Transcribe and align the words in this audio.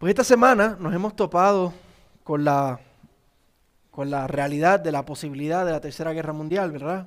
Pues 0.00 0.12
esta 0.12 0.24
semana 0.24 0.78
nos 0.80 0.94
hemos 0.94 1.14
topado 1.14 1.74
con 2.24 2.42
la, 2.42 2.80
con 3.90 4.08
la 4.08 4.26
realidad 4.26 4.80
de 4.80 4.92
la 4.92 5.04
posibilidad 5.04 5.66
de 5.66 5.72
la 5.72 5.80
Tercera 5.82 6.14
Guerra 6.14 6.32
Mundial, 6.32 6.72
¿verdad? 6.72 7.06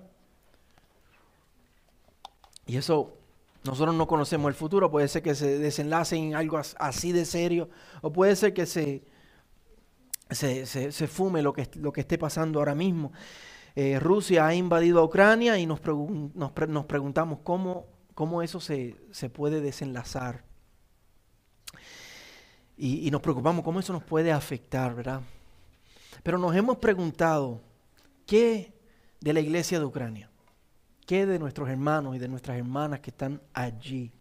Y 2.67 2.77
eso, 2.77 3.11
nosotros 3.63 3.95
no 3.95 4.05
conocemos 4.05 4.47
el 4.47 4.53
futuro, 4.53 4.91
puede 4.91 5.07
ser 5.07 5.23
que 5.23 5.33
se 5.33 5.57
desenlace 5.57 6.17
en 6.17 6.35
algo 6.35 6.61
así 6.77 7.11
de 7.11 7.25
serio, 7.25 7.67
o 8.03 8.13
puede 8.13 8.35
ser 8.35 8.53
que 8.53 8.67
se, 8.67 9.01
se, 10.29 11.07
fume 11.07 11.41
lo 11.41 11.51
que, 11.51 11.67
lo 11.77 11.91
que 11.91 12.01
esté 12.01 12.19
pasando 12.19 12.59
ahora 12.59 12.75
mismo. 12.75 13.11
Eh, 13.75 13.99
Rusia 13.99 14.45
ha 14.45 14.53
invadido 14.53 14.99
a 14.99 15.03
Ucrania 15.03 15.57
y 15.57 15.65
nos, 15.65 15.81
nos, 16.35 16.51
preguntamos 16.85 17.39
cómo, 17.41 17.87
cómo 18.13 18.43
eso 18.43 18.59
se, 18.59 18.95
se 19.09 19.31
puede 19.31 19.61
desenlazar. 19.61 20.52
Y, 22.85 23.09
nos 23.11 23.21
preocupamos 23.21 23.63
cómo 23.63 23.79
eso 23.79 23.93
nos 23.93 24.03
puede 24.03 24.29
afectar, 24.29 24.93
¿verdad? 24.93 25.21
Pero 26.21 26.37
nos 26.37 26.53
hemos 26.53 26.79
preguntado, 26.79 27.61
¿qué 28.25 28.73
de 29.21 29.31
la 29.31 29.39
iglesia 29.39 29.79
de 29.79 29.85
Ucrania? 29.85 30.29
¿Qué 31.07 31.25
de 31.25 31.39
nuestros 31.39 31.69
hermanos 31.69 32.13
y 32.13 32.19
de 32.19 32.27
nuestras 32.27 32.57
hermanas 32.57 32.99
que 32.99 33.11
están 33.11 33.41
allí? 33.53 34.11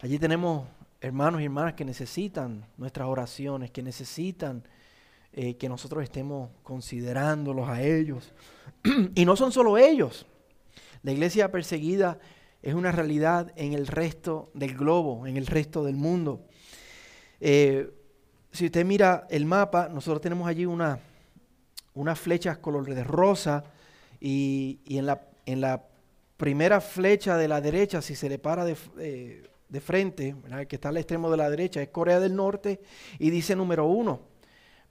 Allí 0.00 0.18
tenemos 0.18 0.66
hermanos 1.00 1.40
y 1.40 1.44
hermanas 1.44 1.74
que 1.74 1.84
necesitan 1.84 2.66
nuestras 2.76 3.06
oraciones, 3.06 3.70
que 3.70 3.84
necesitan 3.84 4.64
eh, 5.32 5.56
que 5.56 5.68
nosotros 5.68 6.02
estemos 6.02 6.50
considerándolos 6.64 7.68
a 7.68 7.80
ellos. 7.80 8.32
y 9.14 9.24
no 9.24 9.36
son 9.36 9.52
solo 9.52 9.78
ellos. 9.78 10.26
La 11.04 11.12
iglesia 11.12 11.52
perseguida 11.52 12.18
es 12.60 12.74
una 12.74 12.90
realidad 12.90 13.52
en 13.54 13.72
el 13.72 13.86
resto 13.86 14.50
del 14.52 14.76
globo, 14.76 15.28
en 15.28 15.36
el 15.36 15.46
resto 15.46 15.84
del 15.84 15.94
mundo. 15.94 16.47
Eh, 17.40 17.90
si 18.50 18.66
usted 18.66 18.84
mira 18.84 19.26
el 19.30 19.44
mapa, 19.44 19.88
nosotros 19.88 20.20
tenemos 20.20 20.48
allí 20.48 20.66
una, 20.66 20.98
unas 21.94 22.18
flechas 22.18 22.58
color 22.58 22.94
de 22.94 23.04
rosa 23.04 23.64
y, 24.20 24.80
en, 24.86 25.06
la, 25.06 25.20
en, 25.46 25.60
la, 25.60 25.84
primera 26.36 26.80
flecha 26.80 27.36
de 27.36 27.48
la 27.48 27.60
derecha, 27.60 28.00
si 28.00 28.14
se 28.14 28.28
le 28.28 28.38
para 28.38 28.64
de, 28.64 28.76
eh, 28.98 29.42
frente, 29.80 30.36
que 30.68 30.76
está 30.76 30.88
al 30.88 30.96
extremo 30.96 31.30
de 31.30 31.36
la 31.36 31.50
derecha, 31.50 31.82
es 31.82 31.88
Corea 31.88 32.20
del 32.20 32.34
Norte 32.34 32.80
y 33.18 33.30
dice 33.30 33.56
número 33.56 33.86
uno. 33.86 34.20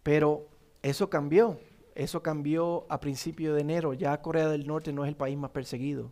Pero 0.04 0.48
eso 0.84 1.10
cambió, 1.10 1.58
eso 1.96 2.22
cambió 2.22 2.86
a 2.90 3.00
principio 3.00 3.54
de 3.54 3.62
enero. 3.62 3.94
Ya 3.94 4.22
Corea 4.22 4.50
del 4.50 4.68
Norte 4.68 4.92
no 4.94 5.04
es 5.06 5.10
el 5.10 5.16
país 5.16 5.38
más 5.38 5.52
perseguido. 5.52 6.12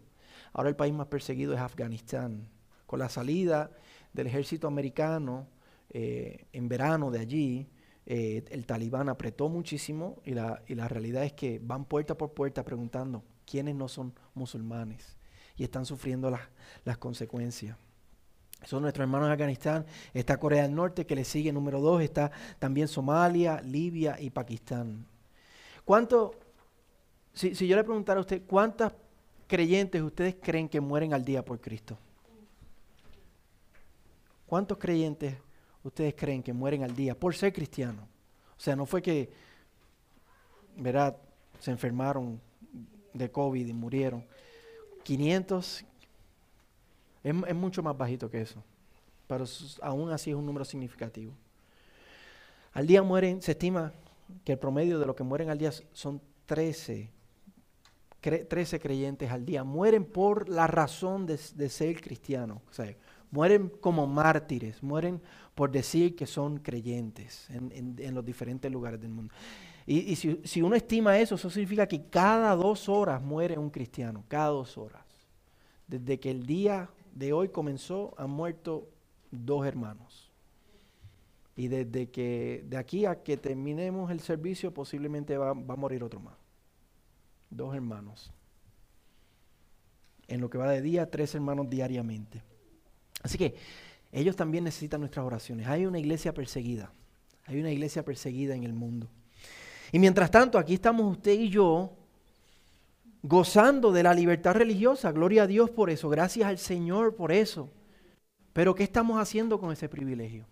Ahora 0.53 0.69
el 0.69 0.75
país 0.75 0.93
más 0.93 1.07
perseguido 1.07 1.53
es 1.53 1.59
Afganistán. 1.59 2.47
Con 2.85 2.99
la 2.99 3.09
salida 3.09 3.71
del 4.13 4.27
ejército 4.27 4.67
americano, 4.67 5.47
eh, 5.89 6.47
en 6.51 6.67
verano 6.67 7.11
de 7.11 7.19
allí, 7.19 7.67
eh, 8.05 8.43
el 8.49 8.65
talibán 8.65 9.09
apretó 9.09 9.49
muchísimo 9.49 10.21
y 10.25 10.33
la, 10.33 10.61
y 10.67 10.75
la 10.75 10.87
realidad 10.87 11.23
es 11.23 11.33
que 11.33 11.59
van 11.63 11.85
puerta 11.85 12.17
por 12.17 12.33
puerta 12.33 12.63
preguntando 12.63 13.23
quiénes 13.45 13.75
no 13.75 13.87
son 13.87 14.13
musulmanes 14.33 15.17
y 15.57 15.63
están 15.63 15.85
sufriendo 15.85 16.29
las, 16.29 16.41
las 16.83 16.97
consecuencias. 16.97 17.77
Son 18.63 18.81
nuestros 18.81 19.03
hermanos 19.03 19.27
de 19.27 19.33
Afganistán, 19.33 19.85
está 20.13 20.37
Corea 20.37 20.63
del 20.63 20.75
Norte 20.75 21.05
que 21.05 21.15
le 21.15 21.23
sigue 21.23 21.51
número 21.51 21.81
dos, 21.81 22.01
está 22.01 22.31
también 22.59 22.87
Somalia, 22.87 23.61
Libia 23.61 24.19
y 24.19 24.29
Pakistán. 24.29 25.05
¿Cuánto, 25.83 26.35
si, 27.33 27.53
si 27.53 27.67
yo 27.67 27.75
le 27.75 27.83
preguntara 27.83 28.19
a 28.19 28.21
usted, 28.21 28.43
cuántas 28.47 28.93
creyentes 29.47 30.01
ustedes 30.01 30.35
creen 30.41 30.67
que 30.67 30.81
mueren 30.81 31.13
al 31.13 31.23
día 31.23 31.43
por 31.45 31.59
Cristo? 31.59 31.97
¿Cuántos 34.45 34.77
creyentes 34.77 35.35
ustedes 35.87 36.15
creen 36.15 36.43
que 36.43 36.53
mueren 36.53 36.83
al 36.83 36.95
día 36.95 37.17
por 37.17 37.35
ser 37.35 37.53
cristianos? 37.53 38.03
O 38.57 38.59
sea, 38.59 38.75
no 38.75 38.85
fue 38.85 39.01
que, 39.01 39.29
¿verdad? 40.77 41.17
Se 41.59 41.71
enfermaron 41.71 42.39
de 43.13 43.31
COVID 43.31 43.65
y 43.65 43.73
murieron. 43.73 44.25
500, 45.03 45.85
es, 47.23 47.55
mucho 47.55 47.83
más 47.83 47.97
bajito 47.97 48.29
que 48.29 48.41
eso, 48.41 48.63
pero 49.27 49.45
aún 49.81 50.11
así 50.11 50.31
es 50.31 50.35
un 50.35 50.45
número 50.45 50.65
significativo. 50.65 51.31
Al 52.73 52.87
día 52.87 53.03
mueren, 53.03 53.41
se 53.41 53.51
estima 53.51 53.93
que 54.43 54.53
el 54.53 54.59
promedio 54.59 54.99
de 54.99 55.05
lo 55.05 55.15
que 55.15 55.23
mueren 55.23 55.49
al 55.49 55.57
día 55.57 55.71
son 55.93 56.21
13, 56.45 57.09
13 58.21 58.79
creyentes 58.79 59.31
al 59.31 59.45
día. 59.45 59.63
Mueren 59.63 60.03
por 60.05 60.49
la 60.49 60.67
razón 60.67 61.25
de, 61.25 61.37
ser 61.37 62.01
cristiano. 62.01 62.61
O 62.69 62.73
sea, 62.73 62.93
mueren 63.35 63.67
como 63.81 64.07
mártires, 64.07 64.81
mueren 64.81 65.21
por 65.55 65.69
decir 65.69 66.15
que 66.15 66.25
son 66.25 66.59
creyentes 66.59 67.49
en, 67.49 68.15
los 68.15 68.23
diferentes 68.23 68.71
lugares 68.71 69.01
del 69.01 69.11
mundo. 69.11 69.33
Y, 69.85 70.15
si, 70.15 70.61
uno 70.61 70.75
estima 70.75 71.19
eso, 71.19 71.35
eso 71.35 71.49
significa 71.49 71.85
que 71.85 72.05
cada 72.05 72.55
dos 72.55 72.87
horas 72.87 73.21
muere 73.21 73.57
un 73.57 73.69
cristiano, 73.69 74.23
cada 74.29 74.47
dos 74.47 74.77
horas. 74.77 75.03
Desde 75.85 76.17
que 76.17 76.31
el 76.31 76.45
día 76.45 76.89
de 77.13 77.33
hoy 77.33 77.49
comenzó, 77.49 78.13
han 78.17 78.29
muerto 78.29 78.87
dos 79.31 79.65
hermanos. 79.67 80.31
Y 81.57 81.67
desde 81.67 82.09
que 82.09 82.63
de 82.67 82.77
aquí 82.77 83.05
a 83.05 83.21
que 83.21 83.35
terminemos 83.35 84.11
el 84.11 84.21
servicio, 84.21 84.73
posiblemente 84.73 85.37
va 85.37 85.49
a 85.51 85.75
morir 85.75 86.03
otro 86.03 86.21
más. 86.21 86.35
Dos 87.49 87.75
hermanos. 87.75 88.31
En 90.27 90.39
lo 90.39 90.49
que 90.49 90.57
va 90.57 90.71
de 90.71 90.81
día, 90.81 91.11
tres 91.11 91.35
hermanos 91.35 91.69
diariamente. 91.69 92.54
Así 93.25 93.39
que 93.39 93.55
ellos 94.11 94.35
también 94.35 94.63
necesitan 94.63 94.99
nuestras 94.99 95.25
oraciones. 95.25 95.65
Hay 95.67 95.87
una 95.87 95.97
iglesia 95.97 96.31
perseguida. 96.31 96.91
Hay 97.47 97.59
una 97.59 97.71
iglesia 97.71 98.05
perseguida 98.05 98.53
en 98.53 98.63
el 98.63 98.73
mundo. 98.73 99.09
Y 99.91 99.97
mientras 99.97 100.29
tanto, 100.29 100.59
aquí 100.59 100.75
estamos 100.75 101.11
usted 101.11 101.31
y 101.31 101.49
yo 101.49 101.91
gozando 103.23 103.91
de 103.91 104.03
la 104.03 104.13
libertad 104.13 104.53
religiosa. 104.53 105.11
Gloria 105.11 105.43
a 105.43 105.47
Dios 105.47 105.71
por 105.71 105.89
eso. 105.89 106.07
Gracias 106.07 106.47
al 106.47 106.59
Señor 106.59 107.15
por 107.15 107.31
eso. 107.31 107.71
Pero 108.53 108.75
¿qué 108.75 108.83
estamos 108.83 109.19
haciendo 109.19 109.59
con 109.59 109.71
ese 109.71 109.89
privilegio? 109.89 110.45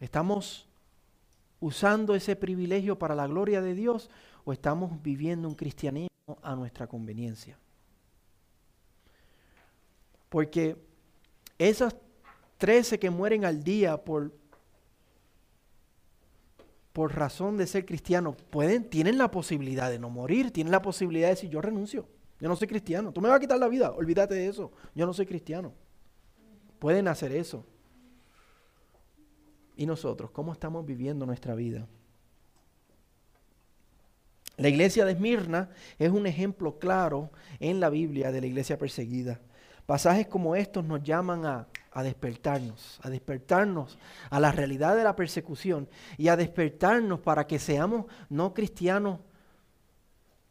¿Estamos 0.00 0.66
usando 1.60 2.14
ese 2.14 2.34
privilegio 2.34 2.98
para 2.98 3.14
la 3.14 3.26
gloria 3.26 3.60
de 3.60 3.74
Dios 3.74 4.08
o 4.46 4.54
estamos 4.54 5.02
viviendo 5.02 5.48
un 5.48 5.54
cristianismo 5.54 6.08
a 6.42 6.56
nuestra 6.56 6.86
conveniencia? 6.86 7.58
Porque 10.30 10.93
esos 11.58 11.94
13 12.58 12.98
que 12.98 13.10
mueren 13.10 13.44
al 13.44 13.62
día 13.62 13.96
por, 14.04 14.32
por 16.92 17.14
razón 17.14 17.56
de 17.56 17.66
ser 17.66 17.84
cristianos, 17.84 18.36
pueden, 18.50 18.88
tienen 18.88 19.18
la 19.18 19.30
posibilidad 19.30 19.90
de 19.90 19.98
no 19.98 20.10
morir, 20.10 20.50
tienen 20.50 20.70
la 20.70 20.82
posibilidad 20.82 21.28
de 21.28 21.34
decir, 21.34 21.50
yo 21.50 21.60
renuncio, 21.60 22.06
yo 22.40 22.48
no 22.48 22.56
soy 22.56 22.68
cristiano, 22.68 23.12
tú 23.12 23.20
me 23.20 23.28
vas 23.28 23.38
a 23.38 23.40
quitar 23.40 23.58
la 23.58 23.68
vida, 23.68 23.90
olvídate 23.92 24.34
de 24.34 24.48
eso, 24.48 24.72
yo 24.94 25.06
no 25.06 25.12
soy 25.12 25.26
cristiano. 25.26 25.72
Pueden 26.78 27.08
hacer 27.08 27.32
eso. 27.32 27.64
¿Y 29.76 29.86
nosotros 29.86 30.30
cómo 30.30 30.52
estamos 30.52 30.84
viviendo 30.84 31.26
nuestra 31.26 31.54
vida? 31.54 31.86
La 34.56 34.68
iglesia 34.68 35.04
de 35.04 35.12
Esmirna 35.12 35.70
es 35.98 36.10
un 36.10 36.26
ejemplo 36.26 36.78
claro 36.78 37.30
en 37.58 37.80
la 37.80 37.90
Biblia 37.90 38.30
de 38.30 38.40
la 38.40 38.46
iglesia 38.46 38.78
perseguida. 38.78 39.40
Pasajes 39.86 40.26
como 40.26 40.56
estos 40.56 40.84
nos 40.84 41.02
llaman 41.02 41.44
a, 41.44 41.66
despertarnos, 42.02 42.98
a 43.02 43.10
despertarnos 43.10 43.98
a 44.30 44.40
la 44.40 44.50
realidad 44.50 44.96
de 44.96 45.04
la 45.04 45.14
persecución 45.14 45.88
y 46.16 46.28
a 46.28 46.36
despertarnos 46.36 47.20
para 47.20 47.46
que 47.46 47.58
seamos 47.58 48.06
no 48.30 48.54
cristianos 48.54 49.20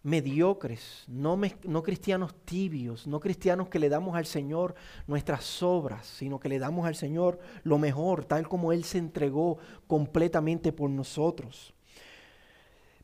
mediocres, 0.03 1.05
no, 1.07 1.39
no, 1.63 1.81
cristianos 1.81 2.35
tibios, 2.45 3.07
no 3.07 3.19
cristianos 3.19 3.69
que 3.69 3.79
le 3.79 3.89
damos 3.89 4.15
al 4.15 4.25
Señor 4.25 4.75
nuestras 5.07 5.63
obras, 5.63 6.05
sino 6.05 6.39
que 6.39 6.49
le 6.49 6.59
damos 6.59 6.85
al 6.85 6.95
Señor 6.95 7.39
lo 7.63 7.77
mejor, 7.77 8.25
tal 8.25 8.47
como 8.47 8.73
Él 8.73 8.83
se 8.83 8.97
entregó 8.97 9.57
completamente 9.87 10.73
por 10.73 10.89
nosotros. 10.89 11.73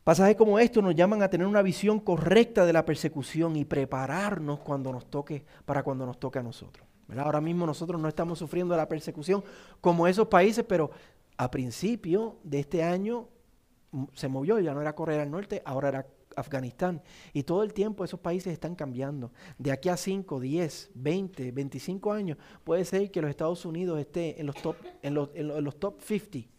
Pasajes 0.09 0.35
como 0.37 0.57
estos 0.57 0.83
nos 0.83 0.95
llaman 0.95 1.21
a 1.21 1.29
tener 1.29 1.45
una 1.45 1.61
visión 1.61 1.99
correcta 1.99 2.65
de 2.65 2.73
la 2.73 2.83
persecución 2.83 3.55
y 3.55 3.63
prepararnos 3.63 4.59
cuando 4.61 4.91
nos 4.91 5.05
toque, 5.05 5.45
para 5.65 5.83
cuando 5.83 6.03
nos 6.03 6.19
toque 6.19 6.39
a 6.39 6.41
nosotros. 6.41 6.87
Ahora 7.15 7.39
mismo 7.39 7.67
nosotros 7.67 8.01
no 8.01 8.07
estamos 8.07 8.39
sufriendo 8.39 8.75
la 8.75 8.89
persecución 8.89 9.43
como 9.79 10.07
esos 10.07 10.27
países, 10.27 10.65
pero 10.67 10.89
a 11.37 11.51
principio 11.51 12.37
de 12.43 12.57
este 12.61 12.81
año 12.81 13.27
mm, 13.91 14.05
se 14.15 14.27
movió, 14.27 14.59
ya 14.59 14.73
no 14.73 14.81
era 14.81 14.95
Corea 14.95 15.19
del 15.19 15.29
Norte, 15.29 15.61
ahora 15.63 15.89
era 15.89 16.07
Afganistán. 16.35 17.03
Y 17.31 17.43
todo 17.43 17.61
el 17.61 17.71
tiempo 17.71 18.03
esos 18.03 18.19
países 18.19 18.51
están 18.51 18.73
cambiando. 18.73 19.31
De 19.59 19.71
aquí 19.71 19.89
a 19.89 19.95
5, 19.95 20.39
10, 20.39 20.89
20, 20.95 21.51
25 21.51 22.11
años, 22.11 22.39
puede 22.63 22.83
ser 22.83 23.11
que 23.11 23.21
los 23.21 23.29
Estados 23.29 23.63
Unidos 23.63 23.99
esté 23.99 24.41
en 24.41 24.47
los 24.47 24.55
top, 24.55 24.75
en 25.03 25.13
los, 25.13 25.29
en 25.35 25.63
los 25.63 25.79
top 25.79 26.01
50 26.01 26.58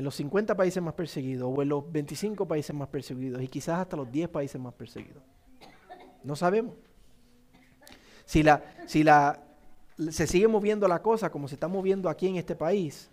en 0.00 0.04
los 0.04 0.14
50 0.14 0.56
países 0.56 0.82
más 0.82 0.94
perseguidos 0.94 1.52
o 1.54 1.60
en 1.60 1.68
los 1.68 1.92
25 1.92 2.48
países 2.48 2.74
más 2.74 2.88
perseguidos 2.88 3.42
y 3.42 3.48
quizás 3.48 3.80
hasta 3.80 3.98
los 3.98 4.10
10 4.10 4.30
países 4.30 4.58
más 4.58 4.72
perseguidos. 4.72 5.22
No 6.24 6.34
sabemos. 6.36 6.74
Si 8.24 8.42
la, 8.42 8.64
si 8.86 9.04
la, 9.04 9.42
se 10.10 10.26
sigue 10.26 10.48
moviendo 10.48 10.88
la 10.88 11.02
cosa 11.02 11.30
como 11.30 11.48
se 11.48 11.56
está 11.56 11.68
moviendo 11.68 12.08
aquí 12.08 12.28
en 12.28 12.36
este 12.36 12.56
país, 12.56 13.10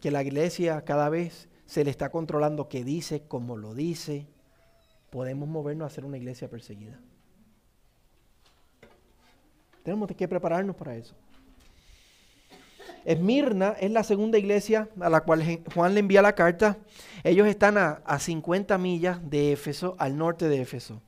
que 0.00 0.10
la 0.10 0.22
iglesia 0.22 0.82
cada 0.86 1.10
vez 1.10 1.50
se 1.66 1.84
le 1.84 1.90
está 1.90 2.10
controlando 2.10 2.70
qué 2.70 2.82
dice, 2.82 3.24
cómo 3.28 3.58
lo 3.58 3.74
dice, 3.74 4.26
podemos 5.10 5.50
movernos 5.50 5.84
a 5.86 5.94
ser 5.94 6.06
una 6.06 6.16
iglesia 6.16 6.48
perseguida. 6.48 6.98
Tenemos 9.82 10.10
que 10.16 10.28
prepararnos 10.28 10.76
para 10.76 10.96
eso. 10.96 11.14
Esmirna 13.04 13.74
es 13.80 13.90
la 13.90 14.04
segunda 14.04 14.38
iglesia 14.38 14.88
a 15.00 15.08
la 15.08 15.22
cual 15.22 15.62
Juan 15.74 15.94
le 15.94 16.00
envía 16.00 16.22
la 16.22 16.34
carta. 16.34 16.78
Ellos 17.24 17.46
están 17.46 17.78
a, 17.78 18.02
a 18.04 18.18
50 18.18 18.76
millas 18.78 19.18
de 19.28 19.52
Éfeso, 19.52 19.94
al 19.98 20.16
norte 20.16 20.48
de 20.48 20.60
Éfeso. 20.60 21.02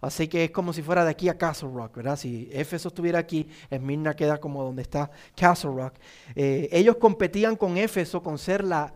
Así 0.00 0.28
que 0.28 0.44
es 0.44 0.50
como 0.50 0.72
si 0.72 0.82
fuera 0.82 1.04
de 1.04 1.10
aquí 1.10 1.28
a 1.28 1.36
Castle 1.36 1.70
Rock, 1.72 1.96
¿verdad? 1.96 2.16
Si 2.16 2.48
Éfeso 2.52 2.88
estuviera 2.88 3.18
aquí, 3.18 3.48
Esmirna 3.68 4.14
queda 4.14 4.38
como 4.38 4.62
donde 4.62 4.82
está 4.82 5.10
Castle 5.34 5.70
Rock. 5.70 5.94
Eh, 6.34 6.68
ellos 6.70 6.96
competían 6.96 7.56
con 7.56 7.76
Éfeso 7.76 8.22
con 8.22 8.38
ser 8.38 8.62
la, 8.62 8.94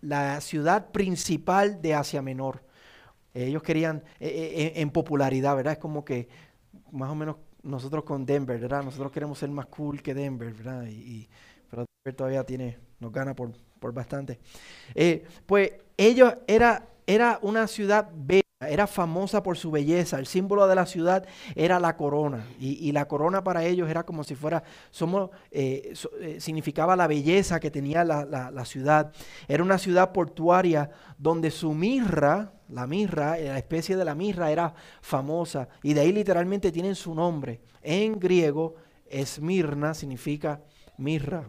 la, 0.00 0.40
ciudad 0.40 0.90
principal 0.90 1.80
de 1.80 1.94
Asia 1.94 2.20
Menor. 2.20 2.62
ellos 3.32 3.62
querían 3.62 4.04
eh, 4.20 4.28
eh, 4.28 4.72
en 4.76 4.90
popularidad, 4.90 5.56
¿verdad? 5.56 5.74
Es 5.74 5.78
como 5.78 6.04
que 6.04 6.28
más 6.92 7.10
o 7.10 7.14
menos 7.14 7.36
nosotros 7.62 8.04
con 8.04 8.24
Denver, 8.24 8.58
¿verdad? 8.58 8.82
Nosotros 8.82 9.12
queremos 9.12 9.38
ser 9.38 9.50
más 9.50 9.66
cool 9.66 10.02
que 10.02 10.14
Denver, 10.14 10.52
¿verdad? 10.52 10.86
Y, 10.86 11.28
pero 11.70 11.84
Denver 12.04 12.16
todavía 12.16 12.44
tiene, 12.44 12.78
nos 13.00 13.12
gana 13.12 13.34
por, 13.34 13.52
por 13.78 13.92
bastante. 13.92 14.38
pues 15.46 15.72
ellos 15.96 16.34
era, 16.46 16.88
era 17.06 17.38
una 17.42 17.66
ciudad 17.66 18.10
bella 18.14 18.47
era 18.60 18.88
famosa 18.88 19.42
por 19.42 19.56
su 19.56 19.70
belleza. 19.70 20.18
El 20.18 20.26
símbolo 20.26 20.66
de 20.66 20.74
la 20.74 20.84
ciudad 20.84 21.24
era 21.54 21.78
la 21.78 21.96
corona. 21.96 22.44
Y, 22.58 22.90
la 22.90 23.06
corona 23.06 23.44
para 23.44 23.64
ellos 23.64 23.88
era 23.88 24.04
como 24.04 24.24
si 24.24 24.34
fuera, 24.34 24.64
somos, 24.90 25.30
eh, 25.52 25.94
eh, 26.20 26.40
significaba 26.40 26.96
la 26.96 27.06
belleza 27.06 27.60
que 27.60 27.70
tenía 27.70 28.02
la, 28.04 28.64
ciudad. 28.64 29.12
Era 29.46 29.62
una 29.62 29.78
ciudad 29.78 30.12
portuaria 30.12 30.90
donde 31.16 31.52
su 31.52 31.72
mirra, 31.72 32.52
la 32.68 32.88
mirra, 32.88 33.38
la 33.38 33.58
especie 33.58 33.96
de 33.96 34.04
la 34.04 34.16
mirra 34.16 34.50
era 34.50 34.74
famosa. 35.00 35.68
Y 35.84 35.94
de 35.94 36.00
ahí 36.00 36.12
literalmente 36.12 36.72
tienen 36.72 36.96
su 36.96 37.14
nombre. 37.14 37.60
En 37.80 38.18
griego, 38.18 38.74
Esmirna 39.06 39.94
significa 39.94 40.60
mirra. 40.96 41.48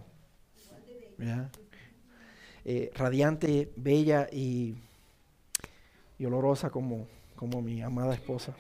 Eh, 2.66 2.92
radiante, 2.94 3.74
bella 3.76 4.28
y 4.32 4.76
y 6.19 6.25
olorosa 6.25 6.69
como, 6.69 7.07
como 7.36 7.62
mi 7.62 7.81
amada 7.81 8.13
esposa. 8.13 8.54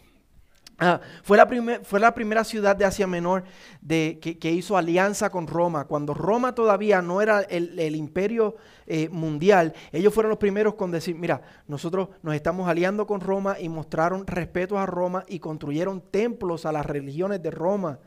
Ah, 0.81 1.01
fue, 1.23 1.35
la 1.35 1.45
fue 1.83 1.99
la 1.99 2.13
primera 2.13 2.45
ciudad 2.45 2.73
de 2.73 2.85
Asia 2.85 3.05
Menor 3.05 3.43
de, 3.81 4.17
que, 4.21 4.51
hizo 4.51 4.77
alianza 4.77 5.29
con 5.29 5.45
Roma. 5.45 5.85
Cuando 5.85 6.13
Roma 6.13 6.55
todavía 6.55 7.01
no 7.01 7.21
era 7.21 7.41
el, 7.41 7.95
imperio 7.97 8.55
eh, 8.87 9.09
mundial, 9.09 9.73
ellos 9.91 10.13
fueron 10.13 10.29
los 10.29 10.39
primeros 10.39 10.75
con 10.75 10.89
decir, 10.89 11.15
mira, 11.15 11.41
nosotros 11.67 12.09
nos 12.23 12.33
estamos 12.33 12.69
aliando 12.69 13.05
con 13.05 13.19
Roma 13.19 13.59
y 13.59 13.67
mostraron 13.67 14.25
respeto 14.25 14.79
a 14.79 14.85
Roma 14.85 15.25
y 15.27 15.39
construyeron 15.39 15.99
templos 15.99 16.65
a 16.65 16.71
las 16.71 16.85
religiones 16.85 17.43
de 17.43 17.51
Roma. 17.51 17.99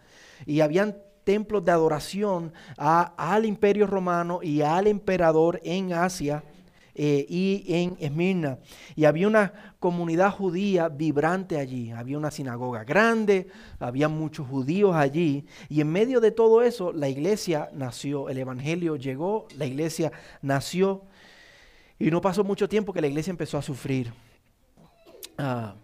Y 0.47 0.61
habían 0.61 0.97
templos 1.25 1.63
de 1.65 1.73
adoración 1.73 2.55
al 2.79 3.45
imperio 3.45 3.87
romano 3.87 4.41
y 4.43 4.63
al 4.63 4.87
emperador 4.87 5.61
en 5.63 5.93
Asia. 5.93 6.43
Eh, 6.95 7.25
y 7.29 7.65
en 7.69 7.97
Esmirna. 8.01 8.59
Y 8.97 9.07
había 9.07 9.27
una 9.27 9.75
comunidad 9.79 10.31
judía 10.31 10.89
vibrante 10.89 11.59
allí. 11.59 11.91
Había 11.91 12.19
una 12.19 12.31
sinagoga 12.31 12.85
grande, 12.85 13.49
había 13.79 14.09
muchos 14.09 14.47
judíos 14.47 14.95
allí. 14.95 15.47
Y 15.69 15.81
en 15.81 15.91
medio 15.91 16.21
de 16.21 16.33
todo 16.33 16.63
eso, 16.63 16.93
la 16.93 17.09
iglesia 17.09 17.71
nació, 17.73 18.29
el 18.29 18.39
Evangelio 18.39 18.97
llegó, 18.97 19.47
la 19.57 19.65
iglesia 19.65 20.13
nació. 20.43 21.05
Y 21.99 22.11
no 22.11 22.21
pasó 22.21 22.45
mucho 22.45 22.69
tiempo 22.69 22.93
que 22.93 23.01
la 23.01 23.07
iglesia 23.07 23.31
empezó 23.31 23.57
a 23.57 23.63
sufrir. 23.63 24.13
Ah, 25.39 25.75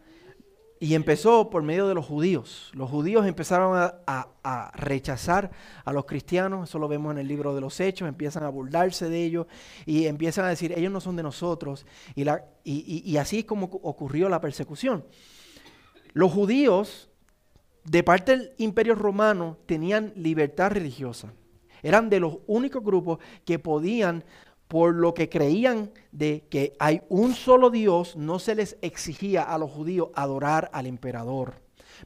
y 0.81 0.95
empezó 0.95 1.51
por 1.51 1.63
medio 1.63 1.89
de 1.89 1.95
los 1.95 2.07
judíos. 2.07 2.71
Los 2.75 2.91
judíos 2.91 3.27
empezaron 3.27 3.77
a, 3.77 4.73
rechazar 4.75 5.51
a 5.85 5.93
los 5.93 6.07
cristianos, 6.07 6.69
eso 6.69 6.79
lo 6.79 6.89
vemos 6.89 7.13
en 7.13 7.19
el 7.19 7.29
libro 7.29 7.55
de 7.55 7.61
los 7.61 7.79
Hechos, 7.81 8.09
empiezan 8.09 8.45
a 8.45 8.49
burlarse 8.49 9.09
de 9.09 9.25
ellos 9.25 9.47
y 9.85 10.07
empiezan 10.07 10.47
a 10.47 10.49
decir, 10.49 10.73
ellos 10.77 10.93
no 10.93 11.01
son 11.01 11.17
de 11.17 11.23
nosotros. 11.23 11.85
Y, 12.15 12.25
la, 12.25 12.45
y 12.65 13.17
así 13.17 13.41
es 13.41 13.45
como 13.45 13.67
ocurrió 13.67 14.29
la 14.29 14.41
persecución. 14.41 15.05
Los 16.13 16.33
judíos, 16.33 17.11
de 17.85 18.03
parte 18.03 18.37
del 18.37 18.53
imperio 18.59 18.95
romano, 18.95 19.59
tenían 19.67 20.13
libertad 20.17 20.71
religiosa. 20.71 21.33
Eran 21.83 22.11
de 22.11 22.21
los 22.21 22.39
únicos 22.47 22.83
grupos 22.83 23.19
que 23.45 23.59
podían 23.59 24.25
por 24.69 24.95
lo 24.95 25.15
que 25.15 25.29
creían 25.29 25.91
de 26.13 26.45
que 26.51 26.75
hay 26.79 27.03
un 27.09 27.35
solo 27.35 27.71
Dios, 27.71 28.17
no 28.17 28.39
se 28.39 28.55
les 28.55 28.77
exigía 28.83 29.43
a 29.43 29.59
los 29.59 29.71
judíos 29.71 30.11
adorar 30.15 30.71
al 30.73 30.87
emperador. 30.87 31.55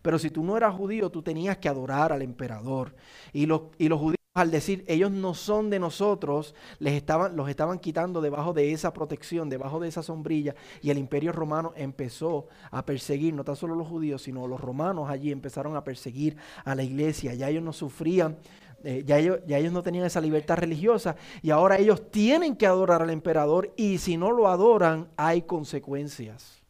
Pero 0.00 0.18
si 0.18 0.30
tú 0.30 0.42
no 0.42 0.56
eras 0.56 0.74
judío, 0.74 1.10
tú 1.10 1.22
tenías 1.22 1.58
que 1.58 1.68
adorar 1.68 2.12
al 2.12 2.22
emperador. 2.22 2.94
Y 3.32 3.46
los, 3.46 3.62
y 3.78 3.88
los 3.88 4.00
judíos, 4.00 4.16
al 4.34 4.50
decir 4.50 4.84
ellos 4.88 5.10
no 5.10 5.34
son 5.34 5.68
de 5.68 5.78
nosotros, 5.78 6.54
les 6.78 6.94
estaban, 6.94 7.36
los 7.36 7.50
estaban 7.50 7.78
quitando 7.78 8.22
debajo 8.22 8.54
de 8.54 8.72
esa 8.72 8.94
protección, 8.94 9.50
debajo 9.50 9.78
de 9.80 9.88
esa 9.88 10.02
sombrilla. 10.02 10.54
Y 10.80 10.90
el 10.90 10.98
imperio 10.98 11.32
romano 11.32 11.72
empezó 11.76 12.46
a 12.70 12.86
perseguir, 12.86 13.34
no 13.34 13.44
tan 13.44 13.56
solo 13.56 13.74
los 13.74 13.88
judíos, 13.88 14.22
sino 14.22 14.46
los 14.46 14.60
romanos 14.60 15.10
allí 15.10 15.30
empezaron 15.32 15.76
a 15.76 15.84
perseguir 15.84 16.36
a 16.64 16.74
la 16.74 16.82
iglesia. 16.82 17.34
Ya 17.34 17.50
ellos 17.50 17.62
no 17.62 17.72
sufrían 17.72 18.38
eh, 18.84 19.02
ya, 19.06 19.18
ellos, 19.18 19.40
ya, 19.46 19.58
ellos, 19.58 19.72
no 19.72 19.82
tenían 19.82 20.04
esa 20.04 20.20
libertad 20.20 20.56
religiosa 20.56 21.16
y 21.42 21.50
ahora 21.50 21.78
ellos 21.78 22.10
tienen 22.10 22.56
que 22.56 22.66
adorar 22.66 23.02
al 23.02 23.10
emperador 23.10 23.72
y 23.76 23.98
si 23.98 24.16
no 24.16 24.30
lo 24.32 24.48
adoran 24.48 25.08
hay 25.16 25.42
consecuencias. 25.42 26.62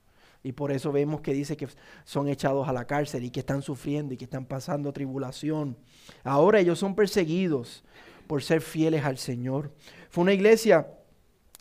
Y 0.45 0.53
por 0.53 0.73
eso 0.73 0.91
vemos 0.91 1.21
que 1.21 1.33
dice 1.33 1.57
que 1.57 1.69
son 2.05 2.29
echados 2.29 2.69
a 2.69 2.73
la 2.73 2.87
cárcel 2.87 3.25
y 3.25 3.31
que 3.31 3.41
están 3.41 3.63
sufriendo 3.63 4.13
y 4.13 4.17
que 4.17 4.25
están 4.25 4.45
pasando 4.45 4.93
tribulación. 4.93 5.77
Ahora 6.25 6.59
ellos 6.59 6.79
son 6.79 6.95
perseguidos 6.95 7.85
por 8.27 8.43
ser 8.43 8.61
fieles 8.61 9.05
al 9.05 9.19
Señor. 9.19 9.73
Fue 10.11 10.23
una 10.23 10.33
iglesia 10.33 10.89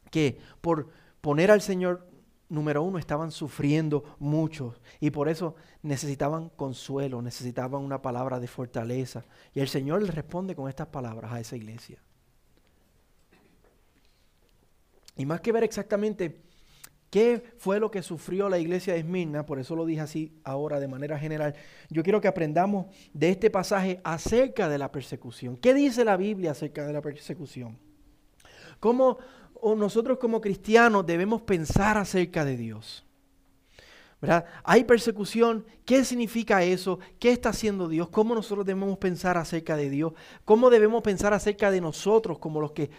que 0.09 0.39
por 0.61 0.89
poner 1.21 1.51
al 1.51 1.61
Señor 1.61 2.07
número 2.51 2.83
uno, 2.83 2.99
estaban 2.99 3.31
sufriendo 3.31 4.03
mucho 4.19 4.75
y 4.99 5.09
por 5.09 5.29
eso 5.29 5.55
necesitaban 5.81 6.49
consuelo, 6.49 7.21
necesitaban 7.21 7.81
una 7.81 8.01
palabra 8.01 8.39
de 8.39 8.47
fortaleza. 8.47 9.25
Y 9.53 9.61
el 9.61 9.69
Señor 9.69 10.01
les 10.01 10.13
responde 10.13 10.53
con 10.53 10.67
estas 10.67 10.87
palabras 10.87 11.31
a 11.31 11.39
esa 11.39 11.55
iglesia. 11.55 11.99
Y 15.15 15.25
más 15.25 15.39
que 15.39 15.51
ver 15.51 15.63
exactamente 15.63 16.41
qué 17.09 17.53
fue 17.57 17.79
lo 17.79 17.89
que 17.89 18.01
sufrió 18.01 18.49
la 18.49 18.59
iglesia 18.59 18.93
de 18.93 18.99
Esmirna, 18.99 19.45
por 19.45 19.59
eso 19.59 19.75
lo 19.75 19.85
dije 19.85 20.01
así 20.01 20.39
ahora 20.43 20.79
de 20.79 20.87
manera 20.87 21.17
general, 21.17 21.55
yo 21.89 22.03
quiero 22.03 22.19
que 22.19 22.27
aprendamos 22.27 22.87
de 23.13 23.29
este 23.29 23.49
pasaje 23.49 24.01
acerca 24.03 24.67
de 24.67 24.77
la 24.77 24.91
persecución. 24.91 25.55
¿Qué 25.57 25.73
dice 25.73 26.03
la 26.03 26.17
Biblia 26.17 26.51
acerca 26.51 26.85
de 26.85 26.93
la 26.93 27.01
persecución? 27.01 27.77
¿Cómo 28.79 29.19
o 29.61 29.75
nosotros 29.75 30.17
como 30.17 30.41
cristianos 30.41 31.05
debemos 31.05 31.41
pensar 31.43 31.97
acerca 31.97 32.43
de 32.43 32.57
Dios. 32.57 33.05
¿verdad? 34.21 34.45
Hay 34.63 34.83
persecución, 34.83 35.65
¿qué 35.83 36.05
significa 36.05 36.63
eso? 36.63 36.99
¿Qué 37.19 37.31
está 37.31 37.49
haciendo 37.49 37.87
Dios? 37.87 38.09
¿Cómo 38.09 38.35
nosotros 38.35 38.65
debemos 38.65 38.97
pensar 38.99 39.37
acerca 39.37 39.75
de 39.75 39.89
Dios? 39.89 40.13
¿Cómo 40.45 40.69
debemos 40.69 41.01
pensar 41.01 41.33
acerca 41.33 41.71
de 41.71 41.81
nosotros 41.81 42.37
como 42.37 42.61
los 42.61 42.71
que 42.71 42.91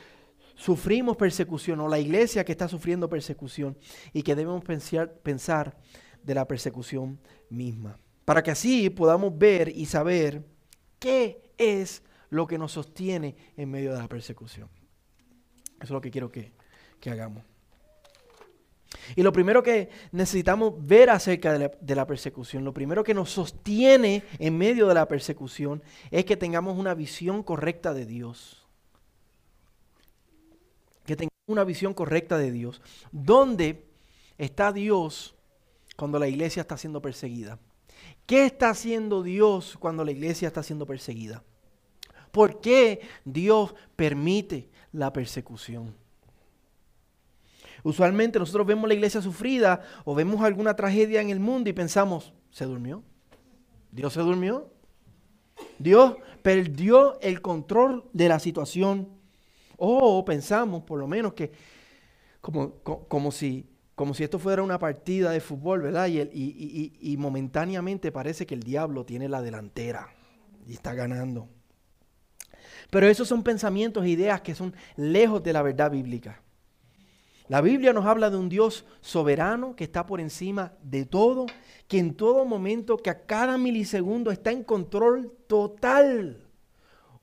sufrimos 0.56 1.16
persecución 1.16 1.78
o 1.80 1.88
la 1.88 2.00
iglesia 2.00 2.44
que 2.44 2.52
está 2.52 2.68
sufriendo 2.68 3.08
persecución 3.08 3.78
y 4.12 4.22
que 4.22 4.34
debemos 4.34 4.64
pensar, 4.64 5.12
pensar 5.14 5.76
de 6.24 6.34
la 6.34 6.48
persecución 6.48 7.20
misma? 7.48 7.98
Para 8.24 8.42
que 8.42 8.50
así 8.50 8.90
podamos 8.90 9.38
ver 9.38 9.68
y 9.68 9.86
saber 9.86 10.44
qué 10.98 11.40
es 11.56 12.02
lo 12.30 12.48
que 12.48 12.58
nos 12.58 12.72
sostiene 12.72 13.36
en 13.56 13.70
medio 13.70 13.92
de 13.92 13.98
la 13.98 14.08
persecución. 14.08 14.68
Eso 15.82 15.86
es 15.86 15.90
lo 15.90 16.00
que 16.00 16.12
quiero 16.12 16.30
que, 16.30 16.52
hagamos. 17.10 17.42
Y 19.16 19.22
lo 19.22 19.32
primero 19.32 19.64
que 19.64 19.90
necesitamos 20.12 20.74
ver 20.86 21.10
acerca 21.10 21.58
de 21.58 21.94
la, 21.96 22.06
persecución, 22.06 22.64
lo 22.64 22.72
primero 22.72 23.02
que 23.02 23.14
nos 23.14 23.30
sostiene 23.30 24.22
en 24.38 24.56
medio 24.56 24.86
de 24.86 24.94
la 24.94 25.08
persecución 25.08 25.82
es 26.12 26.24
que 26.24 26.36
tengamos 26.36 26.78
una 26.78 26.94
visión 26.94 27.42
correcta 27.42 27.92
de 27.92 28.06
Dios. 28.06 28.64
Que 31.04 31.16
tengamos 31.16 31.32
una 31.48 31.64
visión 31.64 31.94
correcta 31.94 32.38
de 32.38 32.52
Dios. 32.52 32.80
¿Dónde 33.10 33.84
está 34.38 34.72
Dios 34.72 35.34
cuando 35.96 36.20
la 36.20 36.28
iglesia 36.28 36.60
está 36.60 36.76
siendo 36.76 37.02
perseguida? 37.02 37.58
¿Qué 38.24 38.46
está 38.46 38.70
haciendo 38.70 39.24
Dios 39.24 39.76
cuando 39.80 40.04
la 40.04 40.12
iglesia 40.12 40.46
está 40.46 40.62
siendo 40.62 40.86
perseguida? 40.86 41.42
¿Por 42.30 42.60
qué 42.60 43.00
Dios 43.24 43.74
permite 43.96 44.70
la 44.92 45.12
persecución. 45.12 45.94
Usualmente 47.82 48.38
nosotros 48.38 48.66
vemos 48.66 48.86
la 48.86 48.94
iglesia 48.94 49.20
sufrida 49.20 49.80
o 50.04 50.14
vemos 50.14 50.40
alguna 50.42 50.76
tragedia 50.76 51.20
en 51.20 51.30
el 51.30 51.40
mundo 51.40 51.68
y 51.68 51.72
pensamos, 51.72 52.32
¿se 52.50 52.64
durmió? 52.64 53.02
¿Dios 53.90 54.12
se 54.12 54.20
durmió? 54.20 54.70
Dios 55.78 56.16
perdió 56.42 57.20
el 57.20 57.40
control 57.40 58.04
de 58.12 58.28
la 58.28 58.38
situación. 58.38 59.08
O 59.76 60.24
pensamos, 60.24 60.84
por 60.84 61.00
lo 61.00 61.08
menos, 61.08 61.34
que 61.34 61.50
como, 62.40 62.74
como, 62.82 63.32
si, 63.32 63.68
como 63.96 64.14
si 64.14 64.22
esto 64.22 64.38
fuera 64.38 64.62
una 64.62 64.78
partida 64.78 65.30
de 65.30 65.40
fútbol, 65.40 65.82
¿verdad? 65.82 66.06
Y, 66.08 66.92
y 67.00 67.16
momentáneamente 67.16 68.12
parece 68.12 68.46
que 68.46 68.54
el 68.54 68.62
diablo 68.62 69.04
tiene 69.04 69.28
la 69.28 69.42
delantera 69.42 70.08
y 70.68 70.74
está 70.74 70.94
ganando. 70.94 71.48
Pero 72.92 73.08
esos 73.08 73.26
son 73.26 73.42
pensamientos 73.42 74.04
e 74.04 74.10
ideas 74.10 74.42
que 74.42 74.54
son 74.54 74.74
lejos 74.96 75.42
de 75.42 75.54
la 75.54 75.62
verdad 75.62 75.90
bíblica. 75.90 76.42
La 77.48 77.62
Biblia 77.62 77.94
nos 77.94 78.04
habla 78.04 78.28
de 78.28 78.36
un 78.36 78.50
Dios 78.50 78.84
soberano 79.00 79.74
que 79.74 79.84
está 79.84 80.04
por 80.04 80.20
encima 80.20 80.74
de 80.82 81.06
todo, 81.06 81.46
que 81.88 81.98
en 81.98 82.12
todo 82.12 82.44
momento, 82.44 82.98
que 82.98 83.08
a 83.08 83.24
cada 83.24 83.56
milisegundo 83.56 84.30
está 84.30 84.52
en 84.52 84.62
control 84.62 85.32
total. 85.46 86.46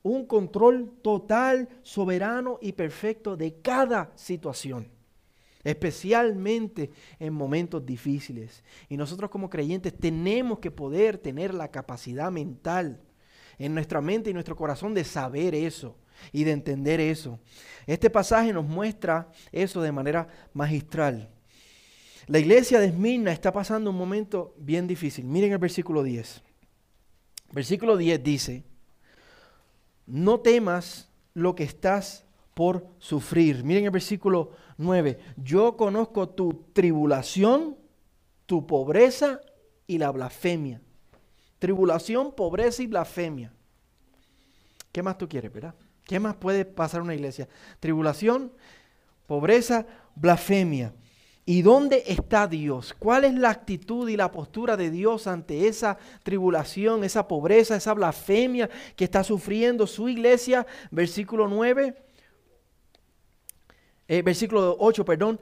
Un 0.02 0.26
control 0.26 0.90
total, 1.02 1.68
soberano 1.82 2.58
y 2.60 2.72
perfecto 2.72 3.36
de 3.36 3.60
cada 3.60 4.10
situación. 4.16 4.88
Especialmente 5.62 6.90
en 7.20 7.32
momentos 7.32 7.86
difíciles. 7.86 8.64
Y 8.88 8.96
nosotros 8.96 9.30
como 9.30 9.48
creyentes 9.48 9.96
tenemos 9.96 10.58
que 10.58 10.72
poder 10.72 11.16
tener 11.16 11.54
la 11.54 11.70
capacidad 11.70 12.32
mental 12.32 13.00
en 13.60 13.74
nuestra 13.74 14.00
mente 14.00 14.30
y 14.30 14.32
nuestro 14.32 14.56
corazón 14.56 14.94
de 14.94 15.04
saber 15.04 15.54
eso 15.54 15.94
y 16.32 16.44
de 16.44 16.52
entender 16.52 16.98
eso. 16.98 17.38
Este 17.86 18.08
pasaje 18.08 18.52
nos 18.52 18.64
muestra 18.64 19.28
eso 19.52 19.82
de 19.82 19.92
manera 19.92 20.26
magistral. 20.54 21.28
La 22.26 22.38
iglesia 22.38 22.80
de 22.80 22.86
Esmirna 22.86 23.32
está 23.32 23.52
pasando 23.52 23.90
un 23.90 23.96
momento 23.96 24.54
bien 24.56 24.86
difícil. 24.86 25.26
Miren 25.26 25.52
el 25.52 25.58
versículo 25.58 26.02
10. 26.02 26.42
Versículo 27.52 27.98
10 27.98 28.22
dice, 28.22 28.64
no 30.06 30.40
temas 30.40 31.10
lo 31.34 31.54
que 31.54 31.64
estás 31.64 32.24
por 32.54 32.86
sufrir. 32.98 33.62
Miren 33.62 33.84
el 33.84 33.90
versículo 33.90 34.52
9, 34.78 35.18
yo 35.36 35.76
conozco 35.76 36.30
tu 36.30 36.64
tribulación, 36.72 37.76
tu 38.46 38.66
pobreza 38.66 39.42
y 39.86 39.98
la 39.98 40.10
blasfemia. 40.10 40.80
Tribulación, 41.60 42.32
pobreza 42.32 42.82
y 42.82 42.88
blasfemia. 42.88 43.52
¿Qué 44.90 45.02
más 45.02 45.16
tú 45.16 45.28
quieres, 45.28 45.52
verdad? 45.52 45.74
¿Qué 46.04 46.18
más 46.18 46.34
puede 46.34 46.64
pasar 46.64 47.02
una 47.02 47.14
iglesia? 47.14 47.48
Tribulación, 47.78 48.50
pobreza, 49.28 49.86
blasfemia. 50.16 50.92
¿Y 51.44 51.62
dónde 51.62 52.02
está 52.06 52.46
Dios? 52.46 52.94
¿Cuál 52.98 53.24
es 53.24 53.34
la 53.34 53.50
actitud 53.50 54.08
y 54.08 54.16
la 54.16 54.32
postura 54.32 54.76
de 54.76 54.90
Dios 54.90 55.26
ante 55.26 55.68
esa 55.68 55.98
tribulación, 56.22 57.04
esa 57.04 57.28
pobreza, 57.28 57.76
esa 57.76 57.92
blasfemia 57.92 58.70
que 58.96 59.04
está 59.04 59.22
sufriendo 59.22 59.86
su 59.86 60.08
iglesia? 60.08 60.66
Versículo 60.90 61.46
9, 61.46 61.94
eh, 64.08 64.22
versículo 64.22 64.76
8, 64.80 65.04
perdón. 65.04 65.38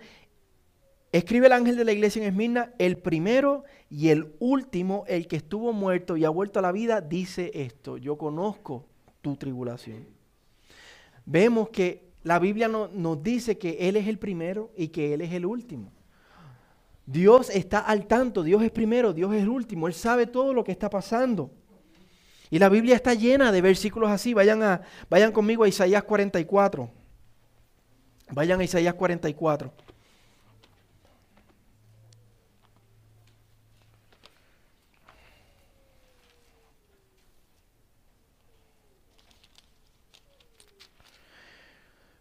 Escribe 1.10 1.46
el 1.46 1.52
ángel 1.52 1.76
de 1.76 1.84
la 1.84 1.92
iglesia 1.92 2.22
en 2.22 2.28
Esmirna, 2.28 2.72
el 2.78 2.98
primero 2.98 3.64
y 3.88 4.08
el 4.08 4.34
último, 4.40 5.04
el 5.08 5.26
que 5.26 5.36
estuvo 5.36 5.72
muerto 5.72 6.16
y 6.16 6.24
ha 6.24 6.30
vuelto 6.30 6.58
a 6.58 6.62
la 6.62 6.72
vida, 6.72 7.00
dice 7.00 7.50
esto, 7.54 7.96
yo 7.96 8.18
conozco 8.18 8.84
tu 9.22 9.36
tribulación. 9.36 10.06
Vemos 11.24 11.70
que 11.70 12.08
la 12.24 12.38
Biblia 12.38 12.68
nos 12.68 13.22
dice 13.22 13.56
que 13.56 13.88
Él 13.88 13.96
es 13.96 14.06
el 14.06 14.18
primero 14.18 14.70
y 14.76 14.88
que 14.88 15.14
Él 15.14 15.22
es 15.22 15.32
el 15.32 15.46
último. 15.46 15.92
Dios 17.06 17.48
está 17.48 17.78
al 17.78 18.06
tanto, 18.06 18.42
Dios 18.42 18.62
es 18.62 18.70
primero, 18.70 19.14
Dios 19.14 19.32
es 19.32 19.42
el 19.42 19.48
último, 19.48 19.88
Él 19.88 19.94
sabe 19.94 20.26
todo 20.26 20.52
lo 20.52 20.62
que 20.62 20.72
está 20.72 20.90
pasando. 20.90 21.50
Y 22.50 22.58
la 22.58 22.68
Biblia 22.68 22.96
está 22.96 23.14
llena 23.14 23.52
de 23.52 23.60
versículos 23.60 24.10
así. 24.10 24.32
Vayan, 24.34 24.62
a, 24.62 24.82
vayan 25.10 25.32
conmigo 25.32 25.64
a 25.64 25.68
Isaías 25.68 26.02
44. 26.02 26.90
Vayan 28.30 28.60
a 28.60 28.64
Isaías 28.64 28.94
44. 28.94 29.72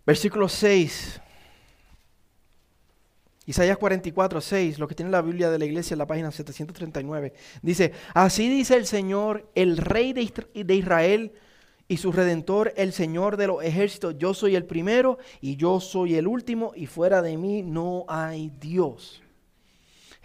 Versículo 0.07 0.47
6. 0.47 1.19
Isaías 3.45 3.77
44, 3.77 4.39
6, 4.39 4.79
lo 4.79 4.87
que 4.87 4.95
tiene 4.95 5.11
la 5.11 5.21
Biblia 5.21 5.49
de 5.51 5.59
la 5.59 5.65
iglesia 5.65 5.95
en 5.95 5.99
la 5.99 6.07
página 6.07 6.31
739. 6.31 7.33
Dice, 7.61 7.91
así 8.13 8.47
dice 8.47 8.77
el 8.77 8.85
Señor, 8.85 9.49
el 9.53 9.75
Rey 9.75 10.13
de 10.13 10.75
Israel 10.75 11.33
y 11.89 11.97
su 11.97 12.13
Redentor, 12.13 12.73
el 12.77 12.93
Señor 12.93 13.35
de 13.35 13.47
los 13.47 13.61
ejércitos. 13.61 14.17
Yo 14.17 14.33
soy 14.33 14.55
el 14.55 14.63
primero 14.63 15.17
y 15.41 15.57
yo 15.57 15.81
soy 15.81 16.15
el 16.15 16.27
último 16.27 16.71
y 16.73 16.85
fuera 16.85 17.21
de 17.21 17.35
mí 17.35 17.61
no 17.61 18.05
hay 18.07 18.49
Dios. 18.61 19.21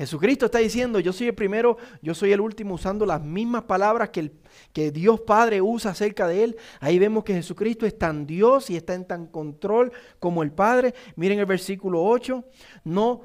Jesucristo 0.02 0.47
está 0.47 0.59
diciendo, 0.59 0.99
yo 0.99 1.12
soy 1.12 1.28
el 1.28 1.35
primero, 1.35 1.76
yo 2.02 2.12
soy 2.12 2.32
el 2.32 2.40
último, 2.40 2.75
usando 2.75 3.06
las 3.06 3.23
mismas 3.23 3.62
palabras 3.62 4.11
que, 4.11 4.18
el, 4.18 4.32
que 4.73 4.90
Dios 4.90 5.21
Padre 5.21 5.62
usa 5.62 5.92
acerca 5.92 6.26
de 6.26 6.42
él. 6.42 6.56
Ahí 6.80 6.99
vemos 6.99 7.23
que 7.23 7.35
Jesucristo 7.35 7.87
es 7.87 7.97
tan 7.97 8.26
Dios 8.26 8.68
y 8.68 8.76
está 8.76 8.94
en 8.94 9.06
tan 9.06 9.28
control 9.28 9.92
como 10.18 10.42
el 10.42 10.50
Padre. 10.50 10.92
Miren 11.14 11.38
el 11.38 11.47
versículo 11.47 12.02
8, 12.02 12.44
no 12.82 13.23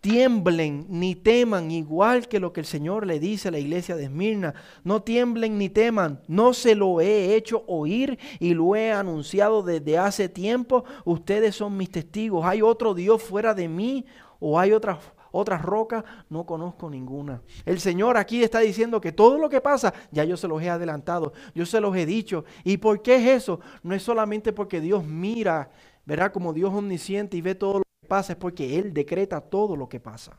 tiemblen 0.00 0.86
ni 0.88 1.14
teman, 1.14 1.70
igual 1.70 2.26
que 2.26 2.40
lo 2.40 2.52
que 2.52 2.60
el 2.60 2.66
Señor 2.66 3.06
le 3.06 3.20
dice 3.20 3.48
a 3.48 3.52
la 3.52 3.60
iglesia 3.60 3.94
de 3.94 4.04
Esmirna. 4.04 4.54
No 4.82 5.02
tiemblen 5.02 5.56
ni 5.56 5.68
teman, 5.68 6.20
no 6.26 6.52
se 6.52 6.74
lo 6.74 7.00
he 7.00 7.36
hecho 7.36 7.62
oír 7.68 8.18
y 8.40 8.54
lo 8.54 8.74
he 8.74 8.90
anunciado 8.90 9.62
desde 9.62 9.98
hace 9.98 10.28
tiempo. 10.28 10.84
Ustedes 11.04 11.54
son 11.54 11.76
mis 11.76 11.92
testigos. 11.92 12.44
¿Hay 12.44 12.60
otro 12.60 12.92
Dios 12.94 13.22
fuera 13.22 13.54
de 13.54 13.68
mí 13.68 14.04
o 14.40 14.58
hay 14.58 14.72
otra 14.72 14.98
otras 15.30 15.62
rocas, 15.62 16.04
no 16.28 16.46
conozco 16.46 16.90
ninguna. 16.90 17.42
El 17.64 17.80
Señor 17.80 18.16
aquí 18.16 18.42
está 18.42 18.60
diciendo 18.60 19.00
que 19.00 19.12
todo 19.12 19.38
lo 19.38 19.48
que 19.48 19.60
pasa, 19.60 19.92
ya 20.10 20.24
yo 20.24 20.36
se 20.36 20.48
los 20.48 20.62
he 20.62 20.70
adelantado, 20.70 21.32
yo 21.54 21.66
se 21.66 21.80
los 21.80 21.96
he 21.96 22.06
dicho. 22.06 22.44
¿Y 22.64 22.78
por 22.78 23.02
qué 23.02 23.16
es 23.16 23.42
eso? 23.42 23.60
No 23.82 23.94
es 23.94 24.02
solamente 24.02 24.52
porque 24.52 24.80
Dios 24.80 25.04
mira, 25.04 25.70
verá 26.04 26.32
como 26.32 26.52
Dios 26.52 26.72
omnisciente 26.72 27.36
y 27.36 27.42
ve 27.42 27.54
todo 27.54 27.78
lo 27.78 27.84
que 28.00 28.08
pasa, 28.08 28.32
es 28.32 28.38
porque 28.38 28.78
Él 28.78 28.92
decreta 28.92 29.40
todo 29.40 29.76
lo 29.76 29.88
que 29.88 30.00
pasa. 30.00 30.38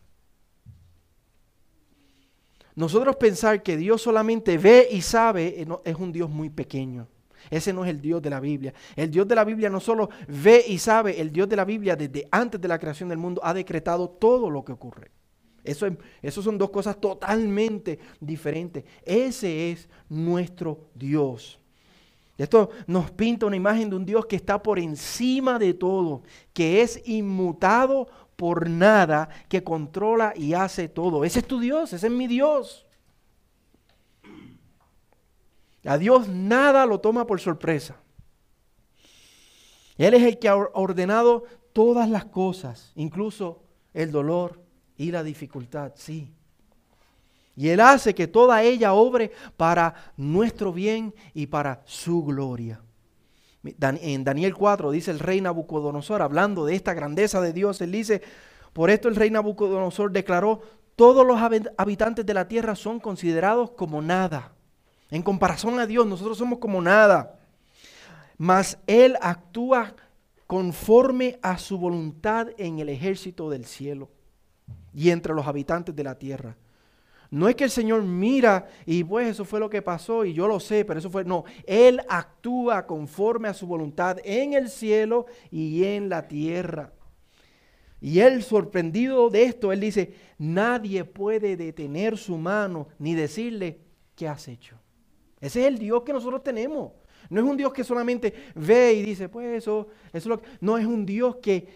Nosotros 2.75 3.17
pensar 3.17 3.61
que 3.61 3.75
Dios 3.75 4.01
solamente 4.01 4.57
ve 4.57 4.87
y 4.89 5.01
sabe 5.01 5.61
eh, 5.61 5.67
es 5.83 5.95
un 5.95 6.13
Dios 6.13 6.29
muy 6.29 6.49
pequeño. 6.49 7.07
Ese 7.49 7.73
no 7.73 7.83
es 7.83 7.89
el 7.89 8.01
Dios 8.01 8.21
de 8.21 8.29
la 8.29 8.39
Biblia. 8.39 8.73
El 8.95 9.09
Dios 9.09 9.27
de 9.27 9.35
la 9.35 9.43
Biblia 9.43 9.69
no 9.69 9.79
solo 9.79 10.09
ve 10.27 10.63
y 10.67 10.77
sabe, 10.77 11.19
el 11.19 11.31
Dios 11.31 11.49
de 11.49 11.55
la 11.55 11.65
Biblia 11.65 11.95
desde 11.95 12.27
antes 12.31 12.59
de 12.59 12.67
la 12.67 12.79
creación 12.79 13.09
del 13.09 13.17
mundo 13.17 13.41
ha 13.43 13.53
decretado 13.53 14.09
todo 14.09 14.49
lo 14.49 14.63
que 14.63 14.71
ocurre. 14.71 15.11
Eso, 15.63 16.41
son 16.41 16.57
dos 16.57 16.69
cosas 16.69 16.99
totalmente 16.99 17.99
diferentes. 18.19 18.83
Ese 19.03 19.71
es 19.71 19.89
nuestro 20.07 20.89
Dios. 20.95 21.59
Esto 22.37 22.69
nos 22.87 23.11
pinta 23.11 23.45
una 23.45 23.57
imagen 23.57 23.89
de 23.89 23.95
un 23.97 24.05
Dios 24.05 24.25
que 24.25 24.37
está 24.37 24.63
por 24.63 24.79
encima 24.79 25.59
de 25.59 25.73
todo, 25.73 26.23
que 26.53 26.81
es 26.81 27.01
inmutado 27.05 28.07
por 28.37 28.69
nada, 28.69 29.27
que 29.49 29.63
controla 29.63 30.33
y 30.35 30.53
hace 30.53 30.87
todo. 30.87 31.25
Ese 31.25 31.39
es 31.39 31.47
tu 31.47 31.59
Dios, 31.59 31.91
ese 31.91 32.07
es 32.07 32.13
mi 32.13 32.27
Dios. 32.27 32.85
A 35.89 35.97
Dios 35.97 36.27
nada 36.27 36.85
lo 36.85 36.99
toma 36.99 37.25
por 37.25 37.39
sorpresa. 37.39 37.95
Él 39.97 40.13
es 40.13 40.21
el 40.21 40.37
que 40.37 40.47
ha 40.47 40.55
ordenado 40.55 41.45
todas 41.73 42.07
las 42.07 42.25
cosas, 42.25 42.91
incluso 42.93 43.63
el 43.95 44.11
dolor 44.11 44.61
y 44.97 45.09
la 45.09 45.23
dificultad, 45.23 45.93
sí. 45.95 46.31
Y 47.55 47.69
Él 47.69 47.79
hace 47.79 48.13
que 48.13 48.27
toda 48.27 48.61
ella 48.61 48.93
obre 48.93 49.31
para 49.57 49.95
nuestro 50.15 50.71
bien 50.71 51.11
y 51.33 51.47
para 51.47 51.81
su 51.85 52.23
gloria. 52.23 52.83
En 53.81 54.23
Daniel 54.23 54.53
4 54.53 54.91
dice 54.91 55.09
el 55.09 55.17
rey 55.17 55.41
Nabucodonosor, 55.41 56.21
hablando 56.21 56.67
de 56.67 56.75
esta 56.75 56.93
grandeza 56.93 57.41
de 57.41 57.51
Dios, 57.51 57.81
él 57.81 57.93
dice, 57.93 58.21
por 58.73 58.91
esto 58.91 59.07
el 59.07 59.15
rey 59.15 59.31
Nabucodonosor 59.31 60.11
declaró, 60.11 60.61
todos 60.95 61.25
los 61.25 61.41
habitantes 61.77 62.27
de 62.27 62.33
la 62.35 62.47
tierra 62.47 62.75
son 62.75 62.99
considerados 62.99 63.71
como 63.71 64.03
nada 64.03 64.53
en 65.11 65.23
comparación 65.23 65.79
a 65.79 65.85
Dios, 65.85 66.05
nosotros 66.05 66.37
somos 66.37 66.59
como 66.59 66.81
nada. 66.81 67.39
Mas 68.37 68.77
Él 68.87 69.17
actúa 69.21 69.95
conforme 70.47 71.39
a 71.41 71.57
su 71.57 71.77
voluntad 71.77 72.47
en 72.57 72.79
el 72.79 72.89
ejército 72.89 73.49
del 73.49 73.65
cielo 73.65 74.09
y 74.93 75.09
entre 75.09 75.33
los 75.33 75.45
habitantes 75.47 75.95
de 75.95 76.03
la 76.03 76.15
tierra. 76.15 76.57
No 77.31 77.47
es 77.47 77.55
que 77.55 77.65
el 77.65 77.69
Señor 77.69 78.03
mira 78.03 78.67
y 78.85 79.03
pues 79.03 79.27
eso 79.27 79.45
fue 79.45 79.59
lo 79.59 79.69
que 79.69 79.83
pasó 79.83 80.25
y 80.25 80.33
yo 80.33 80.47
lo 80.47 80.59
sé, 80.59 80.83
pero 80.85 80.99
eso 80.99 81.11
fue, 81.11 81.23
no, 81.23 81.43
Él 81.67 82.01
actúa 82.09 82.87
conforme 82.87 83.47
a 83.47 83.53
su 83.53 83.67
voluntad 83.67 84.17
en 84.23 84.53
el 84.53 84.69
cielo 84.69 85.27
y 85.51 85.83
en 85.83 86.09
la 86.09 86.27
tierra. 86.27 86.93
Y 88.01 88.19
Él 88.21 88.41
sorprendido 88.41 89.29
de 89.29 89.43
esto, 89.43 89.71
Él 89.71 89.81
dice, 89.81 90.13
nadie 90.39 91.03
puede 91.03 91.55
detener 91.55 92.17
su 92.17 92.37
mano 92.37 92.87
ni 92.97 93.13
decirle, 93.13 93.81
¿qué 94.15 94.27
has 94.27 94.47
hecho? 94.47 94.78
Ese 95.41 95.61
es 95.61 95.67
el 95.67 95.77
Dios 95.77 96.03
que 96.03 96.13
nosotros 96.13 96.43
tenemos. 96.43 96.91
No 97.29 97.39
es 97.39 97.47
un 97.47 97.57
Dios 97.57 97.71
que 97.71 97.83
solamente 97.83 98.33
ve 98.55 98.93
y 98.93 99.03
dice, 99.03 99.29
pues 99.29 99.57
eso, 99.57 99.87
eso 100.07 100.17
es 100.17 100.25
lo 100.25 100.41
que... 100.41 100.47
No, 100.61 100.77
es 100.77 100.85
un 100.85 101.05
Dios 101.05 101.37
que 101.37 101.67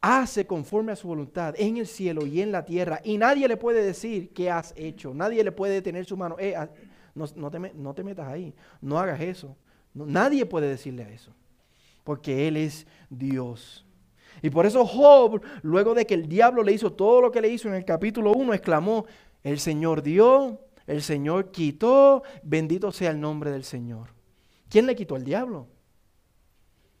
hace 0.00 0.46
conforme 0.46 0.92
a 0.92 0.96
su 0.96 1.06
voluntad 1.06 1.54
en 1.56 1.76
el 1.76 1.86
cielo 1.86 2.26
y 2.26 2.40
en 2.40 2.50
la 2.50 2.64
tierra. 2.64 3.00
Y 3.04 3.18
nadie 3.18 3.46
le 3.46 3.56
puede 3.56 3.84
decir 3.84 4.32
qué 4.32 4.50
has 4.50 4.74
hecho. 4.76 5.14
Nadie 5.14 5.44
le 5.44 5.52
puede 5.52 5.74
detener 5.74 6.04
su 6.04 6.16
mano. 6.16 6.36
Eh, 6.38 6.54
no, 7.14 7.50
te, 7.50 8.04
metas 8.04 8.28
ahí. 8.28 8.54
No 8.80 8.98
hagas 8.98 9.20
eso. 9.20 9.56
nadie 9.94 10.46
puede 10.46 10.68
decirle 10.68 11.04
a 11.04 11.10
eso. 11.10 11.32
Porque 12.04 12.48
Él 12.48 12.56
es 12.56 12.86
Dios. 13.08 13.86
Y 14.42 14.50
por 14.50 14.66
eso 14.66 14.84
Job, 14.84 15.40
luego 15.62 15.94
de 15.94 16.04
que 16.04 16.14
el 16.14 16.28
diablo 16.28 16.62
le 16.64 16.72
hizo 16.72 16.92
todo 16.92 17.20
lo 17.20 17.30
que 17.30 17.40
le 17.40 17.48
hizo 17.48 17.68
en 17.68 17.74
el 17.74 17.84
capítulo 17.84 18.32
1, 18.32 18.54
exclamó, 18.54 19.06
el 19.44 19.60
Señor 19.60 20.02
dio, 20.02 20.58
el 20.92 21.02
Señor 21.02 21.50
quitó, 21.50 22.22
bendito 22.42 22.92
sea 22.92 23.10
el 23.10 23.20
nombre 23.20 23.50
del 23.50 23.64
Señor. 23.64 24.08
¿Quién 24.68 24.86
le 24.86 24.94
quitó? 24.94 25.16
El 25.16 25.24
diablo. 25.24 25.66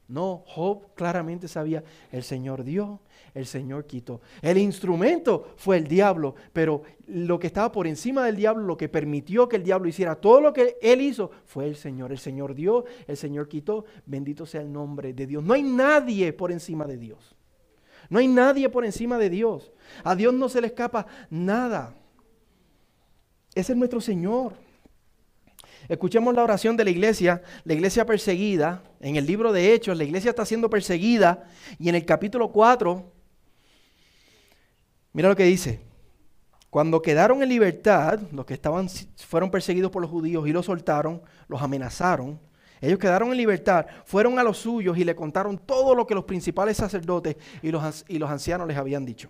No, 0.08 0.44
Job 0.46 0.94
claramente 0.94 1.48
sabía, 1.48 1.82
el 2.10 2.22
Señor 2.22 2.64
dio, 2.64 3.00
el 3.34 3.46
Señor 3.46 3.86
quitó. 3.86 4.20
El 4.42 4.58
instrumento 4.58 5.54
fue 5.56 5.78
el 5.78 5.86
diablo, 5.86 6.34
pero 6.52 6.82
lo 7.06 7.38
que 7.38 7.46
estaba 7.46 7.72
por 7.72 7.86
encima 7.86 8.24
del 8.24 8.36
diablo, 8.36 8.64
lo 8.64 8.76
que 8.76 8.88
permitió 8.88 9.48
que 9.48 9.56
el 9.56 9.62
diablo 9.62 9.88
hiciera 9.88 10.16
todo 10.16 10.40
lo 10.40 10.52
que 10.52 10.76
él 10.82 11.00
hizo, 11.00 11.30
fue 11.46 11.66
el 11.66 11.76
Señor. 11.76 12.12
El 12.12 12.18
Señor 12.18 12.54
dio, 12.54 12.84
el 13.06 13.16
Señor 13.16 13.48
quitó, 13.48 13.84
bendito 14.04 14.44
sea 14.44 14.60
el 14.60 14.72
nombre 14.72 15.14
de 15.14 15.26
Dios. 15.26 15.42
No 15.44 15.54
hay 15.54 15.62
nadie 15.62 16.32
por 16.32 16.52
encima 16.52 16.86
de 16.86 16.98
Dios. 16.98 17.34
No 18.10 18.18
hay 18.18 18.28
nadie 18.28 18.68
por 18.68 18.84
encima 18.84 19.16
de 19.16 19.30
Dios. 19.30 19.72
A 20.04 20.14
Dios 20.14 20.34
no 20.34 20.48
se 20.48 20.60
le 20.60 20.66
escapa 20.66 21.06
nada. 21.30 21.94
Ese 23.54 23.72
es 23.72 23.78
nuestro 23.78 24.00
Señor. 24.00 24.54
Escuchemos 25.88 26.34
la 26.34 26.42
oración 26.42 26.76
de 26.76 26.84
la 26.84 26.90
iglesia, 26.90 27.42
la 27.64 27.74
iglesia 27.74 28.06
perseguida. 28.06 28.82
En 29.00 29.16
el 29.16 29.26
libro 29.26 29.52
de 29.52 29.74
Hechos, 29.74 29.96
la 29.96 30.04
iglesia 30.04 30.30
está 30.30 30.46
siendo 30.46 30.70
perseguida. 30.70 31.44
Y 31.78 31.88
en 31.88 31.94
el 31.94 32.04
capítulo 32.04 32.50
4, 32.50 33.04
mira 35.12 35.28
lo 35.28 35.36
que 35.36 35.44
dice. 35.44 35.80
Cuando 36.70 37.02
quedaron 37.02 37.42
en 37.42 37.50
libertad, 37.50 38.20
los 38.32 38.46
que 38.46 38.54
estaban, 38.54 38.88
fueron 39.16 39.50
perseguidos 39.50 39.90
por 39.90 40.00
los 40.00 40.10
judíos 40.10 40.48
y 40.48 40.52
los 40.52 40.64
soltaron, 40.64 41.20
los 41.46 41.60
amenazaron. 41.60 42.40
Ellos 42.80 42.98
quedaron 42.98 43.30
en 43.30 43.36
libertad, 43.36 43.86
fueron 44.06 44.38
a 44.38 44.42
los 44.42 44.58
suyos 44.58 44.96
y 44.96 45.04
le 45.04 45.14
contaron 45.14 45.58
todo 45.58 45.94
lo 45.94 46.06
que 46.06 46.14
los 46.14 46.24
principales 46.24 46.78
sacerdotes 46.78 47.36
y 47.60 47.70
los, 47.70 48.04
y 48.08 48.18
los 48.18 48.30
ancianos 48.30 48.66
les 48.66 48.76
habían 48.78 49.04
dicho. 49.04 49.28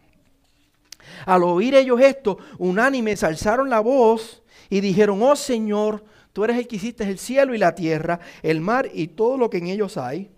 Al 1.26 1.42
oír 1.42 1.74
ellos 1.74 2.00
esto, 2.00 2.38
unánimes 2.58 3.22
alzaron 3.22 3.70
la 3.70 3.80
voz 3.80 4.42
y 4.70 4.80
dijeron, 4.80 5.22
oh 5.22 5.36
Señor, 5.36 6.04
tú 6.32 6.44
eres 6.44 6.58
el 6.58 6.66
que 6.66 6.76
hiciste 6.76 7.04
el 7.04 7.18
cielo 7.18 7.54
y 7.54 7.58
la 7.58 7.74
tierra, 7.74 8.20
el 8.42 8.60
mar 8.60 8.88
y 8.92 9.08
todo 9.08 9.36
lo 9.36 9.50
que 9.50 9.58
en 9.58 9.66
ellos 9.68 9.96
hay. 9.96 10.30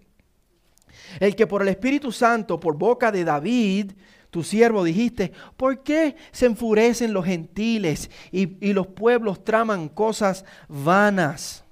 El 1.21 1.37
que 1.37 1.47
por 1.47 1.63
el 1.63 1.69
Espíritu 1.69 2.13
Santo, 2.13 2.59
por 2.59 2.77
boca 2.77 3.13
de 3.13 3.25
David, 3.25 3.93
tu 4.31 4.43
siervo, 4.43 4.83
dijiste, 4.83 5.33
¿por 5.57 5.83
qué 5.83 6.17
se 6.33 6.47
enfurecen 6.47 7.13
los 7.13 7.25
gentiles 7.25 8.11
y, 8.33 8.57
y 8.67 8.73
los 8.73 8.89
pueblos 8.89 9.45
traman 9.45 9.89
cosas 9.89 10.45
vanas? 10.69 11.64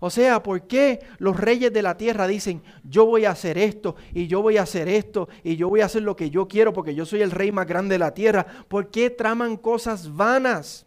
O 0.00 0.10
sea, 0.10 0.42
¿por 0.42 0.66
qué 0.66 1.00
los 1.18 1.38
reyes 1.38 1.72
de 1.72 1.82
la 1.82 1.96
tierra 1.96 2.26
dicen, 2.26 2.62
yo 2.84 3.06
voy 3.06 3.24
a 3.24 3.30
hacer 3.30 3.58
esto 3.58 3.96
y 4.12 4.26
yo 4.26 4.42
voy 4.42 4.58
a 4.58 4.62
hacer 4.62 4.88
esto 4.88 5.28
y 5.42 5.56
yo 5.56 5.68
voy 5.68 5.80
a 5.80 5.86
hacer 5.86 6.02
lo 6.02 6.16
que 6.16 6.30
yo 6.30 6.48
quiero 6.48 6.72
porque 6.72 6.94
yo 6.94 7.06
soy 7.06 7.22
el 7.22 7.30
rey 7.30 7.52
más 7.52 7.66
grande 7.66 7.94
de 7.94 7.98
la 8.00 8.14
tierra? 8.14 8.46
¿Por 8.68 8.90
qué 8.90 9.10
traman 9.10 9.56
cosas 9.56 10.14
vanas? 10.14 10.86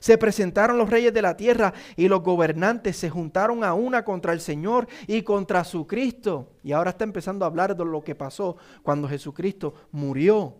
Se 0.00 0.18
presentaron 0.18 0.78
los 0.78 0.90
reyes 0.90 1.14
de 1.14 1.22
la 1.22 1.36
tierra 1.36 1.72
y 1.96 2.08
los 2.08 2.22
gobernantes 2.22 2.96
se 2.96 3.08
juntaron 3.08 3.62
a 3.62 3.74
una 3.74 4.04
contra 4.04 4.32
el 4.32 4.40
Señor 4.40 4.88
y 5.06 5.22
contra 5.22 5.64
su 5.64 5.86
Cristo. 5.86 6.48
Y 6.64 6.72
ahora 6.72 6.90
está 6.90 7.04
empezando 7.04 7.44
a 7.44 7.48
hablar 7.48 7.76
de 7.76 7.84
lo 7.84 8.02
que 8.02 8.14
pasó 8.14 8.56
cuando 8.82 9.08
Jesucristo 9.08 9.74
murió. 9.92 10.56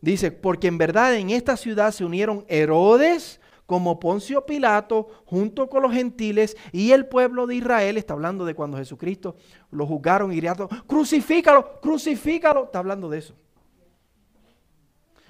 Dice, 0.00 0.32
porque 0.32 0.66
en 0.66 0.78
verdad 0.78 1.14
en 1.14 1.30
esta 1.30 1.56
ciudad 1.56 1.92
se 1.92 2.04
unieron 2.04 2.44
Herodes, 2.48 3.39
como 3.70 4.00
Poncio 4.00 4.44
Pilato, 4.44 5.06
junto 5.26 5.68
con 5.68 5.84
los 5.84 5.92
gentiles 5.92 6.56
y 6.72 6.90
el 6.90 7.06
pueblo 7.06 7.46
de 7.46 7.54
Israel, 7.54 7.98
está 7.98 8.14
hablando 8.14 8.44
de 8.44 8.52
cuando 8.52 8.76
Jesucristo 8.78 9.36
lo 9.70 9.86
juzgaron 9.86 10.32
y 10.32 10.36
gritaron, 10.38 10.66
crucifícalo, 10.88 11.80
crucifícalo, 11.80 12.64
está 12.64 12.80
hablando 12.80 13.08
de 13.08 13.18
eso. 13.18 13.36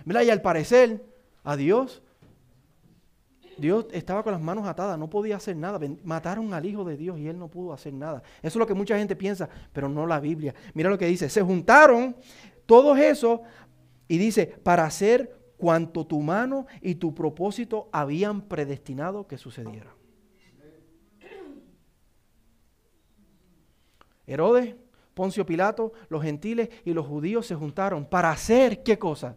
Mira, 0.06 0.24
y 0.24 0.30
al 0.30 0.40
parecer, 0.40 1.04
a 1.44 1.54
Dios, 1.54 2.00
Dios 3.58 3.84
estaba 3.92 4.22
con 4.22 4.32
las 4.32 4.40
manos 4.40 4.66
atadas, 4.66 4.98
no 4.98 5.10
podía 5.10 5.36
hacer 5.36 5.54
nada. 5.54 5.78
Mataron 6.02 6.54
al 6.54 6.64
Hijo 6.64 6.82
de 6.82 6.96
Dios 6.96 7.18
y 7.18 7.28
él 7.28 7.38
no 7.38 7.48
pudo 7.48 7.74
hacer 7.74 7.92
nada. 7.92 8.22
Eso 8.38 8.48
es 8.48 8.56
lo 8.56 8.66
que 8.66 8.72
mucha 8.72 8.96
gente 8.96 9.16
piensa, 9.16 9.50
pero 9.70 9.86
no 9.86 10.06
la 10.06 10.18
Biblia. 10.18 10.54
Mira 10.72 10.88
lo 10.88 10.96
que 10.96 11.04
dice, 11.04 11.28
se 11.28 11.42
juntaron 11.42 12.16
todos 12.64 12.98
esos 12.98 13.40
y 14.08 14.16
dice, 14.16 14.46
para 14.46 14.86
hacer 14.86 15.39
cuanto 15.60 16.06
tu 16.06 16.20
mano 16.20 16.66
y 16.80 16.94
tu 16.94 17.14
propósito 17.14 17.90
habían 17.92 18.40
predestinado 18.40 19.26
que 19.26 19.36
sucediera. 19.36 19.94
Herodes, 24.26 24.74
Poncio 25.12 25.44
Pilato, 25.44 25.92
los 26.08 26.22
gentiles 26.22 26.70
y 26.84 26.94
los 26.94 27.06
judíos 27.06 27.46
se 27.46 27.54
juntaron 27.54 28.06
para 28.06 28.30
hacer 28.30 28.82
qué 28.82 28.98
cosa? 28.98 29.36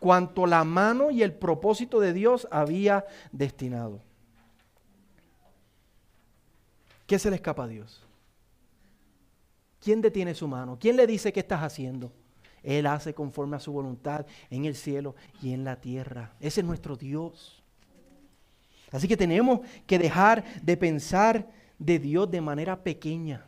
Cuanto 0.00 0.44
la 0.46 0.64
mano 0.64 1.12
y 1.12 1.22
el 1.22 1.32
propósito 1.32 2.00
de 2.00 2.12
Dios 2.12 2.48
había 2.50 3.06
destinado. 3.30 4.00
¿Qué 7.06 7.18
se 7.18 7.30
le 7.30 7.36
escapa 7.36 7.64
a 7.64 7.68
Dios? 7.68 8.02
¿Quién 9.78 10.00
detiene 10.00 10.34
su 10.34 10.48
mano? 10.48 10.78
¿Quién 10.80 10.96
le 10.96 11.06
dice 11.06 11.32
qué 11.32 11.40
estás 11.40 11.62
haciendo? 11.62 12.10
Él 12.62 12.86
hace 12.86 13.14
conforme 13.14 13.56
a 13.56 13.60
su 13.60 13.72
voluntad 13.72 14.26
en 14.50 14.64
el 14.64 14.74
cielo 14.74 15.14
y 15.40 15.52
en 15.52 15.64
la 15.64 15.80
tierra. 15.80 16.34
Ese 16.40 16.60
es 16.60 16.66
nuestro 16.66 16.96
Dios. 16.96 17.62
Así 18.90 19.08
que 19.08 19.16
tenemos 19.16 19.60
que 19.86 19.98
dejar 19.98 20.44
de 20.62 20.76
pensar 20.76 21.50
de 21.78 21.98
Dios 21.98 22.30
de 22.30 22.40
manera 22.40 22.82
pequeña. 22.82 23.46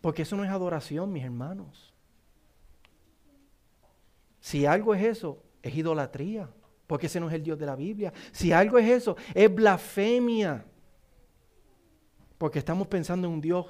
Porque 0.00 0.22
eso 0.22 0.36
no 0.36 0.44
es 0.44 0.50
adoración, 0.50 1.12
mis 1.12 1.24
hermanos. 1.24 1.94
Si 4.40 4.66
algo 4.66 4.94
es 4.94 5.02
eso, 5.02 5.42
es 5.62 5.74
idolatría. 5.74 6.48
Porque 6.86 7.06
ese 7.06 7.20
no 7.20 7.28
es 7.28 7.34
el 7.34 7.42
Dios 7.42 7.58
de 7.58 7.66
la 7.66 7.76
Biblia. 7.76 8.12
Si 8.32 8.52
algo 8.52 8.78
es 8.78 8.88
eso, 8.88 9.16
es 9.34 9.54
blasfemia. 9.54 10.64
Porque 12.38 12.58
estamos 12.58 12.86
pensando 12.86 13.26
en 13.28 13.34
un 13.34 13.40
Dios 13.40 13.66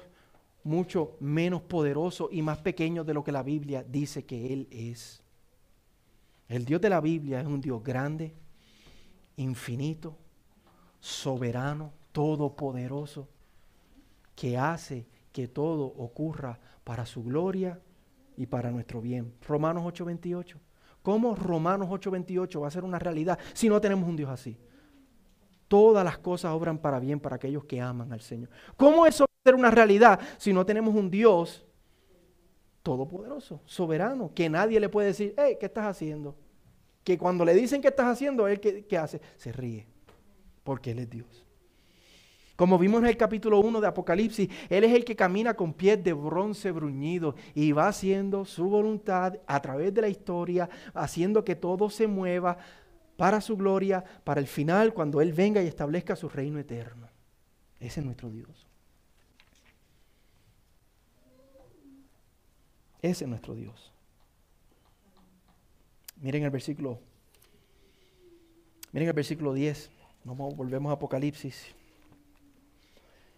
mucho 0.69 1.17
menos 1.19 1.63
poderoso 1.63 2.29
y 2.31 2.43
más 2.43 2.59
pequeño 2.59 3.03
de 3.03 3.15
lo 3.15 3.23
que 3.23 3.31
la 3.31 3.41
Biblia 3.41 3.83
dice 3.83 4.23
que 4.23 4.53
Él 4.53 4.67
es. 4.69 5.23
El 6.47 6.63
Dios 6.63 6.79
de 6.79 6.91
la 6.91 7.01
Biblia 7.01 7.41
es 7.41 7.47
un 7.47 7.59
Dios 7.59 7.83
grande, 7.83 8.35
infinito, 9.37 10.15
soberano, 10.99 11.91
todopoderoso, 12.11 13.27
que 14.35 14.59
hace 14.59 15.07
que 15.31 15.47
todo 15.47 15.85
ocurra 15.85 16.59
para 16.83 17.03
su 17.07 17.23
gloria 17.23 17.81
y 18.37 18.45
para 18.45 18.69
nuestro 18.69 19.01
bien. 19.01 19.33
Romanos 19.47 19.83
8:28. 19.83 20.59
¿Cómo 21.01 21.35
Romanos 21.35 21.89
8:28 21.89 22.61
va 22.61 22.67
a 22.67 22.71
ser 22.71 22.83
una 22.83 22.99
realidad 22.99 23.39
si 23.53 23.69
no 23.69 23.81
tenemos 23.81 24.07
un 24.07 24.15
Dios 24.15 24.29
así? 24.29 24.55
Todas 25.67 26.05
las 26.05 26.19
cosas 26.19 26.51
obran 26.51 26.77
para 26.77 26.99
bien 26.99 27.19
para 27.19 27.37
aquellos 27.37 27.65
que 27.65 27.81
aman 27.81 28.13
al 28.13 28.21
Señor. 28.21 28.49
¿Cómo 28.77 29.07
eso 29.07 29.28
ser 29.49 29.55
una 29.55 29.71
realidad 29.71 30.19
si 30.37 30.53
no 30.53 30.65
tenemos 30.65 30.95
un 30.95 31.09
Dios 31.09 31.65
todopoderoso, 32.83 33.61
soberano, 33.65 34.31
que 34.33 34.49
nadie 34.49 34.79
le 34.79 34.89
puede 34.89 35.07
decir, 35.07 35.33
hey, 35.37 35.57
¿qué 35.59 35.65
estás 35.65 35.85
haciendo? 35.85 36.35
Que 37.03 37.17
cuando 37.17 37.43
le 37.45 37.53
dicen 37.53 37.81
qué 37.81 37.89
estás 37.89 38.07
haciendo, 38.07 38.47
él 38.47 38.59
¿qué, 38.59 38.97
hace? 38.97 39.21
Se 39.35 39.51
ríe, 39.51 39.87
porque 40.63 40.91
Él 40.91 40.99
es 40.99 41.09
Dios. 41.09 41.45
Como 42.55 42.77
vimos 42.77 43.01
en 43.01 43.07
el 43.07 43.15
capítulo 43.15 43.59
1 43.59 43.79
de 43.79 43.87
Apocalipsis, 43.87 44.49
Él 44.69 44.83
es 44.83 44.93
el 44.93 45.05
que 45.05 45.15
camina 45.15 45.53
con 45.53 45.73
pies 45.73 46.03
de 46.03 46.13
bronce 46.13 46.71
bruñido 46.71 47.35
y 47.55 47.71
va 47.71 47.87
haciendo 47.87 48.43
su 48.43 48.69
voluntad 48.69 49.39
a 49.47 49.61
través 49.61 49.93
de 49.93 50.01
la 50.01 50.09
historia, 50.09 50.69
haciendo 50.93 51.45
que 51.45 51.55
todo 51.55 51.89
se 51.89 52.05
mueva 52.05 52.57
para 53.15 53.39
su 53.41 53.55
gloria, 53.55 54.03
para 54.23 54.41
el 54.41 54.47
final, 54.47 54.93
cuando 54.93 55.21
Él 55.21 55.33
venga 55.33 55.63
y 55.63 55.67
establezca 55.67 56.15
su 56.15 56.27
reino 56.27 56.59
eterno. 56.59 57.07
Ese 57.79 58.01
es 58.01 58.05
nuestro 58.05 58.29
Dios. 58.29 58.68
Ese 63.01 63.23
es 63.23 63.29
nuestro 63.29 63.55
Dios. 63.55 63.91
Miren 66.21 66.43
el 66.43 66.49
versículo. 66.49 66.99
Miren 68.91 69.07
el 69.07 69.13
versículo 69.13 69.53
10. 69.53 69.89
Vamos, 70.25 70.55
volvemos 70.55 70.89
a 70.89 70.93
Apocalipsis. 70.93 71.67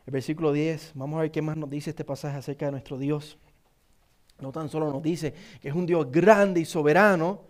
El 0.06 0.14
versículo 0.14 0.52
10. 0.52 0.94
Vamos 0.96 1.20
a 1.20 1.22
ver 1.22 1.32
qué 1.32 1.42
más 1.42 1.58
nos 1.58 1.70
dice 1.70 1.92
este 1.92 2.04
pasaje 2.04 2.38
acerca 2.38 2.66
de 2.66 2.72
nuestro 2.72 2.98
Dios. 2.98 3.38
No 4.40 4.52
tan 4.52 4.70
solo 4.70 4.92
nos 4.92 5.04
dice 5.04 5.34
que 5.62 5.70
es 5.70 5.76
un 5.76 5.86
Dios 5.86 6.12
grande 6.12 6.60
y 6.60 6.66
soberano. 6.66 7.42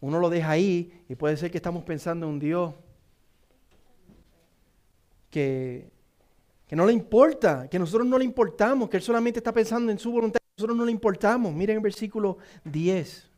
Uno 0.00 0.20
lo 0.20 0.30
deja 0.30 0.50
ahí 0.50 1.04
y 1.08 1.16
puede 1.16 1.36
ser 1.36 1.50
que 1.50 1.58
estamos 1.58 1.82
pensando 1.82 2.26
en 2.26 2.32
un 2.32 2.38
Dios 2.38 2.72
que, 5.30 5.90
que 6.68 6.76
no 6.76 6.86
le 6.86 6.92
importa, 6.92 7.68
que 7.68 7.78
nosotros 7.78 8.06
no 8.06 8.18
le 8.18 8.24
importamos, 8.24 8.88
que 8.88 8.98
Él 8.98 9.02
solamente 9.02 9.40
está 9.40 9.52
pensando 9.52 9.90
en 9.90 9.98
su 9.98 10.12
voluntad, 10.12 10.41
nosotros 10.56 10.76
no 10.76 10.84
le 10.84 10.92
importamos. 10.92 11.52
Miren 11.54 11.76
el 11.76 11.82
versículo 11.82 12.38
10. 12.64 13.28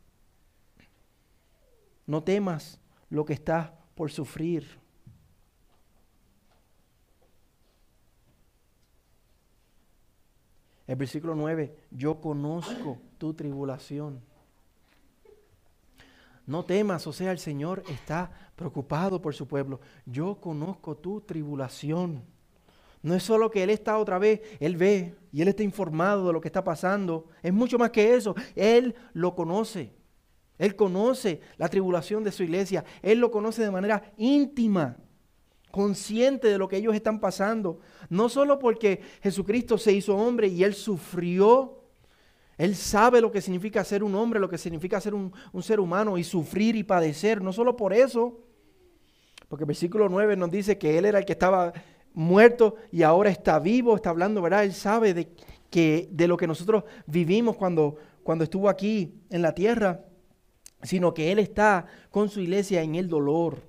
No 2.07 2.23
temas 2.23 2.79
lo 3.09 3.25
que 3.25 3.33
estás 3.33 3.71
por 3.95 4.11
sufrir. 4.11 4.67
El 10.87 10.97
versículo 10.97 11.33
9, 11.33 11.75
yo 11.89 12.21
conozco 12.21 12.99
tu 13.17 13.33
tribulación. 13.33 14.21
No 16.45 16.63
temas, 16.63 17.07
o 17.07 17.13
sea, 17.13 17.31
el 17.31 17.39
Señor 17.39 17.81
está 17.87 18.51
preocupado 18.55 19.19
por 19.19 19.33
su 19.33 19.47
pueblo. 19.47 19.79
Yo 20.05 20.39
conozco 20.39 20.95
tu 20.95 21.21
tribulación. 21.21 22.23
No 23.05 23.13
es 23.13 23.21
solo 23.21 23.51
que 23.51 23.61
Él 23.61 23.69
está 23.69 23.99
otra 23.99 24.17
vez, 24.17 24.41
Él 24.59 24.77
ve 24.77 25.13
y 25.31 25.43
Él 25.43 25.47
está 25.47 25.61
informado 25.61 26.25
de 26.25 26.33
lo 26.33 26.41
que 26.41 26.47
está 26.47 26.63
pasando. 26.63 27.27
Es 27.43 27.53
mucho 27.53 27.77
más 27.77 27.91
que 27.91 28.15
eso. 28.15 28.33
Él 28.55 28.95
lo 29.13 29.35
conoce. 29.35 29.93
Él 30.57 30.75
conoce 30.75 31.39
la 31.57 31.69
tribulación 31.69 32.23
de 32.23 32.31
su 32.31 32.41
iglesia. 32.41 32.83
Él 33.03 33.19
lo 33.19 33.29
conoce 33.29 33.61
de 33.61 33.69
manera 33.69 34.11
íntima, 34.17 34.97
consciente 35.69 36.47
de 36.47 36.57
lo 36.57 36.67
que 36.67 36.77
ellos 36.77 36.95
están 36.95 37.19
pasando. 37.19 37.79
No 38.09 38.27
solo 38.27 38.57
porque 38.57 39.01
Jesucristo 39.21 39.77
se 39.77 39.91
hizo 39.91 40.17
hombre 40.17 40.47
y 40.47 40.63
Él 40.63 40.73
sufrió. 40.73 41.83
Él 42.57 42.75
sabe 42.75 43.21
lo 43.21 43.31
que 43.31 43.41
significa 43.41 43.83
ser 43.83 44.03
un 44.03 44.15
hombre, 44.15 44.39
lo 44.39 44.49
que 44.49 44.57
significa 44.57 44.99
ser 44.99 45.13
un, 45.13 45.31
ser 45.61 45.79
humano 45.79 46.17
y 46.17 46.23
sufrir 46.23 46.75
y 46.75 46.81
padecer. 46.81 47.39
No 47.43 47.53
solo 47.53 47.75
por 47.75 47.93
eso, 47.93 48.39
porque 49.47 49.61
el 49.61 49.67
versículo 49.67 50.09
9 50.09 50.35
nos 50.37 50.49
dice 50.49 50.79
que 50.79 50.97
Él 50.97 51.05
era 51.05 51.19
el 51.19 51.25
que 51.25 51.33
estaba 51.33 51.71
muerto 52.15 52.75
y 52.91 53.03
ahora 53.03 53.29
está 53.29 53.59
vivo, 53.59 53.95
está 53.95 54.09
hablando, 54.09 54.41
¿verdad? 54.41 54.63
Él 54.63 54.73
sabe 54.73 55.13
de, 55.13 55.29
que, 55.69 56.09
de 56.11 56.27
lo 56.27 56.37
que 56.37 56.47
nosotros 56.47 56.83
vivimos 57.05 57.55
cuando, 57.55 57.97
cuando 58.23 58.43
estuvo 58.43 58.67
aquí 58.67 59.13
en 59.29 59.43
la 59.43 59.53
tierra 59.53 60.05
sino 60.85 61.13
que 61.13 61.31
Él 61.31 61.39
está 61.39 61.85
con 62.09 62.29
su 62.29 62.39
iglesia 62.39 62.81
en 62.81 62.95
el 62.95 63.09
dolor. 63.09 63.61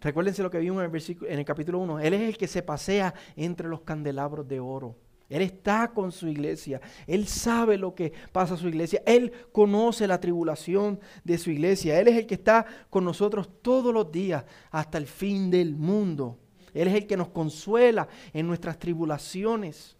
Recuérdense 0.00 0.42
lo 0.42 0.50
que 0.50 0.58
vimos 0.58 0.78
en 0.80 0.86
el, 0.86 0.90
versículo, 0.90 1.30
en 1.30 1.38
el 1.38 1.44
capítulo 1.44 1.78
1. 1.78 2.00
Él 2.00 2.14
es 2.14 2.20
el 2.22 2.36
que 2.36 2.46
se 2.46 2.62
pasea 2.62 3.14
entre 3.36 3.68
los 3.68 3.82
candelabros 3.82 4.46
de 4.46 4.60
oro. 4.60 4.96
Él 5.30 5.40
está 5.40 5.92
con 5.94 6.12
su 6.12 6.28
iglesia. 6.28 6.80
Él 7.06 7.26
sabe 7.26 7.78
lo 7.78 7.94
que 7.94 8.12
pasa 8.30 8.54
a 8.54 8.56
su 8.58 8.68
iglesia. 8.68 9.02
Él 9.06 9.32
conoce 9.52 10.06
la 10.06 10.20
tribulación 10.20 11.00
de 11.24 11.38
su 11.38 11.50
iglesia. 11.50 11.98
Él 11.98 12.08
es 12.08 12.16
el 12.16 12.26
que 12.26 12.34
está 12.34 12.66
con 12.90 13.04
nosotros 13.04 13.48
todos 13.62 13.94
los 13.94 14.12
días 14.12 14.44
hasta 14.70 14.98
el 14.98 15.06
fin 15.06 15.50
del 15.50 15.74
mundo. 15.74 16.38
Él 16.74 16.88
es 16.88 16.94
el 16.94 17.06
que 17.06 17.16
nos 17.16 17.28
consuela 17.28 18.08
en 18.32 18.46
nuestras 18.46 18.78
tribulaciones 18.78 19.96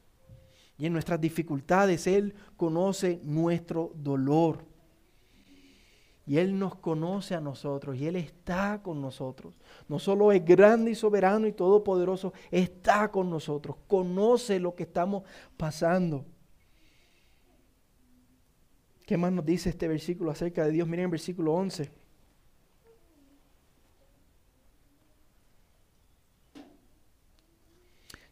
y 0.77 0.87
en 0.87 0.93
nuestras 0.93 1.21
dificultades. 1.21 2.07
Él 2.07 2.35
conoce 2.57 3.21
nuestro 3.23 3.93
dolor. 3.95 4.65
Y 6.27 6.39
Él 6.39 6.59
nos 6.59 6.75
conoce 6.77 7.35
a 7.35 7.41
nosotros 7.41 7.97
y 7.97 8.07
Él 8.07 8.17
está 8.17 8.81
con 8.83 9.01
nosotros. 9.01 9.55
No 9.89 9.99
solo 9.99 10.33
es 10.33 10.43
grande 10.45 10.91
y 10.91 10.95
soberano 10.95 11.47
y 11.47 11.53
todopoderoso, 11.53 12.33
está 12.51 13.11
con 13.11 13.29
nosotros, 13.29 13.77
conoce 13.87 14.59
lo 14.59 14.75
que 14.75 14.85
estamos 14.85 15.23
pasando. 15.57 16.25
¿Qué 19.07 19.19
más 19.19 19.33
nos 19.33 19.45
dice 19.45 19.69
este 19.69 19.87
versículo 19.87 20.31
acerca 20.31 20.65
de 20.65 20.73
Dios? 20.73 20.89
Miren 20.89 21.05
el 21.05 21.11
versículo 21.11 21.53
11. 21.53 22.04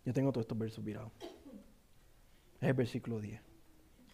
Yo 0.05 0.13
tengo 0.13 0.33
todos 0.33 0.45
estos 0.45 0.59
versos 0.59 0.85
virados. 0.85 1.13
Es 2.61 2.69
el 2.69 2.75
versículo 2.75 3.21
10. 3.21 3.41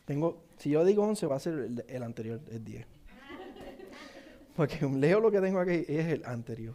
Tengo, 0.04 0.44
si 0.56 0.70
yo 0.70 0.84
digo 0.84 1.02
11 1.02 1.26
va 1.26 1.36
a 1.36 1.40
ser 1.40 1.68
el, 1.86 2.02
anterior, 2.02 2.40
el 2.50 2.64
10. 2.64 2.86
Porque 4.56 4.86
leo 4.86 5.20
lo 5.20 5.30
que 5.30 5.40
tengo 5.40 5.58
aquí, 5.60 5.84
es 5.86 6.06
el 6.06 6.24
anterior. 6.24 6.74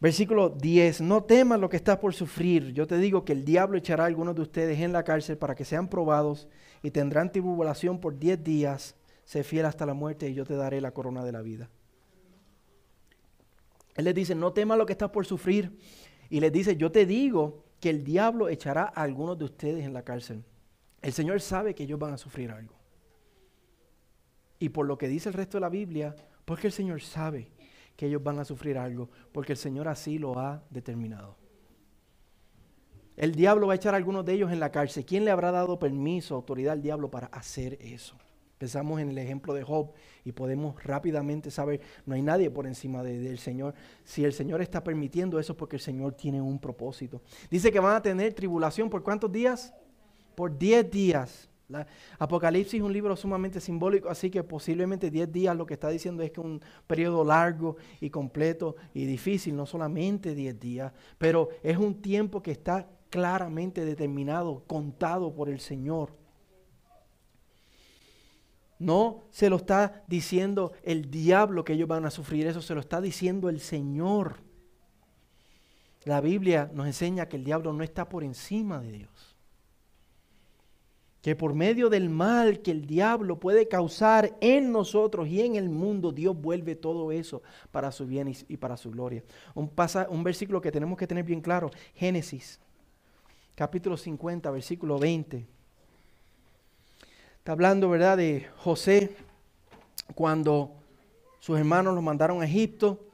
Versículo 0.00 0.50
10, 0.50 1.00
no 1.00 1.24
temas 1.24 1.58
lo 1.58 1.68
que 1.68 1.76
estás 1.76 1.98
por 1.98 2.14
sufrir. 2.14 2.72
Yo 2.72 2.86
te 2.86 2.98
digo 2.98 3.24
que 3.24 3.32
el 3.32 3.44
diablo 3.44 3.76
echará 3.76 4.04
a 4.04 4.06
algunos 4.06 4.36
de 4.36 4.42
ustedes 4.42 4.78
en 4.78 4.92
la 4.92 5.02
cárcel 5.02 5.36
para 5.36 5.56
que 5.56 5.64
sean 5.64 5.88
probados 5.88 6.46
y 6.82 6.92
tendrán 6.92 7.32
tribulación 7.32 7.98
por 7.98 8.16
10 8.16 8.44
días. 8.44 8.94
Sé 9.24 9.42
fiel 9.42 9.66
hasta 9.66 9.84
la 9.84 9.94
muerte 9.94 10.28
y 10.28 10.34
yo 10.34 10.44
te 10.44 10.54
daré 10.54 10.80
la 10.80 10.92
corona 10.92 11.24
de 11.24 11.32
la 11.32 11.42
vida. 11.42 11.68
Él 13.96 14.04
les 14.04 14.14
dice, 14.14 14.36
no 14.36 14.52
temas 14.52 14.78
lo 14.78 14.86
que 14.86 14.92
estás 14.92 15.10
por 15.10 15.26
sufrir. 15.26 15.76
Y 16.30 16.40
les 16.40 16.52
dice, 16.52 16.76
yo 16.76 16.92
te 16.92 17.06
digo 17.06 17.64
que 17.80 17.90
el 17.90 18.04
diablo 18.04 18.48
echará 18.48 18.92
a 18.94 19.02
algunos 19.02 19.38
de 19.38 19.44
ustedes 19.44 19.84
en 19.84 19.92
la 19.92 20.02
cárcel. 20.02 20.44
El 21.00 21.12
Señor 21.12 21.40
sabe 21.40 21.74
que 21.74 21.84
ellos 21.84 21.98
van 21.98 22.12
a 22.12 22.18
sufrir 22.18 22.50
algo 22.50 22.78
y 24.58 24.68
por 24.70 24.86
lo 24.86 24.98
que 24.98 25.08
dice 25.08 25.28
el 25.28 25.34
resto 25.34 25.56
de 25.56 25.62
la 25.62 25.68
Biblia, 25.68 26.14
porque 26.44 26.68
el 26.68 26.72
Señor 26.72 27.00
sabe 27.00 27.50
que 27.96 28.06
ellos 28.06 28.22
van 28.22 28.38
a 28.38 28.44
sufrir 28.44 28.78
algo, 28.78 29.08
porque 29.32 29.52
el 29.52 29.58
Señor 29.58 29.88
así 29.88 30.18
lo 30.18 30.38
ha 30.38 30.62
determinado. 30.70 31.36
El 33.16 33.34
diablo 33.34 33.66
va 33.66 33.72
a 33.72 33.76
echar 33.76 33.94
a 33.94 33.96
algunos 33.96 34.24
de 34.24 34.34
ellos 34.34 34.52
en 34.52 34.60
la 34.60 34.70
cárcel. 34.70 35.04
¿Quién 35.04 35.24
le 35.24 35.32
habrá 35.32 35.50
dado 35.50 35.78
permiso, 35.78 36.36
autoridad 36.36 36.74
al 36.74 36.82
diablo 36.82 37.10
para 37.10 37.26
hacer 37.28 37.76
eso? 37.80 38.16
Pensamos 38.58 39.00
en 39.00 39.10
el 39.10 39.18
ejemplo 39.18 39.54
de 39.54 39.62
Job 39.62 39.92
y 40.24 40.32
podemos 40.32 40.82
rápidamente 40.84 41.50
saber, 41.50 41.80
no 42.04 42.14
hay 42.14 42.22
nadie 42.22 42.50
por 42.50 42.66
encima 42.66 43.02
del 43.02 43.38
Señor. 43.38 43.74
Si 44.04 44.24
el 44.24 44.32
Señor 44.32 44.60
está 44.60 44.82
permitiendo 44.82 45.38
eso, 45.38 45.56
porque 45.56 45.76
el 45.76 45.82
Señor 45.82 46.14
tiene 46.14 46.42
un 46.42 46.58
propósito. 46.58 47.22
Dice 47.50 47.70
que 47.70 47.80
van 47.80 47.96
a 47.96 48.02
tener 48.02 48.34
tribulación 48.34 48.90
por 48.90 49.02
cuántos 49.02 49.30
días? 49.30 49.72
Por 50.34 50.56
diez 50.58 50.90
días. 50.90 51.48
Apocalipsis 52.18 52.80
es 52.80 52.80
un 52.80 52.92
libro 52.92 53.14
sumamente 53.14 53.60
simbólico, 53.60 54.08
así 54.08 54.30
que 54.30 54.42
posiblemente 54.42 55.10
10 55.10 55.30
días 55.30 55.56
lo 55.56 55.66
que 55.66 55.74
está 55.74 55.90
diciendo 55.90 56.22
es 56.22 56.30
que 56.30 56.40
un 56.40 56.60
periodo 56.86 57.24
largo 57.24 57.76
y 58.00 58.08
completo 58.08 58.76
y 58.94 59.04
difícil, 59.04 59.54
no 59.54 59.66
solamente 59.66 60.34
10 60.34 60.58
días, 60.58 60.92
pero 61.18 61.50
es 61.62 61.76
un 61.76 62.00
tiempo 62.00 62.42
que 62.42 62.52
está 62.52 62.88
claramente 63.10 63.84
determinado, 63.84 64.62
contado 64.66 65.34
por 65.34 65.48
el 65.48 65.60
Señor. 65.60 66.12
No 68.78 69.24
se 69.30 69.50
lo 69.50 69.56
está 69.56 70.04
diciendo 70.06 70.72
el 70.82 71.10
diablo 71.10 71.64
que 71.64 71.72
ellos 71.72 71.88
van 71.88 72.06
a 72.06 72.10
sufrir, 72.10 72.46
eso 72.46 72.62
se 72.62 72.74
lo 72.74 72.80
está 72.80 73.00
diciendo 73.00 73.48
el 73.48 73.60
Señor. 73.60 74.36
La 76.04 76.20
Biblia 76.20 76.70
nos 76.72 76.86
enseña 76.86 77.26
que 77.26 77.36
el 77.36 77.44
diablo 77.44 77.72
no 77.72 77.82
está 77.82 78.08
por 78.08 78.24
encima 78.24 78.80
de 78.80 78.92
Dios 78.92 79.38
que 81.22 81.34
por 81.34 81.54
medio 81.54 81.90
del 81.90 82.08
mal 82.08 82.60
que 82.60 82.70
el 82.70 82.86
diablo 82.86 83.40
puede 83.40 83.68
causar 83.68 84.36
en 84.40 84.72
nosotros 84.72 85.28
y 85.28 85.42
en 85.42 85.56
el 85.56 85.68
mundo, 85.68 86.12
Dios 86.12 86.40
vuelve 86.40 86.76
todo 86.76 87.10
eso 87.12 87.42
para 87.70 87.90
su 87.90 88.06
bien 88.06 88.32
y, 88.48 88.56
para 88.56 88.76
su 88.76 88.90
gloria. 88.90 89.24
Un, 89.54 89.70
un 90.08 90.24
versículo 90.24 90.60
que 90.60 90.72
tenemos 90.72 90.96
que 90.96 91.06
tener 91.06 91.24
bien 91.24 91.40
claro, 91.40 91.70
Génesis, 91.94 92.60
capítulo 93.54 93.96
50, 93.96 94.50
versículo 94.50 94.98
20. 94.98 95.46
Está 97.48 97.54
hablando, 97.54 97.88
¿verdad?, 97.88 98.18
de 98.18 98.46
José 98.58 99.16
cuando 100.14 100.74
sus 101.38 101.58
hermanos 101.58 101.94
lo 101.94 102.02
mandaron 102.02 102.42
a 102.42 102.44
Egipto 102.44 103.06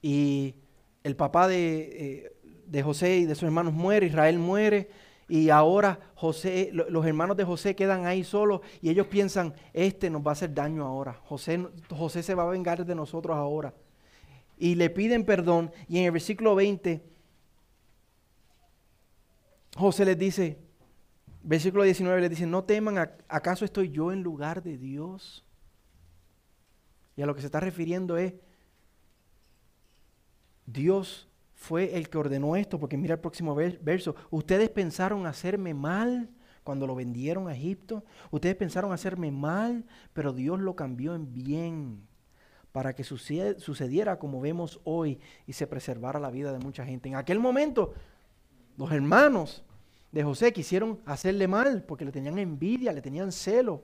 y 0.00 0.54
el 1.02 1.16
papá 1.16 1.48
de, 1.48 1.88
eh, 1.90 2.32
de 2.66 2.82
José 2.84 3.16
y 3.16 3.24
de 3.24 3.34
sus 3.34 3.42
hermanos 3.42 3.72
muere, 3.72 4.06
Israel 4.06 4.38
muere 4.38 4.88
y 5.28 5.50
ahora 5.50 5.98
José, 6.14 6.70
los 6.72 7.04
hermanos 7.04 7.36
de 7.36 7.42
José 7.42 7.74
quedan 7.74 8.06
ahí 8.06 8.22
solos 8.22 8.60
y 8.80 8.90
ellos 8.90 9.08
piensan, 9.08 9.52
este 9.72 10.08
nos 10.08 10.24
va 10.24 10.30
a 10.30 10.32
hacer 10.34 10.54
daño 10.54 10.86
ahora. 10.86 11.18
José, 11.24 11.66
José 11.90 12.22
se 12.22 12.36
va 12.36 12.44
a 12.44 12.50
vengar 12.50 12.86
de 12.86 12.94
nosotros 12.94 13.36
ahora. 13.36 13.74
Y 14.56 14.76
le 14.76 14.88
piden 14.88 15.24
perdón. 15.24 15.72
Y 15.88 15.98
en 15.98 16.04
el 16.04 16.12
versículo 16.12 16.54
20, 16.54 17.02
José 19.74 20.04
les 20.04 20.16
dice, 20.16 20.67
versículo 21.42 21.84
19 21.84 22.20
les 22.20 22.30
dice, 22.30 22.46
no 22.46 22.64
teman, 22.64 23.10
¿acaso 23.28 23.64
estoy 23.64 23.90
yo 23.90 24.12
en 24.12 24.22
lugar 24.22 24.62
de 24.62 24.78
Dios? 24.78 25.44
Y 27.16 27.22
a 27.22 27.26
lo 27.26 27.34
que 27.34 27.40
se 27.40 27.46
está 27.46 27.60
refiriendo 27.60 28.16
es, 28.16 28.34
Dios 30.66 31.28
fue 31.54 31.96
el 31.96 32.08
que 32.08 32.18
ordenó 32.18 32.54
esto, 32.56 32.78
porque 32.78 32.96
mira 32.96 33.14
el 33.14 33.20
próximo 33.20 33.54
verso, 33.54 34.14
ustedes 34.30 34.68
pensaron 34.70 35.26
hacerme 35.26 35.74
mal 35.74 36.30
cuando 36.62 36.86
lo 36.86 36.94
vendieron 36.94 37.48
a 37.48 37.54
Egipto, 37.54 38.04
ustedes 38.30 38.54
pensaron 38.54 38.92
hacerme 38.92 39.32
mal, 39.32 39.86
pero 40.12 40.32
Dios 40.32 40.60
lo 40.60 40.76
cambió 40.76 41.14
en 41.14 41.32
bien 41.32 42.06
para 42.72 42.94
que 42.94 43.02
sucediera 43.02 44.18
como 44.18 44.40
vemos 44.40 44.80
hoy 44.84 45.18
y 45.46 45.54
se 45.54 45.66
preservara 45.66 46.20
la 46.20 46.30
vida 46.30 46.52
de 46.52 46.58
mucha 46.58 46.84
gente. 46.84 47.08
En 47.08 47.16
aquel 47.16 47.40
momento, 47.40 47.94
los 48.76 48.92
hermanos 48.92 49.64
de 50.10 50.22
José 50.22 50.52
quisieron 50.52 51.00
hacerle 51.04 51.46
mal 51.46 51.84
porque 51.86 52.04
le 52.04 52.12
tenían 52.12 52.38
envidia, 52.38 52.92
le 52.92 53.02
tenían 53.02 53.30
celo, 53.30 53.82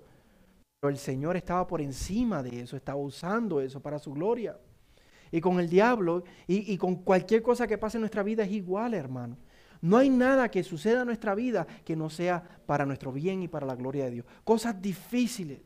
pero 0.81 0.91
el 0.91 0.99
Señor 0.99 1.37
estaba 1.37 1.67
por 1.67 1.81
encima 1.81 2.43
de 2.43 2.61
eso, 2.61 2.77
estaba 2.77 2.99
usando 2.99 3.61
eso 3.61 3.81
para 3.81 3.99
su 3.99 4.13
gloria. 4.13 4.59
Y 5.31 5.41
con 5.41 5.59
el 5.59 5.69
diablo 5.69 6.25
y, 6.47 6.73
y 6.73 6.79
con 6.79 6.97
cualquier 6.97 7.43
cosa 7.43 7.67
que 7.67 7.79
pase 7.79 7.97
en 7.97 8.03
nuestra 8.03 8.23
vida 8.23 8.45
es 8.45 8.53
igual, 8.53 8.95
hermano. 8.95 9.37
No 9.81 9.99
hay 9.99 10.09
nada 10.09 10.51
que 10.51 10.63
suceda 10.63 11.01
en 11.01 11.07
nuestra 11.07 11.35
vida 11.35 11.67
que 11.85 11.97
no 11.97 12.09
sea 12.09 12.43
para 12.65 12.87
nuestro 12.87 13.13
bien 13.13 13.43
y 13.43 13.49
para 13.49 13.67
la 13.67 13.75
gloria 13.75 14.05
de 14.05 14.13
Dios. 14.13 14.27
Cosas 14.43 14.81
difíciles, 14.81 15.61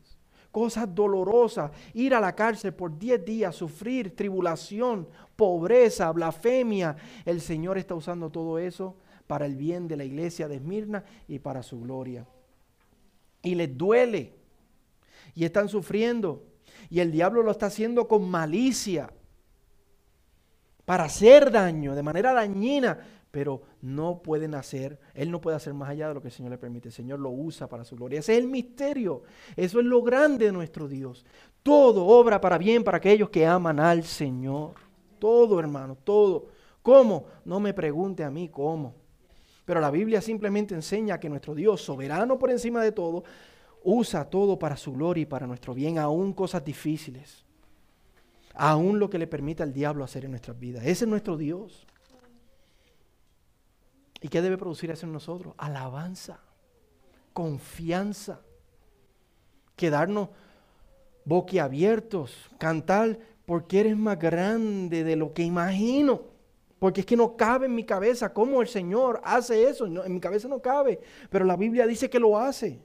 cosas 0.51 0.93
dolorosas, 0.93 1.71
ir 1.93 2.13
a 2.13 2.19
la 2.19 2.35
cárcel 2.35 2.73
por 2.73 2.97
10 2.97 3.23
días, 3.23 3.55
sufrir 3.55 4.15
tribulación, 4.15 5.07
pobreza, 5.35 6.11
blasfemia. 6.11 6.97
El 7.23 7.39
Señor 7.39 7.77
está 7.77 7.95
usando 7.95 8.29
todo 8.29 8.59
eso 8.59 8.97
para 9.29 9.45
el 9.45 9.55
bien 9.55 9.87
de 9.87 9.95
la 9.95 10.05
iglesia 10.05 10.47
de 10.47 10.55
Esmirna 10.55 11.03
y 11.27 11.37
para 11.37 11.61
su 11.61 11.79
gloria. 11.79 12.25
Y 13.43 13.53
les 13.53 13.77
duele 13.77 14.33
y 15.35 15.45
están 15.45 15.69
sufriendo. 15.69 16.47
Y 16.89 16.99
el 16.99 17.11
diablo 17.11 17.43
lo 17.43 17.51
está 17.51 17.67
haciendo 17.67 18.07
con 18.07 18.27
malicia 18.27 19.13
para 20.83 21.03
hacer 21.03 21.51
daño, 21.51 21.93
de 21.93 22.01
manera 22.01 22.33
dañina, 22.33 22.97
pero 23.29 23.61
no 23.83 24.23
pueden 24.23 24.55
hacer, 24.55 24.99
Él 25.13 25.29
no 25.29 25.39
puede 25.39 25.57
hacer 25.57 25.75
más 25.75 25.89
allá 25.89 26.07
de 26.07 26.15
lo 26.15 26.21
que 26.23 26.29
el 26.29 26.33
Señor 26.33 26.49
le 26.49 26.57
permite. 26.57 26.87
El 26.87 26.95
Señor 26.95 27.19
lo 27.19 27.29
usa 27.29 27.67
para 27.67 27.83
su 27.83 27.95
gloria. 27.95 28.21
Ese 28.21 28.33
es 28.33 28.39
el 28.39 28.47
misterio. 28.47 29.21
Eso 29.55 29.79
es 29.79 29.85
lo 29.85 30.01
grande 30.01 30.45
de 30.45 30.51
nuestro 30.51 30.87
Dios. 30.87 31.23
Todo 31.61 32.03
obra 32.07 32.41
para 32.41 32.57
bien 32.57 32.83
para 32.83 32.97
aquellos 32.97 33.29
que 33.29 33.45
aman 33.45 33.79
al 33.79 34.05
Señor. 34.05 34.73
Todo, 35.19 35.59
hermano, 35.59 35.95
todo. 36.03 36.47
¿Cómo? 36.81 37.27
No 37.45 37.59
me 37.59 37.75
pregunte 37.75 38.23
a 38.23 38.31
mí 38.31 38.49
cómo. 38.49 38.98
Pero 39.69 39.81
la 39.81 39.91
Biblia 39.91 40.19
simplemente 40.19 40.73
enseña 40.73 41.19
que 41.19 41.29
nuestro 41.29 41.53
Dios, 41.53 41.79
soberano 41.79 42.39
por 42.39 42.49
encima 42.49 42.81
de 42.81 42.91
todo, 42.91 43.23
usa 43.83 44.25
todo 44.25 44.57
para 44.57 44.75
su 44.75 44.93
gloria 44.93 45.21
y 45.21 45.25
para 45.27 45.45
nuestro 45.45 45.75
bien, 45.75 45.99
aún 45.99 46.33
cosas 46.33 46.65
difíciles. 46.65 47.45
Aún 48.55 48.97
lo 48.97 49.11
que 49.11 49.19
le 49.19 49.27
permita 49.27 49.61
al 49.61 49.71
diablo 49.71 50.03
hacer 50.03 50.25
en 50.25 50.31
nuestras 50.31 50.59
vidas. 50.59 50.83
Ese 50.87 51.05
es 51.05 51.07
nuestro 51.07 51.37
Dios. 51.37 51.85
¿Y 54.21 54.27
qué 54.27 54.41
debe 54.41 54.57
producir 54.57 54.89
eso 54.89 55.05
en 55.05 55.13
nosotros? 55.13 55.53
Alabanza, 55.55 56.39
confianza, 57.31 58.41
quedarnos 59.75 60.29
boquiabiertos, 61.25 62.49
cantar 62.57 63.19
porque 63.45 63.81
eres 63.81 63.95
más 63.95 64.17
grande 64.17 65.03
de 65.03 65.15
lo 65.15 65.31
que 65.31 65.43
imagino. 65.43 66.38
Porque 66.79 67.01
es 67.01 67.05
que 67.05 67.17
no 67.17 67.35
cabe 67.35 67.65
en 67.65 67.75
mi 67.75 67.83
cabeza 67.83 68.33
cómo 68.33 68.61
el 68.61 68.67
Señor 68.67 69.19
hace 69.23 69.69
eso. 69.69 69.85
en 69.85 70.13
mi 70.13 70.21
cabeza 70.21 70.47
no 70.47 70.61
cabe. 70.61 70.99
Pero 71.29 71.43
la 71.43 71.57
Biblia 71.57 71.85
dice 71.85 72.09
que 72.09 72.19
lo 72.19 72.37
hace. 72.37 72.79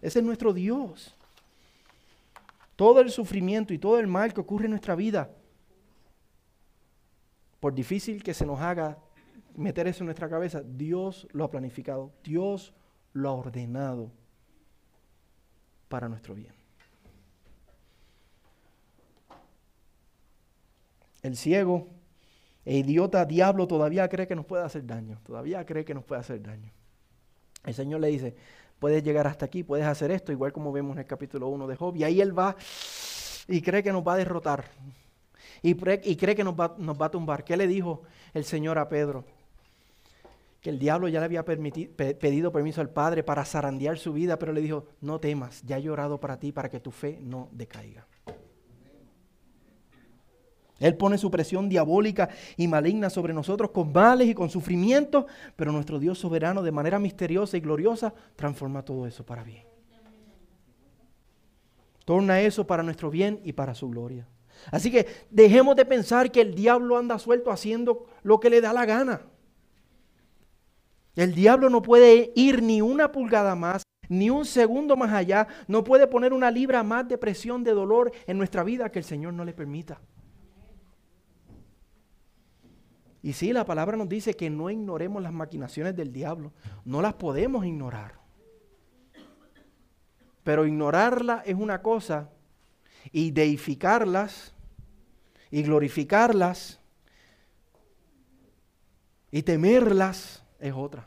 Ese 0.00 0.18
es 0.18 0.24
nuestro 0.24 0.52
Dios. 0.52 1.16
Todo 2.74 3.00
el 3.00 3.10
sufrimiento 3.10 3.72
y 3.72 3.78
todo 3.78 4.00
el 4.00 4.08
mal 4.08 4.34
que 4.34 4.40
ocurre 4.40 4.64
en 4.64 4.72
nuestra 4.72 4.96
vida, 4.96 5.30
por 7.60 7.72
difícil 7.72 8.24
que 8.24 8.34
se 8.34 8.44
nos 8.44 8.60
haga, 8.60 8.98
meter 9.54 9.86
eso 9.86 10.02
en 10.02 10.06
nuestra 10.06 10.28
cabeza. 10.28 10.62
Dios 10.64 11.28
lo 11.30 11.44
ha 11.44 11.50
planificado, 11.50 12.10
Dios 12.24 12.74
lo 13.12 13.28
ha 13.28 13.32
ordenado 13.34 14.10
para 15.88 16.08
nuestro 16.08 16.34
bien. 16.34 16.52
El 21.22 21.36
ciego 21.36 21.86
e 22.64 22.78
idiota 22.78 23.24
diablo 23.24 23.66
todavía 23.66 24.08
cree 24.08 24.26
que 24.26 24.36
nos 24.36 24.46
puede 24.46 24.64
hacer 24.64 24.86
daño, 24.86 25.18
todavía 25.24 25.64
cree 25.64 25.84
que 25.84 25.94
nos 25.94 26.04
puede 26.04 26.20
hacer 26.20 26.42
daño. 26.42 26.72
El 27.64 27.74
Señor 27.74 28.00
le 28.00 28.08
dice, 28.08 28.34
puedes 28.78 29.02
llegar 29.02 29.26
hasta 29.26 29.46
aquí, 29.46 29.62
puedes 29.62 29.86
hacer 29.86 30.10
esto, 30.10 30.32
igual 30.32 30.52
como 30.52 30.72
vemos 30.72 30.94
en 30.94 31.00
el 31.00 31.06
capítulo 31.06 31.48
1 31.48 31.66
de 31.66 31.76
Job, 31.76 31.96
y 31.96 32.04
ahí 32.04 32.20
él 32.20 32.36
va 32.36 32.56
y 33.48 33.60
cree 33.62 33.82
que 33.82 33.92
nos 33.92 34.06
va 34.06 34.14
a 34.14 34.16
derrotar, 34.16 34.64
y, 35.62 35.74
cree 35.74 36.34
que 36.34 36.44
nos 36.44 36.54
va, 36.54 36.74
nos 36.78 37.00
va 37.00 37.06
a 37.06 37.10
tumbar. 37.10 37.44
¿Qué 37.44 37.56
le 37.56 37.68
dijo 37.68 38.02
el 38.34 38.44
Señor 38.44 38.78
a 38.78 38.88
Pedro? 38.88 39.24
que 40.62 40.70
el 40.70 40.78
diablo 40.78 41.08
ya 41.08 41.18
le 41.18 41.24
había 41.24 41.44
pedido 41.44 42.52
permiso 42.52 42.80
al 42.80 42.88
Padre 42.88 43.24
para 43.24 43.44
zarandear 43.44 43.98
su 43.98 44.12
vida, 44.12 44.38
pero 44.38 44.52
le 44.52 44.60
dijo, 44.60 44.86
no 45.00 45.18
temas, 45.18 45.60
ya 45.64 45.76
he 45.76 45.82
llorado 45.82 46.20
para 46.20 46.38
ti, 46.38 46.52
para 46.52 46.70
que 46.70 46.78
tu 46.78 46.92
fe 46.92 47.18
no 47.20 47.48
decaiga. 47.50 48.06
Él 50.82 50.96
pone 50.96 51.16
su 51.16 51.30
presión 51.30 51.68
diabólica 51.68 52.28
y 52.56 52.66
maligna 52.66 53.08
sobre 53.08 53.32
nosotros 53.32 53.70
con 53.70 53.92
males 53.92 54.28
y 54.28 54.34
con 54.34 54.50
sufrimientos, 54.50 55.26
pero 55.54 55.70
nuestro 55.70 56.00
Dios 56.00 56.18
soberano 56.18 56.62
de 56.62 56.72
manera 56.72 56.98
misteriosa 56.98 57.56
y 57.56 57.60
gloriosa 57.60 58.12
transforma 58.34 58.84
todo 58.84 59.06
eso 59.06 59.24
para 59.24 59.44
bien. 59.44 59.64
Torna 62.04 62.40
eso 62.40 62.66
para 62.66 62.82
nuestro 62.82 63.10
bien 63.10 63.40
y 63.44 63.52
para 63.52 63.74
su 63.76 63.88
gloria. 63.88 64.26
Así 64.72 64.90
que 64.90 65.06
dejemos 65.30 65.76
de 65.76 65.84
pensar 65.84 66.32
que 66.32 66.40
el 66.40 66.54
diablo 66.54 66.98
anda 66.98 67.18
suelto 67.20 67.52
haciendo 67.52 68.06
lo 68.24 68.40
que 68.40 68.50
le 68.50 68.60
da 68.60 68.72
la 68.72 68.84
gana. 68.84 69.22
El 71.14 71.32
diablo 71.34 71.70
no 71.70 71.80
puede 71.82 72.32
ir 72.34 72.60
ni 72.60 72.82
una 72.82 73.12
pulgada 73.12 73.54
más, 73.54 73.82
ni 74.08 74.30
un 74.30 74.44
segundo 74.44 74.96
más 74.96 75.12
allá, 75.12 75.46
no 75.68 75.84
puede 75.84 76.08
poner 76.08 76.32
una 76.32 76.50
libra 76.50 76.82
más 76.82 77.06
de 77.06 77.18
presión, 77.18 77.62
de 77.62 77.72
dolor 77.72 78.10
en 78.26 78.36
nuestra 78.36 78.64
vida 78.64 78.90
que 78.90 78.98
el 78.98 79.04
Señor 79.04 79.32
no 79.34 79.44
le 79.44 79.52
permita. 79.52 80.00
Y 83.22 83.34
sí, 83.34 83.52
la 83.52 83.64
palabra 83.64 83.96
nos 83.96 84.08
dice 84.08 84.34
que 84.34 84.50
no 84.50 84.68
ignoremos 84.68 85.22
las 85.22 85.32
maquinaciones 85.32 85.94
del 85.94 86.12
diablo, 86.12 86.52
no 86.84 87.00
las 87.00 87.14
podemos 87.14 87.64
ignorar. 87.64 88.20
Pero 90.42 90.66
ignorarlas 90.66 91.42
es 91.46 91.54
una 91.54 91.80
cosa 91.82 92.30
y 93.12 93.30
deificarlas 93.30 94.52
y 95.52 95.62
glorificarlas 95.62 96.80
y 99.30 99.42
temerlas 99.42 100.44
es 100.58 100.72
otra. 100.72 101.06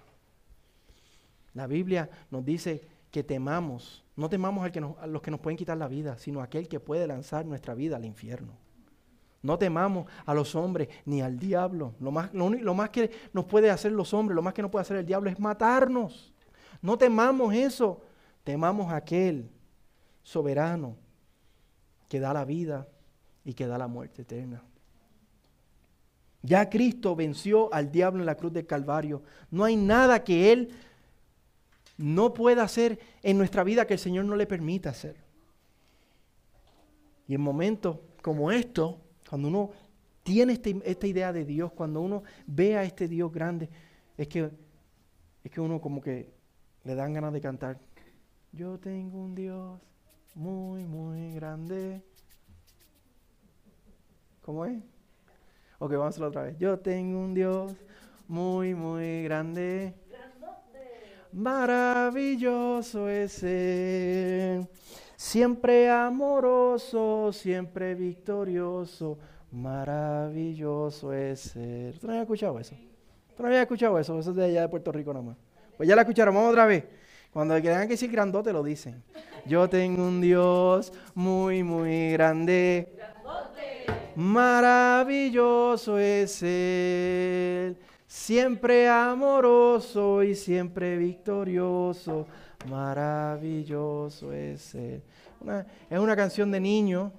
La 1.53 1.67
Biblia 1.67 2.09
nos 2.31 2.45
dice 2.45 2.87
que 3.11 3.23
temamos, 3.23 4.05
no 4.15 4.29
temamos 4.29 4.63
al 4.63 4.71
que 4.71 4.79
a 4.79 5.07
los 5.07 5.21
que 5.21 5.31
nos 5.31 5.39
pueden 5.41 5.57
quitar 5.57 5.77
la 5.77 5.87
vida, 5.87 6.17
sino 6.17 6.39
a 6.39 6.45
aquel 6.45 6.69
que 6.69 6.79
puede 6.79 7.07
lanzar 7.07 7.45
nuestra 7.45 7.73
vida 7.73 7.97
al 7.97 8.05
infierno. 8.05 8.64
No 9.45 9.59
temamos 9.59 10.07
a 10.25 10.33
los 10.33 10.55
hombres 10.55 10.89
ni 11.05 11.21
al 11.21 11.37
diablo. 11.37 11.93
Lo 11.99 12.09
más, 12.09 12.33
lo 12.33 12.73
más 12.73 12.89
que 12.89 13.11
nos 13.31 13.45
puede 13.45 13.69
hacer 13.69 13.91
los 13.91 14.11
hombres, 14.11 14.35
lo 14.35 14.41
más 14.41 14.55
que 14.55 14.63
nos 14.63 14.71
puede 14.71 14.81
hacer 14.81 14.97
el 14.97 15.05
diablo 15.05 15.29
es 15.29 15.39
matarnos. 15.39 16.33
No 16.81 16.97
temamos 16.97 17.53
eso. 17.53 18.01
Temamos 18.43 18.91
a 18.91 18.95
aquel 18.95 19.47
soberano 20.23 20.97
que 22.09 22.19
da 22.19 22.33
la 22.33 22.43
vida 22.43 22.87
y 23.43 23.53
que 23.53 23.67
da 23.67 23.77
la 23.77 23.87
muerte 23.87 24.23
eterna. 24.23 24.63
Ya 26.41 26.67
Cristo 26.67 27.15
venció 27.15 27.71
al 27.71 27.91
diablo 27.91 28.21
en 28.21 28.25
la 28.25 28.35
cruz 28.37 28.51
del 28.51 28.65
Calvario. 28.65 29.21
No 29.51 29.63
hay 29.63 29.75
nada 29.75 30.23
que 30.23 30.51
Él 30.51 30.71
no 31.97 32.33
pueda 32.33 32.63
hacer 32.63 32.97
en 33.21 33.37
nuestra 33.37 33.63
vida 33.63 33.85
que 33.85 33.93
el 33.93 33.99
Señor 33.99 34.25
no 34.25 34.35
le 34.35 34.47
permita 34.47 34.89
hacer. 34.89 35.17
Y 37.27 37.35
en 37.35 37.41
momentos 37.41 37.99
como 38.23 38.51
estos, 38.51 38.95
cuando 39.35 39.49
uno 39.49 39.71
tiene 40.23 40.53
este, 40.53 40.81
esta 40.85 41.07
idea 41.07 41.33
de 41.33 41.43
Dios, 41.43 41.73
cuando 41.73 41.99
uno 41.99 42.23
ve 42.47 42.77
a 42.77 42.83
este 42.83 43.09
Dios 43.09 43.33
grande, 43.33 43.69
es 44.15 44.29
que, 44.29 44.49
es 45.43 45.51
que 45.51 45.59
uno 45.59 45.81
como 45.81 45.99
que 45.99 46.31
le 46.85 46.95
dan 46.95 47.11
ganas 47.11 47.33
de 47.33 47.41
cantar. 47.41 47.77
Yo 48.53 48.79
tengo 48.79 49.21
un 49.21 49.35
Dios 49.35 49.77
muy, 50.35 50.85
muy 50.85 51.33
grande. 51.33 52.01
¿Cómo 54.41 54.63
es? 54.63 54.81
Ok, 55.79 55.91
vamos 55.91 56.05
a 56.05 56.07
hacerlo 56.07 56.27
otra 56.29 56.43
vez. 56.43 56.57
Yo 56.57 56.79
tengo 56.79 57.19
un 57.19 57.33
Dios 57.33 57.75
muy, 58.29 58.73
muy 58.73 59.23
grande. 59.23 59.95
Maravilloso 61.33 63.09
es 63.09 63.43
Él. 63.43 64.65
Siempre 65.15 65.89
amoroso, 65.89 67.31
siempre 67.31 67.95
victorioso. 67.95 69.17
Maravilloso 69.51 71.13
es 71.13 71.55
Él. 71.55 71.97
¿Tú 71.99 72.07
no 72.07 72.13
habías 72.13 72.23
escuchado 72.23 72.59
eso? 72.59 72.75
¿Tú 73.35 73.43
no 73.43 73.47
habías 73.47 73.61
escuchado 73.61 73.97
eso? 73.97 74.19
Eso 74.19 74.29
es 74.31 74.35
de 74.35 74.45
allá 74.45 74.61
de 74.61 74.69
Puerto 74.69 74.91
Rico 74.91 75.13
nomás. 75.13 75.37
Pues 75.77 75.87
ya 75.87 75.95
la 75.95 76.01
escucharon, 76.01 76.35
vamos 76.35 76.51
otra 76.51 76.65
vez. 76.65 76.83
Cuando 77.31 77.55
tengan 77.55 77.87
que 77.87 77.93
decir 77.93 78.11
grandote 78.11 78.53
lo 78.53 78.63
dicen. 78.63 79.03
Yo 79.45 79.69
tengo 79.69 80.07
un 80.07 80.21
Dios 80.21 80.93
muy, 81.13 81.63
muy 81.63 82.11
grande. 82.11 82.95
Maravilloso 84.15 85.99
es 85.99 86.41
Él, 86.41 87.77
siempre 88.07 88.87
amoroso 88.87 90.23
y 90.23 90.33
siempre 90.33 90.97
victorioso. 90.97 92.25
Maravilloso 92.69 94.31
es 94.33 94.75
Él. 94.75 95.01
es 95.89 95.99
una 95.99 96.15
canción 96.15 96.51
de 96.51 96.59
niño 96.59 97.11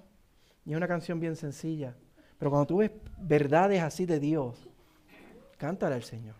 y 0.64 0.72
es 0.72 0.76
una 0.76 0.88
canción 0.88 1.20
bien 1.20 1.36
sencilla. 1.36 1.94
Pero 2.38 2.50
cuando 2.50 2.66
tú 2.66 2.76
ves 2.78 2.90
verdades 3.18 3.82
así 3.82 4.06
de 4.06 4.20
Dios, 4.20 4.68
cántale 5.56 5.94
al 5.94 6.04
Señor. 6.04 6.36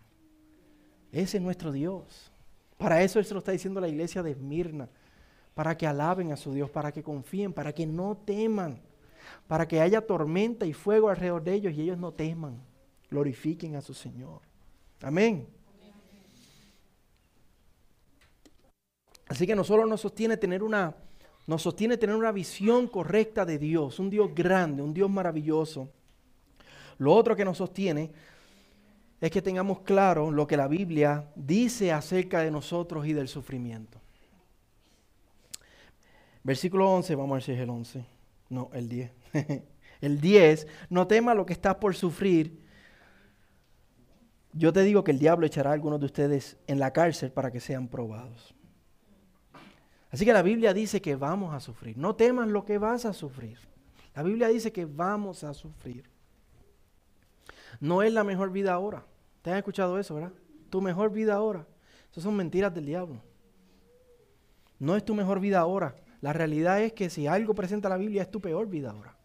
Ese 1.11 1.37
es 1.37 1.43
nuestro 1.43 1.71
Dios. 1.71 2.31
Para 2.77 3.01
eso 3.01 3.23
se 3.23 3.33
lo 3.33 3.39
está 3.39 3.51
diciendo 3.51 3.81
la 3.81 3.87
iglesia 3.87 4.21
de 4.21 4.31
Esmirna. 4.31 4.89
Para 5.55 5.75
que 5.75 5.87
alaben 5.87 6.31
a 6.31 6.37
su 6.37 6.53
Dios, 6.53 6.69
para 6.69 6.91
que 6.91 7.01
confíen, 7.01 7.51
para 7.51 7.73
que 7.73 7.87
no 7.87 8.15
teman 8.15 8.79
para 9.47 9.67
que 9.67 9.81
haya 9.81 10.05
tormenta 10.05 10.65
y 10.65 10.73
fuego 10.73 11.09
alrededor 11.09 11.43
de 11.43 11.53
ellos 11.53 11.73
y 11.73 11.81
ellos 11.81 11.97
no 11.97 12.11
teman, 12.11 12.61
glorifiquen 13.09 13.75
a 13.75 13.81
su 13.81 13.93
Señor. 13.93 14.41
Amén. 15.01 15.47
Así 19.27 19.45
que 19.45 19.55
nosotros 19.55 19.87
nos 19.89 20.01
sostiene 20.01 20.37
tener 20.37 20.63
una 20.63 20.95
nos 21.47 21.61
sostiene 21.61 21.95
tener 21.95 22.15
una 22.15 22.33
visión 22.33 22.87
correcta 22.87 23.45
de 23.45 23.57
Dios, 23.57 23.99
un 23.99 24.09
Dios 24.09 24.35
grande, 24.35 24.83
un 24.83 24.93
Dios 24.93 25.09
maravilloso. 25.09 25.89
Lo 26.97 27.13
otro 27.13 27.37
que 27.37 27.45
nos 27.45 27.57
sostiene 27.57 28.11
es 29.21 29.31
que 29.31 29.41
tengamos 29.41 29.79
claro 29.79 30.29
lo 30.29 30.45
que 30.45 30.57
la 30.57 30.67
Biblia 30.67 31.31
dice 31.35 31.93
acerca 31.93 32.41
de 32.41 32.51
nosotros 32.51 33.07
y 33.07 33.13
del 33.13 33.29
sufrimiento. 33.29 33.97
Versículo 36.43 36.91
11, 36.91 37.15
vamos 37.15 37.31
a 37.31 37.35
ver 37.35 37.43
si 37.43 37.51
es 37.53 37.59
el 37.59 37.69
11. 37.69 38.05
No, 38.49 38.69
el 38.73 38.89
10. 38.89 39.11
el 40.01 40.19
10, 40.19 40.67
no 40.89 41.07
tema 41.07 41.33
lo 41.33 41.45
que 41.45 41.53
estás 41.53 41.75
por 41.75 41.95
sufrir. 41.95 42.61
Yo 44.51 44.73
te 44.73 44.83
digo 44.83 45.03
que 45.05 45.11
el 45.11 45.19
diablo 45.19 45.45
echará 45.45 45.69
a 45.69 45.73
algunos 45.73 46.01
de 46.01 46.07
ustedes 46.07 46.57
en 46.67 46.79
la 46.79 46.91
cárcel 46.91 47.31
para 47.31 47.51
que 47.51 47.61
sean 47.61 47.87
probados. 47.87 48.53
Así 50.17 50.25
que 50.25 50.33
la 50.33 50.41
Biblia 50.41 50.73
dice 50.73 50.99
que 50.99 51.15
vamos 51.15 51.53
a 51.53 51.59
sufrir. 51.59 51.95
No 51.95 52.15
temas 52.15 52.47
lo 52.47 52.65
que 52.65 52.79
vas 52.79 53.05
a 53.05 53.13
sufrir. 53.13 53.59
La 54.15 54.23
Biblia 54.23 54.47
dice 54.47 54.71
que 54.71 54.83
vamos 54.83 55.43
a 55.43 55.53
sufrir. 55.53 56.09
No 57.79 58.01
es 58.01 58.11
la 58.11 58.23
mejor 58.23 58.51
vida 58.51 58.73
ahora. 58.73 59.05
¿Te 59.43 59.51
han 59.51 59.57
escuchado 59.57 59.99
eso, 59.99 60.15
verdad? 60.15 60.31
Tu 60.71 60.81
mejor 60.81 61.11
vida 61.11 61.35
ahora. 61.35 61.67
Esas 62.09 62.23
son 62.23 62.35
mentiras 62.35 62.73
del 62.73 62.87
diablo. 62.87 63.21
No 64.79 64.95
es 64.95 65.05
tu 65.05 65.13
mejor 65.13 65.39
vida 65.39 65.59
ahora. 65.59 65.95
La 66.19 66.33
realidad 66.33 66.81
es 66.81 66.93
que 66.93 67.11
si 67.11 67.27
algo 67.27 67.53
presenta 67.53 67.87
la 67.87 67.97
Biblia 67.97 68.23
es 68.23 68.31
tu 68.31 68.41
peor 68.41 68.67
vida 68.67 68.89
ahora. 68.89 69.15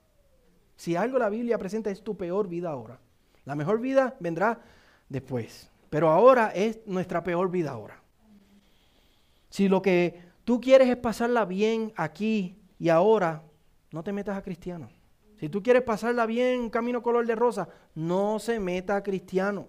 Si 0.76 0.94
algo 0.94 1.18
la 1.18 1.30
Biblia 1.30 1.56
presenta 1.56 1.90
es 1.90 2.04
tu 2.04 2.18
peor 2.18 2.48
vida 2.48 2.68
ahora. 2.68 3.00
La 3.46 3.54
mejor 3.54 3.80
vida 3.80 4.14
vendrá 4.20 4.60
después. 5.08 5.70
Pero 5.88 6.10
ahora 6.10 6.50
es 6.50 6.80
nuestra 6.84 7.24
peor 7.24 7.50
vida 7.50 7.70
ahora. 7.70 7.98
Si 9.48 9.68
lo 9.68 9.80
que 9.80 10.31
tú 10.44 10.60
quieres 10.60 10.88
es 10.88 10.96
pasarla 10.96 11.44
bien 11.44 11.92
aquí 11.96 12.56
y 12.78 12.88
ahora, 12.88 13.42
no 13.90 14.02
te 14.02 14.12
metas 14.12 14.36
a 14.36 14.42
cristiano. 14.42 14.88
Si 15.38 15.48
tú 15.48 15.62
quieres 15.62 15.82
pasarla 15.82 16.24
bien, 16.26 16.60
un 16.60 16.70
camino 16.70 17.02
color 17.02 17.26
de 17.26 17.34
rosa, 17.34 17.68
no 17.94 18.38
se 18.38 18.60
meta 18.60 18.96
a 18.96 19.02
cristiano. 19.02 19.68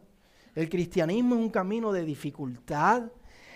El 0.56 0.70
cristianismo 0.70 1.36
es 1.36 1.42
un 1.42 1.50
camino 1.50 1.92
de 1.92 2.04
dificultad, 2.04 3.04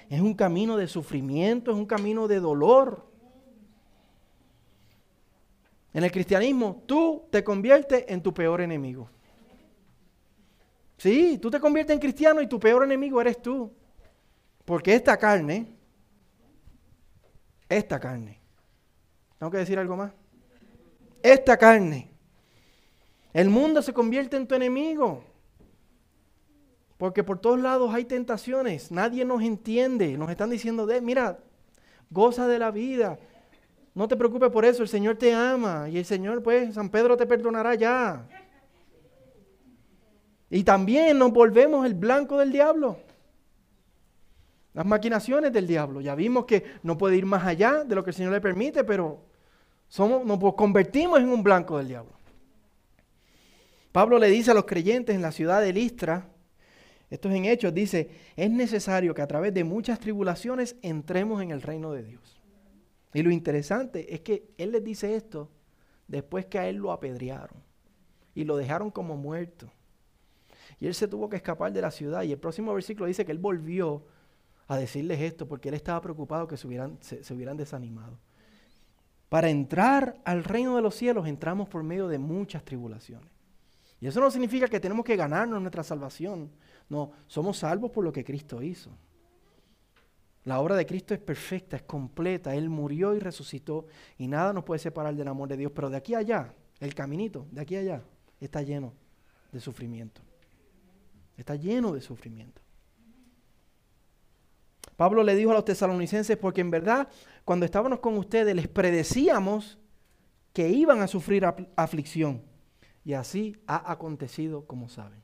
es 0.10 0.20
un 0.20 0.34
camino 0.34 0.78
de 0.78 0.88
sufrimiento, 0.88 1.72
es 1.72 1.78
un 1.78 1.86
camino 1.86 2.28
de 2.28 2.40
dolor. 2.40 3.06
En 5.94 6.04
el 6.04 6.12
cristianismo 6.12 6.84
tú 6.86 7.26
te 7.30 7.44
conviertes 7.44 8.06
en 8.08 8.22
tu 8.22 8.34
peor 8.34 8.62
enemigo. 8.62 9.10
Sí, 10.98 11.38
tú 11.38 11.52
te 11.52 11.60
conviertes 11.60 11.94
en 11.94 12.00
cristiano 12.00 12.42
y 12.42 12.48
tu 12.48 12.60
peor 12.60 12.84
enemigo 12.84 13.22
eres 13.22 13.42
tú. 13.42 13.72
Porque 14.66 14.96
esta 14.96 15.18
carne 15.18 15.77
esta 17.70 18.00
carne. 18.00 18.40
¿Tengo 19.38 19.52
que 19.52 19.58
decir 19.58 19.78
algo 19.78 19.96
más? 19.96 20.12
Esta 21.22 21.58
carne. 21.58 22.12
El 23.34 23.50
mundo 23.50 23.82
se 23.82 23.94
convierte 23.94 24.38
en 24.38 24.48
tu 24.48 24.56
enemigo. 24.56 25.24
Porque 26.98 27.24
por 27.24 27.40
todos 27.40 27.60
lados 27.60 27.94
hay 27.94 28.06
tentaciones. 28.06 28.92
Nadie 28.92 29.26
nos 29.26 29.44
entiende. 29.44 30.18
Nos 30.18 30.32
están 30.32 30.50
diciendo, 30.50 30.86
de, 30.86 31.02
mira, 31.02 31.40
goza 32.10 32.48
de 32.48 32.58
la 32.58 32.72
vida. 32.72 33.20
No 33.94 34.08
te 34.08 34.16
preocupes 34.16 34.50
por 34.50 34.66
eso. 34.66 34.82
El 34.82 34.90
Señor 34.90 35.18
te 35.18 35.34
ama. 35.34 35.90
Y 35.90 35.98
el 35.98 36.06
Señor, 36.06 36.42
pues, 36.42 36.74
San 36.74 36.90
Pedro 36.90 37.16
te 37.16 37.28
perdonará 37.28 37.76
ya. 37.76 38.28
Y 40.50 40.64
también 40.64 41.20
nos 41.20 41.32
volvemos 41.32 41.86
el 41.86 41.94
blanco 41.94 42.40
del 42.40 42.52
diablo 42.52 42.98
las 44.78 44.86
maquinaciones 44.86 45.52
del 45.52 45.66
diablo. 45.66 46.02
Ya 46.02 46.14
vimos 46.14 46.46
que 46.46 46.64
no 46.84 47.00
puede 47.00 47.18
ir 47.18 47.26
más 47.26 47.44
allá 47.44 47.84
de 47.84 47.96
lo 47.96 48.04
que 48.04 48.12
el 48.12 48.16
Señor 48.16 48.32
le 48.32 48.40
permite, 48.40 48.84
pero 48.84 49.24
somos, 49.88 50.24
nos 50.24 50.54
convertimos 50.54 51.20
en 51.20 51.30
un 51.30 51.42
blanco 51.42 51.80
del 51.80 51.88
diablo. 51.88 52.12
Pablo 53.92 54.20
le 54.20 54.28
dice 54.28 54.52
a 54.52 54.54
los 54.54 54.66
creyentes 54.66 55.16
en 55.16 55.24
la 55.24 55.32
ciudad 55.32 55.62
de 55.62 55.74
Listra, 55.74 56.30
esto 57.10 57.28
es 57.28 57.36
en 57.36 57.46
Hechos, 57.46 57.74
dice, 57.74 58.12
es 58.36 58.52
necesario 58.52 59.16
que 59.16 59.24
a 59.24 59.28
través 59.28 59.52
de 59.52 59.64
muchas 59.64 60.00
tribulaciones 60.00 60.76
entremos 60.84 61.42
en 61.42 61.50
el 61.50 61.64
reino 61.64 61.92
de 61.92 62.04
Dios. 62.04 62.40
Y 63.16 63.24
lo 63.24 63.32
interesante 63.32 64.14
es 64.14 64.22
que 64.22 64.52
Él 64.60 64.74
les 64.74 64.84
dice 64.84 65.16
esto 65.16 65.50
después 66.08 66.46
que 66.46 66.60
a 66.60 66.70
Él 66.70 66.76
lo 66.76 66.92
apedrearon 66.92 67.64
y 68.36 68.44
lo 68.44 68.56
dejaron 68.56 68.92
como 68.92 69.18
muerto. 69.18 69.72
Y 70.80 70.86
Él 70.86 70.94
se 70.94 71.08
tuvo 71.08 71.30
que 71.30 71.38
escapar 71.38 71.74
de 71.74 71.82
la 71.82 71.90
ciudad. 71.90 72.22
Y 72.22 72.32
el 72.32 72.38
próximo 72.38 72.76
versículo 72.76 73.08
dice 73.08 73.26
que 73.26 73.32
Él 73.32 73.40
volvió 73.40 74.06
a 74.68 74.78
decirles 74.78 75.22
esto 75.22 75.48
porque 75.48 75.70
él 75.70 75.76
estaba 75.76 76.02
preocupado 76.02 76.48
que 76.48 76.58
se 76.58 76.68
hubieran, 76.68 76.98
se, 77.02 77.34
hubieran 77.34 77.58
desanimado. 77.58 78.20
Para 79.30 79.50
entrar 79.50 80.18
al 80.26 80.44
reino 80.44 80.76
de 80.76 80.82
los 80.82 80.96
cielos 80.96 81.28
entramos 81.28 81.70
por 81.70 81.84
medio 81.84 82.08
de 82.08 82.20
muchas 82.20 82.64
tribulaciones. 82.64 83.30
Y 84.00 84.08
eso 84.08 84.20
no 84.20 84.30
significa 84.30 84.68
que 84.68 84.80
tenemos 84.80 85.04
que 85.04 85.16
ganarnos 85.16 85.60
nuestra 85.60 85.84
salvación. 85.84 86.52
No, 86.88 87.12
somos 87.28 87.58
salvos 87.58 87.92
por 87.92 88.04
lo 88.04 88.12
que 88.12 88.24
Cristo 88.24 88.62
hizo. 88.62 88.92
La 90.44 90.60
obra 90.60 90.76
de 90.76 90.86
Cristo 90.86 91.14
es 91.14 91.20
perfecta, 91.20 91.76
es 91.76 91.84
completa. 91.84 92.56
Él 92.56 92.70
murió 92.70 93.16
y 93.16 93.20
resucitó 93.20 93.88
y 94.18 94.28
nada 94.28 94.54
nos 94.54 94.64
puede 94.64 94.80
separar 94.80 95.16
del 95.16 95.28
amor 95.28 95.50
de 95.50 95.58
Dios. 95.58 95.72
Pero 95.74 95.90
de 95.90 95.98
aquí 95.98 96.14
a 96.14 96.20
allá, 96.20 96.54
el 96.80 96.94
caminito, 96.94 97.48
de 97.52 97.62
aquí 97.62 97.76
a 97.76 97.80
allá, 97.80 98.04
está 98.40 98.62
lleno 98.62 98.94
de 99.52 99.60
sufrimiento. 99.60 100.22
Está 101.36 101.56
lleno 101.56 101.92
de 101.92 102.02
sufrimiento. 102.02 102.62
Pablo 104.98 105.24
le 105.24 105.36
dijo 105.36 105.52
a 105.52 105.54
los 105.54 105.64
tesalonicenses, 105.64 106.36
porque 106.38 106.60
en 106.60 106.72
verdad, 106.72 107.08
cuando 107.46 107.66
estábamos 107.66 108.00
con 108.00 108.18
ustedes, 108.18 108.56
les 108.56 108.68
predecíamos 108.68 109.78
que 110.52 110.70
iban 110.70 111.02
a 111.02 111.08
sufrir 111.08 111.46
aflicción. 111.76 112.42
Y 113.06 113.14
así 113.14 113.56
ha 113.68 113.92
acontecido 113.92 114.66
como 114.66 114.90
saben. 114.90 115.22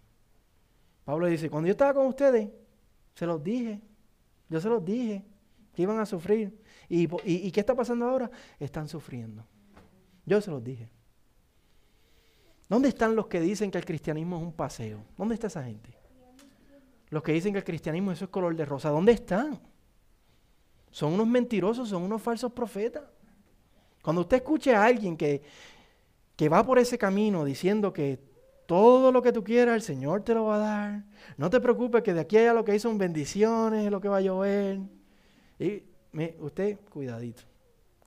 Pablo 1.04 1.26
dice, 1.26 1.50
cuando 1.50 1.68
yo 1.68 1.72
estaba 1.72 1.94
con 1.94 2.06
ustedes, 2.06 2.50
se 3.16 3.26
los 3.26 3.44
dije, 3.44 3.82
yo 4.48 4.62
se 4.62 4.70
los 4.70 4.86
dije 4.86 5.26
que 5.74 5.82
iban 5.82 6.00
a 6.00 6.06
sufrir. 6.06 6.56
¿Y, 6.88 7.10
y 7.26 7.52
qué 7.52 7.60
está 7.60 7.76
pasando 7.76 8.06
ahora? 8.06 8.30
Están 8.60 8.88
sufriendo. 8.88 9.44
Yo 10.24 10.40
se 10.40 10.52
los 10.52 10.64
dije. 10.64 10.88
¿Dónde 12.70 12.90
están 12.90 13.16
los 13.16 13.26
que 13.26 13.42
dicen 13.42 13.72
que 13.72 13.80
el 13.80 13.86
cristianismo 13.86 14.38
es 14.38 14.44
un 14.44 14.54
paseo? 14.54 15.04
¿Dónde 15.18 15.34
está 15.34 15.48
esa 15.48 15.64
gente? 15.64 16.03
Los 17.13 17.21
que 17.21 17.32
dicen 17.32 17.54
que 17.54 17.60
el 17.60 17.63
cristianismo 17.63 18.12
eso 18.12 18.26
es 18.26 18.32
color 18.32 18.56
de 18.56 18.65
rosa, 18.65 18.89
¿dónde 18.89 19.12
están? 19.12 19.60
Son 20.89 21.13
unos 21.13 21.28
mentirosos, 21.28 21.88
son 21.88 22.02
unos 22.02 22.19
falsos 22.19 22.52
profetas. 22.52 23.04
Cuando 24.02 24.23
usted 24.23 24.38
escuche 24.38 24.73
a 24.73 24.84
alguien 24.84 25.15
que, 25.15 25.43
que 26.36 26.49
va 26.49 26.65
por 26.65 26.80
ese 26.80 26.97
camino 26.97 27.45
diciendo 27.45 27.93
que 27.93 28.19
todo 28.65 29.12
lo 29.12 29.21
que 29.21 29.32
tú 29.32 29.43
quieras 29.43 29.76
el 29.76 29.84
Señor 29.84 30.23
te 30.23 30.34
lo 30.34 30.45
va 30.45 30.56
a 30.56 30.58
dar, 30.58 31.04
no 31.38 31.52
te 31.52 31.60
preocupes 31.60 32.02
que 32.02 32.15
de 32.15 32.21
aquí 32.21 32.36
allá 32.36 32.52
lo 32.52 32.65
que 32.65 32.71
hay 32.71 32.80
son 32.80 32.97
bendiciones, 32.97 33.91
lo 33.91 34.02
que 34.02 34.10
va 34.10 34.17
a 34.17 34.21
llover. 34.21 34.80
Y 35.60 35.84
usted, 36.39 36.80
cuidadito. 36.89 37.43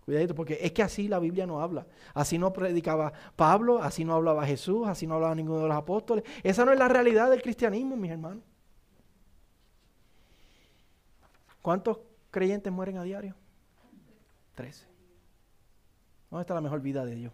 Cuidadito, 0.04 0.34
porque 0.34 0.58
es 0.60 0.72
que 0.72 0.82
así 0.82 1.06
la 1.06 1.20
Biblia 1.20 1.46
no 1.46 1.60
habla. 1.60 1.86
Así 2.12 2.38
no 2.38 2.52
predicaba 2.52 3.12
Pablo, 3.36 3.80
así 3.80 4.04
no 4.04 4.14
hablaba 4.14 4.44
Jesús, 4.44 4.88
así 4.88 5.06
no 5.06 5.14
hablaba 5.14 5.36
ninguno 5.36 5.60
de 5.60 5.68
los 5.68 5.76
apóstoles. 5.76 6.24
Esa 6.42 6.64
no 6.64 6.72
es 6.72 6.78
la 6.80 6.88
realidad 6.88 7.30
del 7.30 7.40
cristianismo, 7.40 7.96
mis 7.96 8.10
hermanos. 8.10 8.42
¿Cuántos 11.66 11.98
creyentes 12.31 12.72
mueren 12.72 12.96
a 12.96 13.02
diario? 13.02 13.35
Trece. 14.55 14.87
¿Dónde 16.31 16.42
está 16.42 16.55
la 16.55 16.61
mejor 16.61 16.81
vida 16.81 17.05
de 17.05 17.16
Dios? 17.16 17.33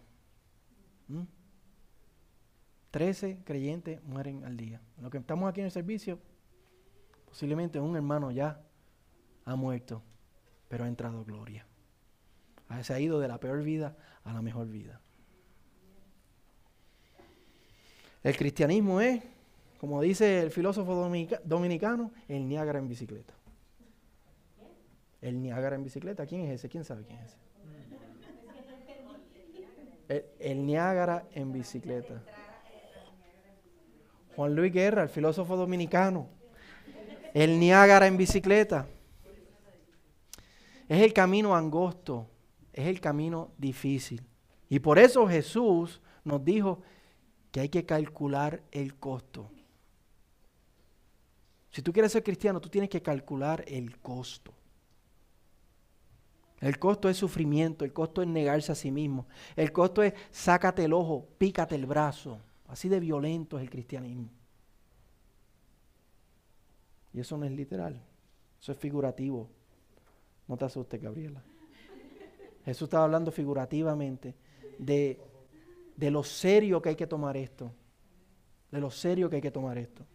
¿Mm? 1.07 1.21
Trece 2.89 3.43
creyentes 3.43 4.03
mueren 4.03 4.43
al 4.43 4.57
día. 4.57 4.81
Lo 4.99 5.11
que 5.11 5.19
estamos 5.19 5.47
aquí 5.47 5.59
en 5.59 5.65
el 5.65 5.71
servicio, 5.71 6.17
posiblemente 7.27 7.79
un 7.79 7.95
hermano 7.95 8.31
ya 8.31 8.59
ha 9.45 9.55
muerto, 9.55 10.01
pero 10.67 10.85
ha 10.85 10.87
entrado 10.87 11.23
gloria. 11.23 11.67
Se 12.81 12.91
ha 12.91 12.99
ido 12.99 13.19
de 13.19 13.27
la 13.27 13.39
peor 13.39 13.61
vida 13.61 13.95
a 14.23 14.33
la 14.33 14.41
mejor 14.41 14.67
vida. 14.67 14.99
El 18.23 18.35
cristianismo 18.35 18.99
es, 18.99 19.21
como 19.79 20.01
dice 20.01 20.41
el 20.41 20.49
filósofo 20.49 20.95
dominicano, 21.45 22.11
el 22.27 22.47
Niágara 22.47 22.79
en 22.79 22.87
bicicleta. 22.87 23.35
El 25.23 25.41
Niágara 25.41 25.77
en 25.77 25.85
bicicleta. 25.85 26.25
¿Quién 26.25 26.41
es 26.41 26.51
ese? 26.51 26.67
¿Quién 26.67 26.83
sabe 26.83 27.05
quién 27.05 27.17
es 27.19 27.27
ese? 27.29 27.37
El, 30.37 30.65
Niágara 30.65 31.25
en 31.33 31.53
bicicleta. 31.53 32.21
Juan 34.35 34.53
Luis 34.53 34.73
Guerra, 34.73 35.03
el 35.03 35.09
filósofo 35.09 35.55
dominicano. 35.55 36.27
El 37.33 37.57
Niágara 37.57 38.05
en 38.05 38.17
bicicleta. 38.17 38.85
Es 40.89 41.01
el 41.01 41.13
camino 41.13 41.55
angosto, 41.55 42.27
es 42.73 42.85
el 42.87 42.99
camino 42.99 43.51
difícil. 43.57 44.21
Y 44.67 44.79
por 44.79 44.99
eso 44.99 45.25
Jesús 45.25 46.01
nos 46.25 46.43
dijo 46.43 46.81
que 47.49 47.61
hay 47.61 47.69
que 47.69 47.85
calcular 47.85 48.61
el 48.71 48.95
costo. 48.95 49.49
Si 51.71 51.81
tú 51.81 51.93
quieres 51.93 52.11
ser 52.11 52.23
cristiano, 52.23 52.59
tú 52.59 52.67
tienes 52.67 52.89
que 52.89 53.01
calcular 53.01 53.63
el 53.67 53.97
costo. 53.99 54.53
El 56.63 56.79
costo 56.79 57.09
es 57.09 57.17
sufrimiento, 57.17 57.83
el 57.83 57.91
costo 57.91 58.21
es 58.21 58.27
negarse 58.29 58.71
a 58.71 58.75
sí 58.75 58.89
mismo. 58.89 59.27
El 59.57 59.73
costo 59.73 60.01
es 60.01 60.13
sácate 60.31 60.85
el 60.85 60.93
ojo, 60.93 61.27
pícate 61.37 61.75
el 61.75 61.85
brazo. 61.85 62.39
Así 62.69 62.87
de 62.87 63.01
violento 63.01 63.57
es 63.57 63.63
el 63.63 63.69
cristianismo. 63.69 64.29
Y 67.11 67.19
eso 67.19 67.37
no 67.37 67.45
es 67.45 67.51
literal, 67.51 68.01
eso 68.61 68.71
es 68.71 68.77
figurativo. 68.77 69.49
No 70.47 70.55
te 70.55 70.63
asustes, 70.63 71.01
Gabriela. 71.01 71.43
Jesús 72.63 72.85
estaba 72.85 73.03
hablando 73.03 73.29
figurativamente 73.29 74.33
de, 74.79 75.19
de 75.97 76.11
lo 76.11 76.23
serio 76.23 76.81
que 76.81 76.89
hay 76.89 76.95
que 76.95 77.07
tomar 77.07 77.35
esto. 77.35 77.73
De 78.71 78.79
lo 78.79 78.89
serio 78.89 79.29
que 79.29 79.35
hay 79.35 79.41
que 79.41 79.51
tomar 79.51 79.77
esto. 79.77 80.05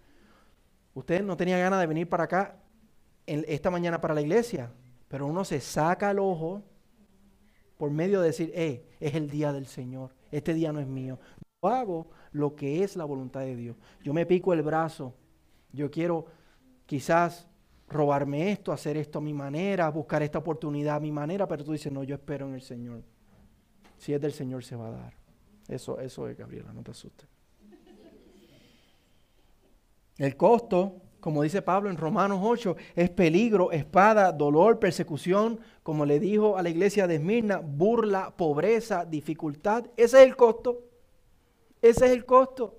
Usted 0.95 1.23
no 1.23 1.37
tenía 1.37 1.59
ganas 1.59 1.79
de 1.79 1.87
venir 1.87 2.09
para 2.09 2.25
acá 2.25 2.57
esta 3.27 3.71
mañana 3.71 4.01
para 4.01 4.15
la 4.15 4.23
iglesia. 4.23 4.73
Pero 5.09 5.27
uno 5.27 5.45
se 5.45 5.61
saca 5.61 6.11
el 6.11 6.19
ojo 6.19 6.63
por 7.77 7.91
medio 7.91 8.21
de 8.21 8.29
decir, 8.29 8.53
eh, 8.55 8.85
es 9.01 9.15
el 9.15 9.31
día 9.31 9.53
del 9.53 9.67
Señor, 9.67 10.15
este 10.31 10.53
día 10.53 10.73
no 10.73 10.81
es 10.81 10.87
mío. 10.87 11.19
Yo 11.63 11.69
hago 11.71 12.11
lo 12.33 12.55
que 12.55 12.83
es 12.83 12.97
la 12.97 13.05
voluntad 13.05 13.41
de 13.41 13.57
Dios. 13.57 13.77
Yo 14.03 14.13
me 14.13 14.27
pico 14.27 14.53
el 14.53 14.63
brazo, 14.63 15.15
yo 15.73 15.91
quiero 15.91 16.27
quizás 16.87 17.49
robarme 17.89 18.53
esto, 18.53 18.73
hacer 18.73 18.97
esto 18.97 19.19
a 19.19 19.23
mi 19.23 19.33
manera, 19.33 19.89
buscar 19.91 20.23
esta 20.23 20.39
oportunidad 20.39 20.97
a 20.97 21.01
mi 21.01 21.13
manera, 21.13 21.47
pero 21.47 21.65
tú 21.65 21.73
dices, 21.73 21.93
no, 21.93 22.03
yo 22.05 22.17
espero 22.17 22.47
en 22.49 22.55
el 22.55 22.63
Señor. 22.63 23.03
Si 23.97 24.13
es 24.13 24.21
del 24.21 24.33
Señor 24.33 24.65
se 24.65 24.77
va 24.77 24.89
a 24.89 24.91
dar. 24.91 25.15
Eso, 25.69 25.99
eso 25.99 26.29
es, 26.29 26.37
Gabriela, 26.37 26.73
no 26.73 26.83
te 26.83 26.91
asustes. 26.91 27.29
El 30.17 30.37
costo 30.37 31.01
como 31.21 31.43
dice 31.43 31.63
Pablo 31.63 31.91
en 31.91 31.97
Romanos 31.97 32.41
8, 32.43 32.77
es 32.95 33.11
peligro, 33.11 33.73
espada, 33.73 34.31
dolor, 34.33 34.79
persecución, 34.79 35.61
como 35.83 36.07
le 36.07 36.21
dijo 36.21 36.57
a 36.57 36.63
la 36.63 36.71
iglesia 36.71 37.07
de 37.07 37.17
Esmirna, 37.17 37.59
burla, 37.59 38.35
pobreza, 38.37 39.05
dificultad. 39.05 39.87
Ese 39.97 40.23
es 40.23 40.29
el 40.29 40.37
costo. 40.37 40.85
Ese 41.83 42.07
es 42.07 42.13
el 42.13 42.25
costo. 42.25 42.79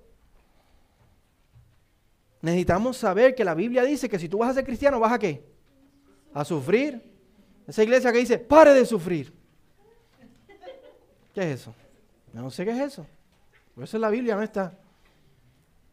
Necesitamos 2.42 2.96
saber 2.96 3.34
que 3.34 3.44
la 3.44 3.54
Biblia 3.54 3.82
dice 3.82 4.08
que 4.08 4.18
si 4.18 4.28
tú 4.28 4.38
vas 4.38 4.50
a 4.50 4.54
ser 4.54 4.64
cristiano, 4.64 4.98
¿vas 4.98 5.12
a 5.12 5.18
qué? 5.18 5.44
A 6.32 6.44
sufrir. 6.44 7.02
Esa 7.66 7.82
iglesia 7.82 8.10
que 8.10 8.18
dice, 8.18 8.38
pare 8.38 8.72
de 8.72 8.86
sufrir. 8.86 9.32
¿Qué 11.34 11.42
es 11.42 11.60
eso? 11.60 11.74
No 12.32 12.50
sé 12.50 12.64
qué 12.64 12.70
es 12.70 12.78
eso. 12.78 13.06
Por 13.74 13.84
eso 13.84 13.98
la 13.98 14.10
Biblia 14.10 14.34
no 14.34 14.42
está. 14.42 14.78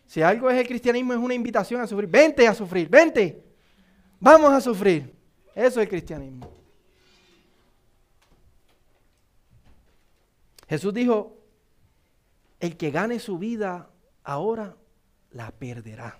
Si 0.07 0.21
algo 0.21 0.49
es 0.49 0.57
el 0.57 0.67
cristianismo 0.67 1.13
es 1.13 1.19
una 1.19 1.33
invitación 1.33 1.81
a 1.81 1.87
sufrir. 1.87 2.09
Vente 2.09 2.47
a 2.47 2.53
sufrir, 2.55 2.89
vente. 2.89 3.43
Vamos 4.19 4.51
a 4.53 4.61
sufrir. 4.61 5.13
Eso 5.53 5.81
es 5.81 5.85
el 5.85 5.89
cristianismo. 5.89 6.49
Jesús 10.69 10.93
dijo, 10.93 11.37
el 12.59 12.77
que 12.77 12.89
gane 12.89 13.19
su 13.19 13.37
vida 13.37 13.89
ahora, 14.23 14.75
la 15.31 15.51
perderá. 15.51 16.17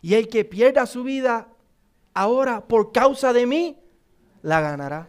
Y 0.00 0.14
el 0.14 0.28
que 0.28 0.44
pierda 0.44 0.86
su 0.86 1.02
vida 1.02 1.48
ahora 2.14 2.66
por 2.66 2.92
causa 2.92 3.32
de 3.32 3.46
mí, 3.46 3.78
la 4.42 4.60
ganará. 4.60 5.08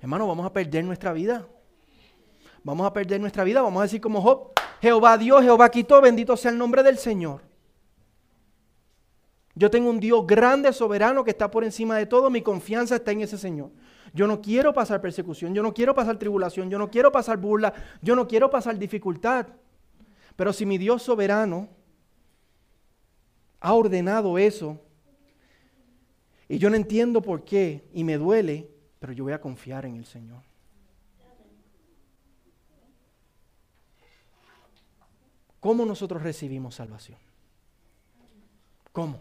Hermano, 0.00 0.26
vamos 0.26 0.46
a 0.46 0.52
perder 0.52 0.84
nuestra 0.84 1.12
vida. 1.12 1.46
Vamos 2.64 2.86
a 2.86 2.92
perder 2.92 3.20
nuestra 3.20 3.44
vida. 3.44 3.60
Vamos 3.60 3.80
a 3.80 3.84
decir 3.84 4.00
como 4.00 4.22
Job, 4.22 4.52
Jehová 4.82 5.16
dio, 5.16 5.40
Jehová 5.40 5.70
quitó, 5.70 6.00
bendito 6.00 6.36
sea 6.36 6.50
el 6.50 6.58
nombre 6.58 6.82
del 6.82 6.98
Señor. 6.98 7.40
Yo 9.54 9.70
tengo 9.70 9.88
un 9.88 10.00
Dios 10.00 10.26
grande, 10.26 10.72
soberano, 10.72 11.22
que 11.22 11.30
está 11.30 11.48
por 11.48 11.62
encima 11.62 11.96
de 11.96 12.06
todo. 12.06 12.30
Mi 12.30 12.42
confianza 12.42 12.96
está 12.96 13.12
en 13.12 13.20
ese 13.20 13.38
Señor. 13.38 13.70
Yo 14.12 14.26
no 14.26 14.42
quiero 14.42 14.72
pasar 14.72 15.00
persecución, 15.00 15.54
yo 15.54 15.62
no 15.62 15.72
quiero 15.72 15.94
pasar 15.94 16.18
tribulación, 16.18 16.68
yo 16.68 16.80
no 16.80 16.90
quiero 16.90 17.12
pasar 17.12 17.36
burla, 17.36 17.72
yo 18.00 18.16
no 18.16 18.26
quiero 18.26 18.50
pasar 18.50 18.76
dificultad. 18.76 19.46
Pero 20.34 20.52
si 20.52 20.66
mi 20.66 20.78
Dios 20.78 21.04
soberano 21.04 21.68
ha 23.60 23.74
ordenado 23.74 24.36
eso, 24.36 24.80
y 26.48 26.58
yo 26.58 26.68
no 26.70 26.74
entiendo 26.74 27.22
por 27.22 27.44
qué, 27.44 27.84
y 27.94 28.02
me 28.02 28.18
duele, 28.18 28.68
pero 28.98 29.12
yo 29.12 29.22
voy 29.22 29.32
a 29.32 29.40
confiar 29.40 29.86
en 29.86 29.94
el 29.94 30.06
Señor. 30.06 30.42
¿Cómo 35.62 35.86
nosotros 35.86 36.20
recibimos 36.24 36.74
salvación? 36.74 37.20
¿Cómo? 38.90 39.20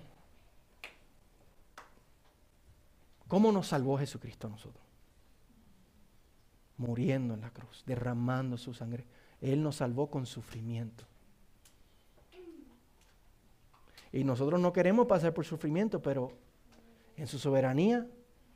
¿Cómo 3.27 3.51
nos 3.51 3.67
salvó 3.67 3.95
Jesucristo 3.99 4.47
a 4.47 4.49
nosotros? 4.49 4.83
Muriendo 6.77 7.35
en 7.35 7.41
la 7.41 7.51
cruz, 7.51 7.83
derramando 7.85 8.57
su 8.57 8.73
sangre. 8.73 9.05
Él 9.39 9.61
nos 9.61 9.75
salvó 9.75 10.09
con 10.09 10.25
sufrimiento. 10.25 11.05
Y 14.11 14.23
nosotros 14.23 14.59
no 14.59 14.73
queremos 14.73 15.05
pasar 15.05 15.35
por 15.35 15.45
sufrimiento, 15.45 16.01
pero 16.01 16.31
en 17.17 17.27
su 17.27 17.37
soberanía 17.37 18.07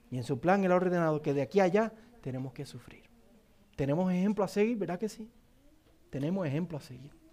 y 0.09 0.17
en 0.17 0.23
su 0.23 0.39
plan 0.39 0.63
Él 0.63 0.71
ha 0.71 0.75
ordenado 0.77 1.21
que 1.21 1.35
de 1.35 1.43
aquí 1.43 1.59
a 1.59 1.65
allá 1.65 1.93
tenemos 2.21 2.51
que 2.51 2.65
sufrir. 2.65 3.03
Tenemos 3.75 4.11
ejemplo 4.11 4.43
a 4.43 4.47
seguir, 4.47 4.75
¿verdad 4.75 4.97
que 4.97 5.07
sí? 5.07 5.29
Tenemos 6.09 6.47
ejemplo 6.47 6.79
a 6.79 6.81
seguir. 6.81 7.24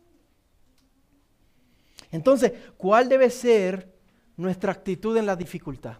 Entonces, 2.13 2.53
¿cuál 2.77 3.09
debe 3.09 3.31
ser 3.31 3.91
nuestra 4.37 4.71
actitud 4.71 5.17
en 5.17 5.27
la 5.27 5.35
dificultad? 5.35 5.97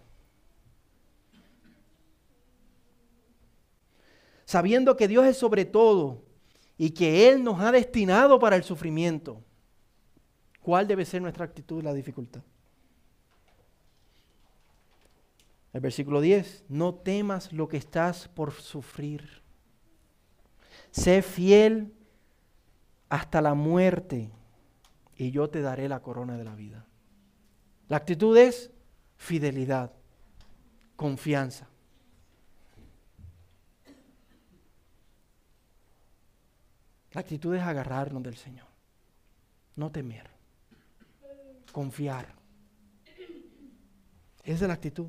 Sabiendo 4.45 4.95
que 4.95 5.07
Dios 5.07 5.25
es 5.25 5.37
sobre 5.37 5.65
todo 5.65 6.21
y 6.77 6.91
que 6.91 7.27
Él 7.27 7.43
nos 7.43 7.59
ha 7.59 7.71
destinado 7.71 8.39
para 8.39 8.55
el 8.55 8.63
sufrimiento. 8.63 9.43
¿Cuál 10.61 10.87
debe 10.87 11.03
ser 11.03 11.21
nuestra 11.21 11.45
actitud 11.45 11.79
en 11.79 11.85
la 11.85 11.93
dificultad? 11.93 12.43
El 15.73 15.81
versículo 15.81 16.21
10, 16.21 16.65
no 16.69 16.93
temas 16.93 17.51
lo 17.51 17.67
que 17.67 17.77
estás 17.77 18.27
por 18.27 18.51
sufrir. 18.53 19.41
Sé 20.91 21.23
fiel 21.23 21.91
hasta 23.09 23.41
la 23.41 23.55
muerte 23.55 24.29
y 25.23 25.31
yo 25.31 25.49
te 25.49 25.61
daré 25.61 25.87
la 25.87 26.01
corona 26.01 26.37
de 26.37 26.43
la 26.43 26.53
vida. 26.53 26.85
La 27.87 27.97
actitud 27.97 28.35
es 28.37 28.71
fidelidad, 29.15 29.93
confianza. 30.97 31.69
La 37.13 37.21
actitud 37.21 37.55
es 37.55 37.61
agarrarnos 37.61 38.21
del 38.21 38.35
Señor, 38.35 38.67
no 39.77 39.91
temer, 39.91 40.29
confiar. 41.71 42.27
Esa 44.43 44.65
es 44.65 44.67
la 44.67 44.73
actitud. 44.73 45.07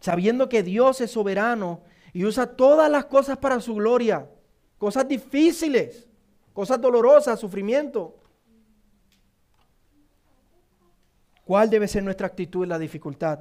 Sabiendo 0.00 0.48
que 0.48 0.64
Dios 0.64 1.00
es 1.00 1.12
soberano 1.12 1.82
y 2.12 2.24
usa 2.24 2.56
todas 2.56 2.90
las 2.90 3.04
cosas 3.04 3.38
para 3.38 3.60
su 3.60 3.76
gloria, 3.76 4.28
cosas 4.78 5.06
difíciles 5.06 6.08
cosas 6.52 6.80
dolorosas, 6.80 7.38
sufrimiento. 7.38 8.16
¿Cuál 11.44 11.68
debe 11.68 11.88
ser 11.88 12.02
nuestra 12.02 12.26
actitud 12.26 12.62
en 12.62 12.68
la 12.68 12.78
dificultad? 12.78 13.40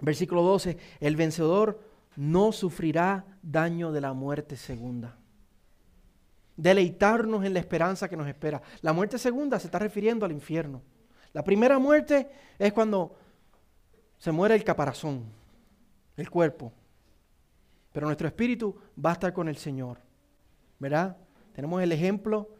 Versículo 0.00 0.42
12, 0.42 0.76
el 1.00 1.16
vencedor 1.16 1.80
no 2.16 2.52
sufrirá 2.52 3.24
daño 3.42 3.90
de 3.92 4.00
la 4.00 4.12
muerte 4.12 4.56
segunda. 4.56 5.16
Deleitarnos 6.56 7.44
en 7.44 7.54
la 7.54 7.60
esperanza 7.60 8.08
que 8.08 8.16
nos 8.16 8.28
espera. 8.28 8.62
La 8.82 8.92
muerte 8.92 9.18
segunda 9.18 9.58
se 9.58 9.66
está 9.66 9.78
refiriendo 9.78 10.24
al 10.24 10.32
infierno. 10.32 10.82
La 11.32 11.42
primera 11.42 11.78
muerte 11.78 12.28
es 12.58 12.72
cuando 12.72 13.16
se 14.18 14.30
muere 14.30 14.54
el 14.54 14.62
caparazón, 14.62 15.24
el 16.16 16.30
cuerpo. 16.30 16.72
Pero 17.94 18.06
nuestro 18.06 18.26
espíritu 18.26 18.74
va 19.02 19.10
a 19.10 19.12
estar 19.12 19.32
con 19.32 19.48
el 19.48 19.56
Señor. 19.56 19.98
¿Verdad? 20.80 21.16
Tenemos 21.52 21.80
el 21.80 21.92
ejemplo 21.92 22.50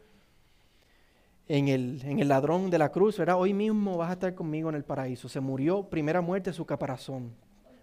en 1.49 1.67
el, 1.67 2.01
en 2.05 2.19
el, 2.19 2.29
ladrón 2.29 2.69
de 2.69 2.77
la 2.77 2.89
cruz, 2.89 3.17
¿verdad? 3.17 3.37
Hoy 3.37 3.53
mismo 3.53 3.97
vas 3.97 4.11
a 4.11 4.13
estar 4.13 4.33
conmigo 4.33 4.69
en 4.69 4.75
el 4.75 4.85
paraíso. 4.85 5.27
Se 5.27 5.41
murió, 5.41 5.89
primera 5.89 6.21
muerte, 6.21 6.53
su 6.53 6.65
caparazón, 6.65 7.35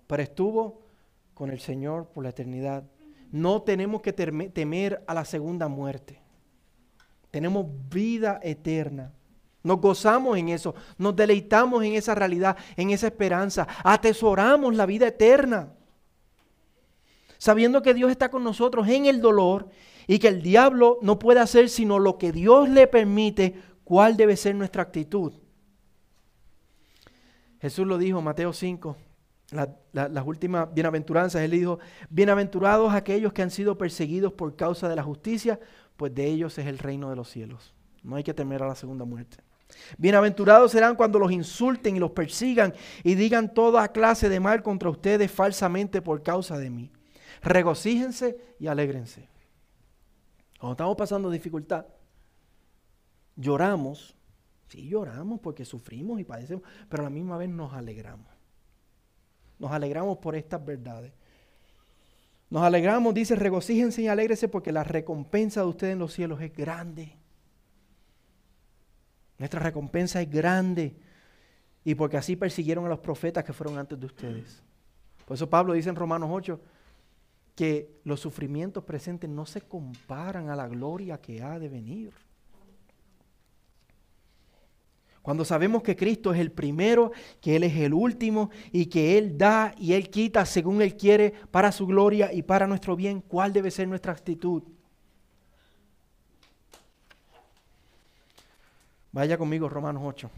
pero 0.07 0.23
estuvo 0.23 0.81
con 1.35 1.51
el 1.51 1.61
Señor 1.61 2.07
por 2.07 2.25
la 2.25 2.31
eternidad. 2.31 2.85
No 3.31 3.61
tenemos 3.61 4.01
que 4.01 4.15
temer 4.15 5.05
a 5.07 5.13
la 5.13 5.27
segunda 5.27 5.69
muerte. 5.69 6.23
Tenemos 7.31 7.67
vida 7.91 8.41
eterna. 8.43 9.13
Nos 9.63 9.79
gozamos 9.79 10.39
en 10.39 10.49
eso, 10.49 10.75
nos 10.97 11.15
deleitamos 11.15 11.85
en 11.85 11.93
esa 11.93 12.15
realidad, 12.15 12.57
en 12.77 12.91
esa 12.91 13.09
esperanza, 13.09 13.69
atesoramos 13.85 14.75
la 14.75 14.87
vida 14.87 15.09
eterna. 15.09 15.69
Sabiendo 17.43 17.83
que 17.83 17.93
Dios 17.93 18.13
está 18.13 18.29
con 18.29 18.45
nosotros 18.45 18.87
en 18.87 19.07
el 19.07 19.21
dolor 19.21 19.69
y 20.07 20.21
que 20.21 20.29
el 20.29 20.43
diablo 20.43 21.01
no 21.03 21.19
puede 21.19 21.41
hacer 21.41 21.71
sino 21.71 21.99
lo 21.99 22.17
que 22.17 22.31
Dios 22.31 22.69
le 22.69 22.87
permite, 22.87 23.61
¿cuál 23.83 24.17
debe 24.17 24.37
ser 24.37 24.55
nuestra 24.55 24.83
actitud? 24.83 25.33
Jesús 27.61 27.85
lo 27.85 27.99
dijo 27.99 28.23
Mateo 28.23 28.53
5, 28.53 28.97
las 29.91 30.25
últimas 30.25 30.73
bienaventuranzas, 30.73 31.43
él 31.43 31.51
dijo, 31.51 31.81
bienaventurados 32.11 32.95
aquellos 32.95 33.33
que 33.33 33.43
han 33.43 33.51
sido 33.51 33.77
perseguidos 33.77 34.33
por 34.35 34.55
causa 34.55 34.89
de 34.89 34.95
la 34.95 35.03
justicia, 35.03 35.59
pues 35.97 36.15
de 36.15 36.25
ellos 36.25 36.57
es 36.59 36.67
el 36.69 36.79
reino 36.79 37.11
de 37.11 37.17
los 37.17 37.29
cielos. 37.29 37.75
No 38.05 38.15
hay 38.15 38.23
que 38.23 38.35
temer 38.35 38.63
a 38.63 38.69
la 38.69 38.77
segunda 38.77 39.05
muerte. 39.05 39.39
Bienaventurados 39.99 40.71
serán 40.71 40.95
cuando 40.95 41.19
los 41.19 41.33
insulten 41.33 41.97
y 41.97 41.99
los 41.99 42.13
persigan 42.13 42.73
y 43.03 43.17
digan 43.17 43.53
toda 43.53 43.89
clase 43.89 44.29
de 44.29 44.39
mal 44.39 44.63
contra 44.63 44.91
ustedes 44.91 45.29
falsamente 45.29 46.01
por 46.01 46.23
causa 46.23 46.57
de 46.57 46.71
mí. 46.71 46.93
Regocíjense 47.43 48.39
y 48.59 48.67
alégrense. 48.67 49.29
Cuando 50.59 50.75
estamos 50.75 50.97
pasando 50.97 51.31
dificultad, 51.31 51.87
lloramos, 53.37 54.17
sí 54.69 54.89
lloramos 54.89 55.41
porque 55.41 55.65
sufrimos 55.65 56.21
y 56.21 56.25
padecemos, 56.25 56.65
pero 56.89 57.03
a 57.03 57.05
la 57.05 57.11
misma 57.11 57.37
vez 57.37 57.49
nos 57.49 57.73
alegramos. 57.73 58.29
Nos 59.59 59.73
alegramos 59.73 60.19
por 60.19 60.37
estas 60.37 60.65
verdades. 60.65 61.13
Nos 62.49 62.63
alegramos, 62.63 63.15
dice, 63.15 63.35
regocíjense 63.35 64.03
y 64.03 64.09
alégrense 64.09 64.47
porque 64.47 64.73
la 64.73 64.85
recompensa 64.85 65.63
de 65.63 65.67
ustedes 65.67 65.93
en 65.95 65.99
los 65.99 66.13
cielos 66.13 66.41
es 66.41 66.53
grande. 66.53 67.17
Nuestra 69.39 69.59
recompensa 69.59 70.21
es 70.21 70.31
grande. 70.31 70.95
Y 71.85 71.97
porque 71.97 72.17
así 72.17 72.37
persiguieron 72.37 72.85
a 72.87 72.89
los 72.89 73.01
profetas 73.01 73.43
que 73.43 73.53
fueron 73.53 73.79
antes 73.79 73.99
de 73.99 74.07
ustedes. 74.07 74.63
Por 75.25 75.35
eso 75.35 75.51
Pablo 75.51 75.73
dice 75.73 75.89
en 75.89 75.97
Romanos 75.97 76.31
8, 76.33 76.61
que 77.55 78.01
los 78.05 78.21
sufrimientos 78.21 78.85
presentes 78.85 79.29
no 79.29 79.47
se 79.47 79.61
comparan 79.61 80.49
a 80.49 80.57
la 80.57 80.69
gloria 80.69 81.21
que 81.21 81.43
ha 81.43 81.59
de 81.59 81.69
venir. 81.69 82.13
Cuando 85.23 85.45
sabemos 85.45 85.85
que 85.85 85.95
Cristo 85.95 86.35
es 86.35 86.41
el 86.41 86.51
primero, 86.51 87.13
que 87.41 87.55
Él 87.55 87.63
es 87.63 87.77
el 87.77 87.95
último 87.95 88.51
y 88.73 88.87
que 88.87 89.17
Él 89.17 89.39
da 89.39 89.73
y 89.79 89.93
Él 89.93 90.11
quita 90.11 90.45
según 90.45 90.83
Él 90.83 90.97
quiere 90.97 91.33
para 91.51 91.71
su 91.71 91.87
gloria 91.87 92.33
y 92.33 92.43
para 92.43 92.67
nuestro 92.67 92.97
bien, 92.97 93.21
¿cuál 93.21 93.53
debe 93.53 93.71
ser 93.71 93.87
nuestra 93.87 94.13
actitud? 94.13 94.65
Vaya 99.13 99.39
conmigo, 99.39 99.69
Romanos 99.69 100.03
8. 100.05 100.31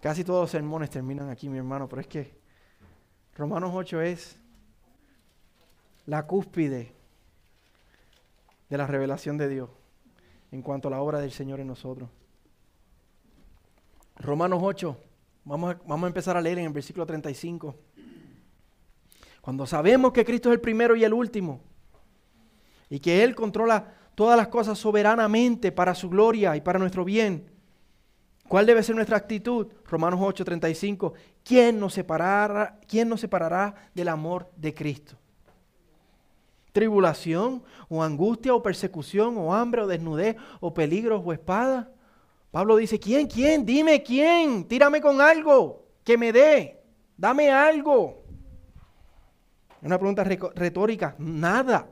Casi 0.00 0.24
todos 0.24 0.44
los 0.44 0.50
sermones 0.50 0.88
terminan 0.88 1.28
aquí, 1.28 1.50
mi 1.50 1.58
hermano, 1.58 1.88
pero 1.88 2.00
es 2.00 2.06
que 2.06 2.32
Romanos 3.36 3.72
8 3.74 4.00
es 4.00 4.39
la 6.10 6.26
cúspide 6.26 6.92
de 8.68 8.76
la 8.76 8.88
revelación 8.88 9.38
de 9.38 9.48
Dios 9.48 9.70
en 10.50 10.60
cuanto 10.60 10.88
a 10.88 10.90
la 10.90 11.00
obra 11.00 11.20
del 11.20 11.30
Señor 11.30 11.60
en 11.60 11.68
nosotros. 11.68 12.10
Romanos 14.16 14.58
8, 14.60 14.96
vamos 15.44 15.72
a, 15.72 15.78
vamos 15.86 16.02
a 16.02 16.08
empezar 16.08 16.36
a 16.36 16.40
leer 16.40 16.58
en 16.58 16.64
el 16.64 16.72
versículo 16.72 17.06
35. 17.06 17.76
Cuando 19.40 19.64
sabemos 19.68 20.12
que 20.12 20.24
Cristo 20.24 20.48
es 20.48 20.54
el 20.54 20.60
primero 20.60 20.96
y 20.96 21.04
el 21.04 21.14
último, 21.14 21.60
y 22.88 22.98
que 22.98 23.22
Él 23.22 23.36
controla 23.36 23.94
todas 24.16 24.36
las 24.36 24.48
cosas 24.48 24.76
soberanamente 24.80 25.70
para 25.70 25.94
su 25.94 26.10
gloria 26.10 26.56
y 26.56 26.60
para 26.60 26.80
nuestro 26.80 27.04
bien, 27.04 27.48
¿cuál 28.48 28.66
debe 28.66 28.82
ser 28.82 28.96
nuestra 28.96 29.16
actitud? 29.16 29.68
Romanos 29.84 30.18
8, 30.20 30.44
35. 30.44 31.14
¿Quién 31.44 31.78
nos 31.78 31.94
separará, 31.94 32.80
quién 32.88 33.08
nos 33.08 33.20
separará 33.20 33.76
del 33.94 34.08
amor 34.08 34.50
de 34.56 34.74
Cristo? 34.74 35.19
Tribulación 36.72 37.62
o 37.88 38.02
angustia 38.02 38.54
o 38.54 38.62
persecución 38.62 39.36
o 39.36 39.52
hambre 39.52 39.82
o 39.82 39.86
desnudez 39.86 40.36
o 40.60 40.72
peligros 40.72 41.22
o 41.24 41.32
espada. 41.32 41.90
Pablo 42.50 42.76
dice, 42.76 42.98
¿quién? 42.98 43.26
¿Quién? 43.26 43.64
Dime 43.64 44.02
quién. 44.02 44.64
Tírame 44.64 45.00
con 45.00 45.20
algo 45.20 45.86
que 46.04 46.18
me 46.18 46.32
dé. 46.32 46.80
Dame 47.16 47.50
algo. 47.50 48.24
Una 49.82 49.98
pregunta 49.98 50.24
retórica. 50.24 51.14
Nada. 51.18 51.88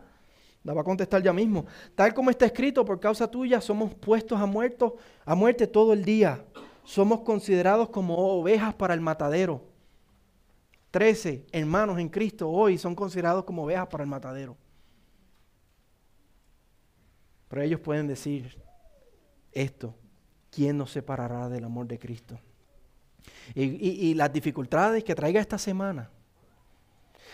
La 0.64 0.74
va 0.74 0.80
a 0.80 0.84
contestar 0.84 1.22
ya 1.22 1.32
mismo. 1.32 1.66
Tal 1.94 2.12
como 2.12 2.30
está 2.30 2.46
escrito, 2.46 2.84
por 2.84 2.98
causa 2.98 3.30
tuya 3.30 3.60
somos 3.60 3.94
puestos 3.94 4.40
a, 4.40 4.46
muertos, 4.46 4.94
a 5.24 5.34
muerte 5.34 5.66
todo 5.66 5.92
el 5.92 6.04
día. 6.04 6.44
Somos 6.84 7.20
considerados 7.20 7.88
como 7.90 8.16
ovejas 8.16 8.74
para 8.74 8.94
el 8.94 9.00
matadero. 9.00 9.62
Trece 10.90 11.46
hermanos 11.52 11.98
en 11.98 12.08
Cristo 12.08 12.48
hoy 12.48 12.78
son 12.78 12.94
considerados 12.94 13.44
como 13.44 13.64
ovejas 13.64 13.86
para 13.88 14.04
el 14.04 14.10
matadero. 14.10 14.56
Pero 17.49 17.62
ellos 17.62 17.80
pueden 17.80 18.07
decir 18.07 18.57
esto, 19.53 19.94
¿quién 20.51 20.76
nos 20.76 20.90
separará 20.92 21.49
del 21.49 21.64
amor 21.64 21.86
de 21.86 21.99
Cristo? 21.99 22.38
Y, 23.55 24.14
las 24.14 24.32
dificultades 24.32 25.03
que 25.05 25.14
traiga 25.14 25.40
esta 25.40 25.59
semana, 25.59 26.11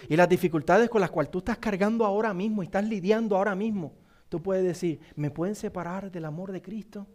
y 0.08 0.16
las 0.16 0.28
dificultades 0.28 0.88
con 0.88 1.00
las 1.00 1.10
cuales 1.10 1.30
tú 1.30 1.38
estás 1.38 1.58
cargando 1.58 2.04
ahora 2.04 2.34
mismo 2.34 2.62
y 2.62 2.66
estás 2.66 2.84
lidiando 2.84 3.36
ahora 3.36 3.54
mismo, 3.54 3.92
tú 4.28 4.40
puedes 4.42 4.64
decir, 4.64 5.00
¿me 5.16 5.30
pueden 5.30 5.54
separar 5.54 6.10
del 6.10 6.24
amor 6.24 6.52
de 6.52 6.62
Cristo? 6.62 7.06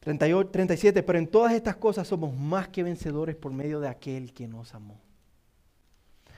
38, 0.00 0.50
37, 0.50 1.02
pero 1.02 1.18
en 1.18 1.26
todas 1.26 1.52
estas 1.54 1.76
cosas 1.76 2.06
somos 2.06 2.34
más 2.36 2.68
que 2.68 2.82
vencedores 2.82 3.36
por 3.36 3.52
medio 3.52 3.80
de 3.80 3.88
aquel 3.88 4.34
que 4.34 4.46
nos 4.46 4.74
amó 4.74 5.03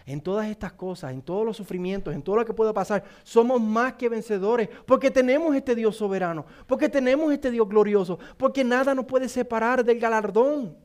en 0.07 0.21
todas 0.21 0.47
estas 0.49 0.73
cosas, 0.73 1.13
en 1.13 1.21
todos 1.21 1.45
los 1.45 1.57
sufrimientos, 1.57 2.15
en 2.15 2.23
todo 2.23 2.37
lo 2.37 2.45
que 2.45 2.55
pueda 2.55 2.73
pasar, 2.73 3.03
somos 3.25 3.61
más 3.61 3.95
que 3.95 4.09
vencedores 4.09 4.69
porque 4.87 5.11
tenemos 5.11 5.55
este 5.55 5.75
Dios 5.75 5.97
soberano, 5.97 6.47
porque 6.67 6.89
tenemos 6.89 7.33
este 7.33 7.51
Dios 7.51 7.69
glorioso, 7.69 8.19
porque 8.37 8.63
nada 8.63 8.95
nos 8.95 9.05
puede 9.05 9.29
separar 9.29 9.85
del 9.85 9.99
galardón. 9.99 10.77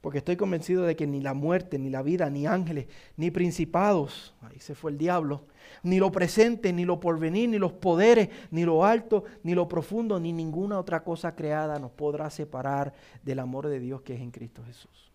Porque 0.00 0.18
estoy 0.18 0.36
convencido 0.36 0.82
de 0.84 0.96
que 0.96 1.06
ni 1.06 1.20
la 1.20 1.32
muerte, 1.32 1.78
ni 1.78 1.88
la 1.88 2.02
vida, 2.02 2.28
ni 2.28 2.46
ángeles, 2.46 2.88
ni 3.16 3.30
principados, 3.30 4.34
ahí 4.42 4.60
se 4.60 4.74
fue 4.74 4.90
el 4.90 4.98
diablo, 4.98 5.46
ni 5.82 5.98
lo 5.98 6.12
presente, 6.12 6.74
ni 6.74 6.84
lo 6.84 7.00
porvenir, 7.00 7.48
ni 7.48 7.58
los 7.58 7.72
poderes, 7.72 8.28
ni 8.50 8.64
lo 8.64 8.84
alto, 8.84 9.24
ni 9.42 9.54
lo 9.54 9.66
profundo, 9.66 10.20
ni 10.20 10.32
ninguna 10.32 10.78
otra 10.78 11.04
cosa 11.04 11.34
creada 11.34 11.78
nos 11.78 11.90
podrá 11.90 12.28
separar 12.28 12.92
del 13.22 13.38
amor 13.38 13.68
de 13.68 13.80
Dios 13.80 14.02
que 14.02 14.14
es 14.14 14.20
en 14.20 14.30
Cristo 14.30 14.62
Jesús. 14.66 15.13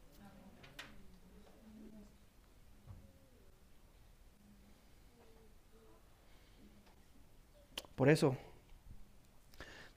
Por 8.00 8.08
eso, 8.08 8.34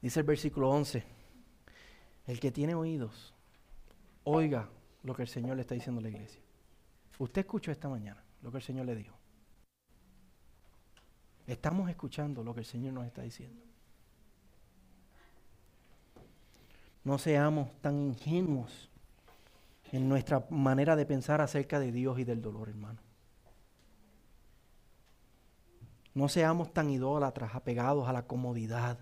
dice 0.00 0.18
el 0.18 0.26
versículo 0.26 0.68
11, 0.70 1.04
el 2.26 2.40
que 2.40 2.50
tiene 2.50 2.74
oídos, 2.74 3.32
oiga 4.24 4.68
lo 5.04 5.14
que 5.14 5.22
el 5.22 5.28
Señor 5.28 5.54
le 5.54 5.62
está 5.62 5.76
diciendo 5.76 6.00
a 6.00 6.02
la 6.02 6.08
iglesia. 6.08 6.40
Usted 7.20 7.42
escuchó 7.42 7.70
esta 7.70 7.88
mañana 7.88 8.20
lo 8.42 8.50
que 8.50 8.56
el 8.56 8.62
Señor 8.64 8.86
le 8.86 8.96
dijo. 8.96 9.16
Estamos 11.46 11.88
escuchando 11.90 12.42
lo 12.42 12.52
que 12.52 12.62
el 12.62 12.66
Señor 12.66 12.92
nos 12.92 13.06
está 13.06 13.22
diciendo. 13.22 13.62
No 17.04 17.18
seamos 17.18 17.70
tan 17.80 18.00
ingenuos 18.00 18.90
en 19.92 20.08
nuestra 20.08 20.44
manera 20.50 20.96
de 20.96 21.06
pensar 21.06 21.40
acerca 21.40 21.78
de 21.78 21.92
Dios 21.92 22.18
y 22.18 22.24
del 22.24 22.42
dolor, 22.42 22.68
hermano. 22.68 22.98
No 26.14 26.28
seamos 26.28 26.72
tan 26.72 26.90
idólatras, 26.90 27.54
apegados 27.54 28.08
a 28.08 28.12
la 28.12 28.26
comodidad, 28.26 28.98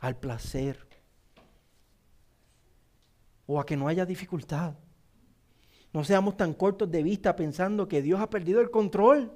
al 0.00 0.16
placer, 0.16 0.86
o 3.46 3.60
a 3.60 3.66
que 3.66 3.76
no 3.76 3.88
haya 3.88 4.06
dificultad. 4.06 4.74
No 5.92 6.04
seamos 6.04 6.36
tan 6.36 6.52
cortos 6.52 6.90
de 6.90 7.02
vista 7.02 7.36
pensando 7.36 7.88
que 7.88 8.02
Dios 8.02 8.20
ha 8.20 8.28
perdido 8.28 8.60
el 8.60 8.70
control. 8.70 9.32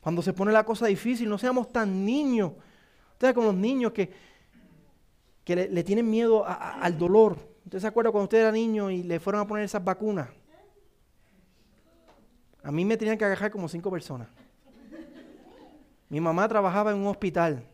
Cuando 0.00 0.22
se 0.22 0.32
pone 0.32 0.50
la 0.50 0.64
cosa 0.64 0.86
difícil, 0.86 1.28
no 1.28 1.38
seamos 1.38 1.70
tan 1.70 2.04
niños. 2.04 2.52
Ustedes 3.12 3.34
como 3.34 3.48
los 3.48 3.56
niños 3.56 3.92
que, 3.92 4.12
que 5.44 5.54
le, 5.54 5.84
tienen 5.84 6.10
miedo 6.10 6.44
al 6.46 6.98
dolor. 6.98 7.36
¿Usted 7.64 7.78
se 7.78 7.86
acuerda 7.86 8.10
cuando 8.10 8.24
usted 8.24 8.38
era 8.38 8.50
niño 8.50 8.90
y 8.90 9.04
le 9.04 9.20
fueron 9.20 9.42
a 9.42 9.46
poner 9.46 9.64
esas 9.64 9.84
vacunas? 9.84 10.28
A 12.64 12.72
mí 12.72 12.84
me 12.84 12.96
tenían 12.96 13.18
que 13.18 13.24
agarrar 13.24 13.50
como 13.50 13.68
cinco 13.68 13.90
personas. 13.90 14.28
Mi 16.12 16.20
mamá 16.20 16.46
trabajaba 16.46 16.92
en 16.92 16.98
un 16.98 17.06
hospital. 17.06 17.64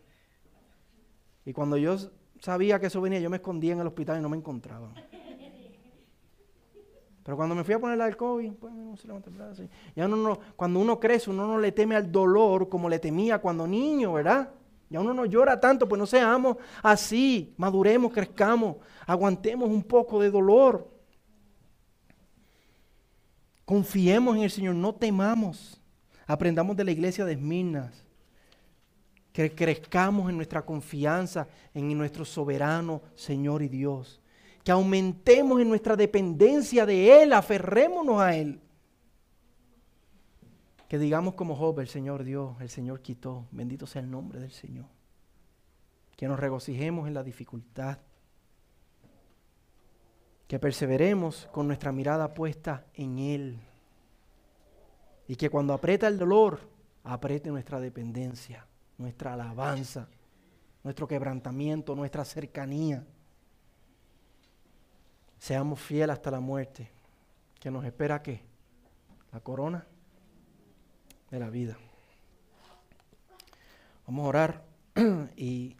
Y 1.44 1.52
cuando 1.52 1.76
yo 1.76 1.96
sabía 2.38 2.78
que 2.78 2.86
eso 2.86 3.00
venía, 3.00 3.18
yo 3.18 3.28
me 3.28 3.38
escondía 3.38 3.72
en 3.72 3.80
el 3.80 3.88
hospital 3.88 4.20
y 4.20 4.22
no 4.22 4.28
me 4.28 4.36
encontraba. 4.36 4.94
Pero 7.24 7.36
cuando 7.36 7.56
me 7.56 7.64
fui 7.64 7.74
a 7.74 7.80
poner 7.80 7.98
la 7.98 8.04
del 8.04 8.16
COVID, 8.16 8.52
pues 8.52 8.72
no 8.72 8.96
se 8.96 9.08
levanta 9.08 9.28
el 9.28 9.34
brazo. 9.34 9.64
Ya 9.96 10.06
uno 10.06 10.16
no, 10.16 10.38
cuando 10.54 10.78
uno 10.78 11.00
crece, 11.00 11.30
uno 11.30 11.48
no 11.48 11.58
le 11.58 11.72
teme 11.72 11.96
al 11.96 12.12
dolor 12.12 12.68
como 12.68 12.88
le 12.88 13.00
temía 13.00 13.40
cuando 13.40 13.66
niño, 13.66 14.12
¿verdad? 14.12 14.50
Ya 14.88 15.00
uno 15.00 15.12
no 15.12 15.26
llora 15.26 15.58
tanto, 15.58 15.88
pues 15.88 15.98
no 15.98 16.06
seamos 16.06 16.58
así. 16.80 17.52
Maduremos, 17.56 18.12
crezcamos, 18.12 18.76
aguantemos 19.04 19.68
un 19.68 19.82
poco 19.82 20.22
de 20.22 20.30
dolor. 20.30 20.88
Confiemos 23.64 24.36
en 24.36 24.44
el 24.44 24.50
Señor, 24.52 24.76
no 24.76 24.94
temamos. 24.94 25.82
Aprendamos 26.24 26.76
de 26.76 26.84
la 26.84 26.92
iglesia 26.92 27.24
de 27.24 27.32
Esmirnas. 27.32 28.07
Que 29.38 29.54
crezcamos 29.54 30.28
en 30.28 30.34
nuestra 30.34 30.66
confianza 30.66 31.46
en 31.72 31.96
nuestro 31.96 32.24
soberano 32.24 33.02
Señor 33.14 33.62
y 33.62 33.68
Dios. 33.68 34.20
Que 34.64 34.72
aumentemos 34.72 35.60
en 35.60 35.68
nuestra 35.68 35.94
dependencia 35.94 36.84
de 36.84 37.22
Él, 37.22 37.32
aferrémonos 37.32 38.20
a 38.20 38.34
Él. 38.34 38.60
Que 40.88 40.98
digamos 40.98 41.34
como 41.34 41.54
Job, 41.54 41.78
el 41.78 41.86
Señor 41.86 42.24
dio, 42.24 42.56
el 42.58 42.68
Señor 42.68 43.00
quitó. 43.00 43.46
Bendito 43.52 43.86
sea 43.86 44.02
el 44.02 44.10
nombre 44.10 44.40
del 44.40 44.50
Señor. 44.50 44.86
Que 46.16 46.26
nos 46.26 46.40
regocijemos 46.40 47.06
en 47.06 47.14
la 47.14 47.22
dificultad. 47.22 47.98
Que 50.48 50.58
perseveremos 50.58 51.48
con 51.52 51.68
nuestra 51.68 51.92
mirada 51.92 52.34
puesta 52.34 52.86
en 52.92 53.20
Él. 53.20 53.60
Y 55.28 55.36
que 55.36 55.48
cuando 55.48 55.74
aprieta 55.74 56.08
el 56.08 56.18
dolor, 56.18 56.58
apriete 57.04 57.50
nuestra 57.50 57.78
dependencia, 57.78 58.66
nuestra 58.98 59.34
alabanza, 59.34 60.08
nuestro 60.82 61.06
quebrantamiento, 61.08 61.94
nuestra 61.94 62.24
cercanía. 62.24 63.06
Seamos 65.38 65.80
fieles 65.80 66.10
hasta 66.10 66.30
la 66.30 66.40
muerte. 66.40 66.90
Que 67.58 67.70
nos 67.70 67.84
espera 67.84 68.22
qué? 68.22 68.42
La 69.32 69.40
corona 69.40 69.86
de 71.30 71.38
la 71.38 71.50
vida. 71.50 71.76
Vamos 74.06 74.24
a 74.24 74.28
orar 74.28 74.64
y 75.36 75.76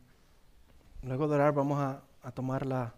luego 1.03 1.29
de 1.29 1.35
orar 1.35 1.55
vamos 1.55 1.79
a, 1.81 2.03
a 2.23 2.33
tomar 2.33 2.67
la 2.67 2.95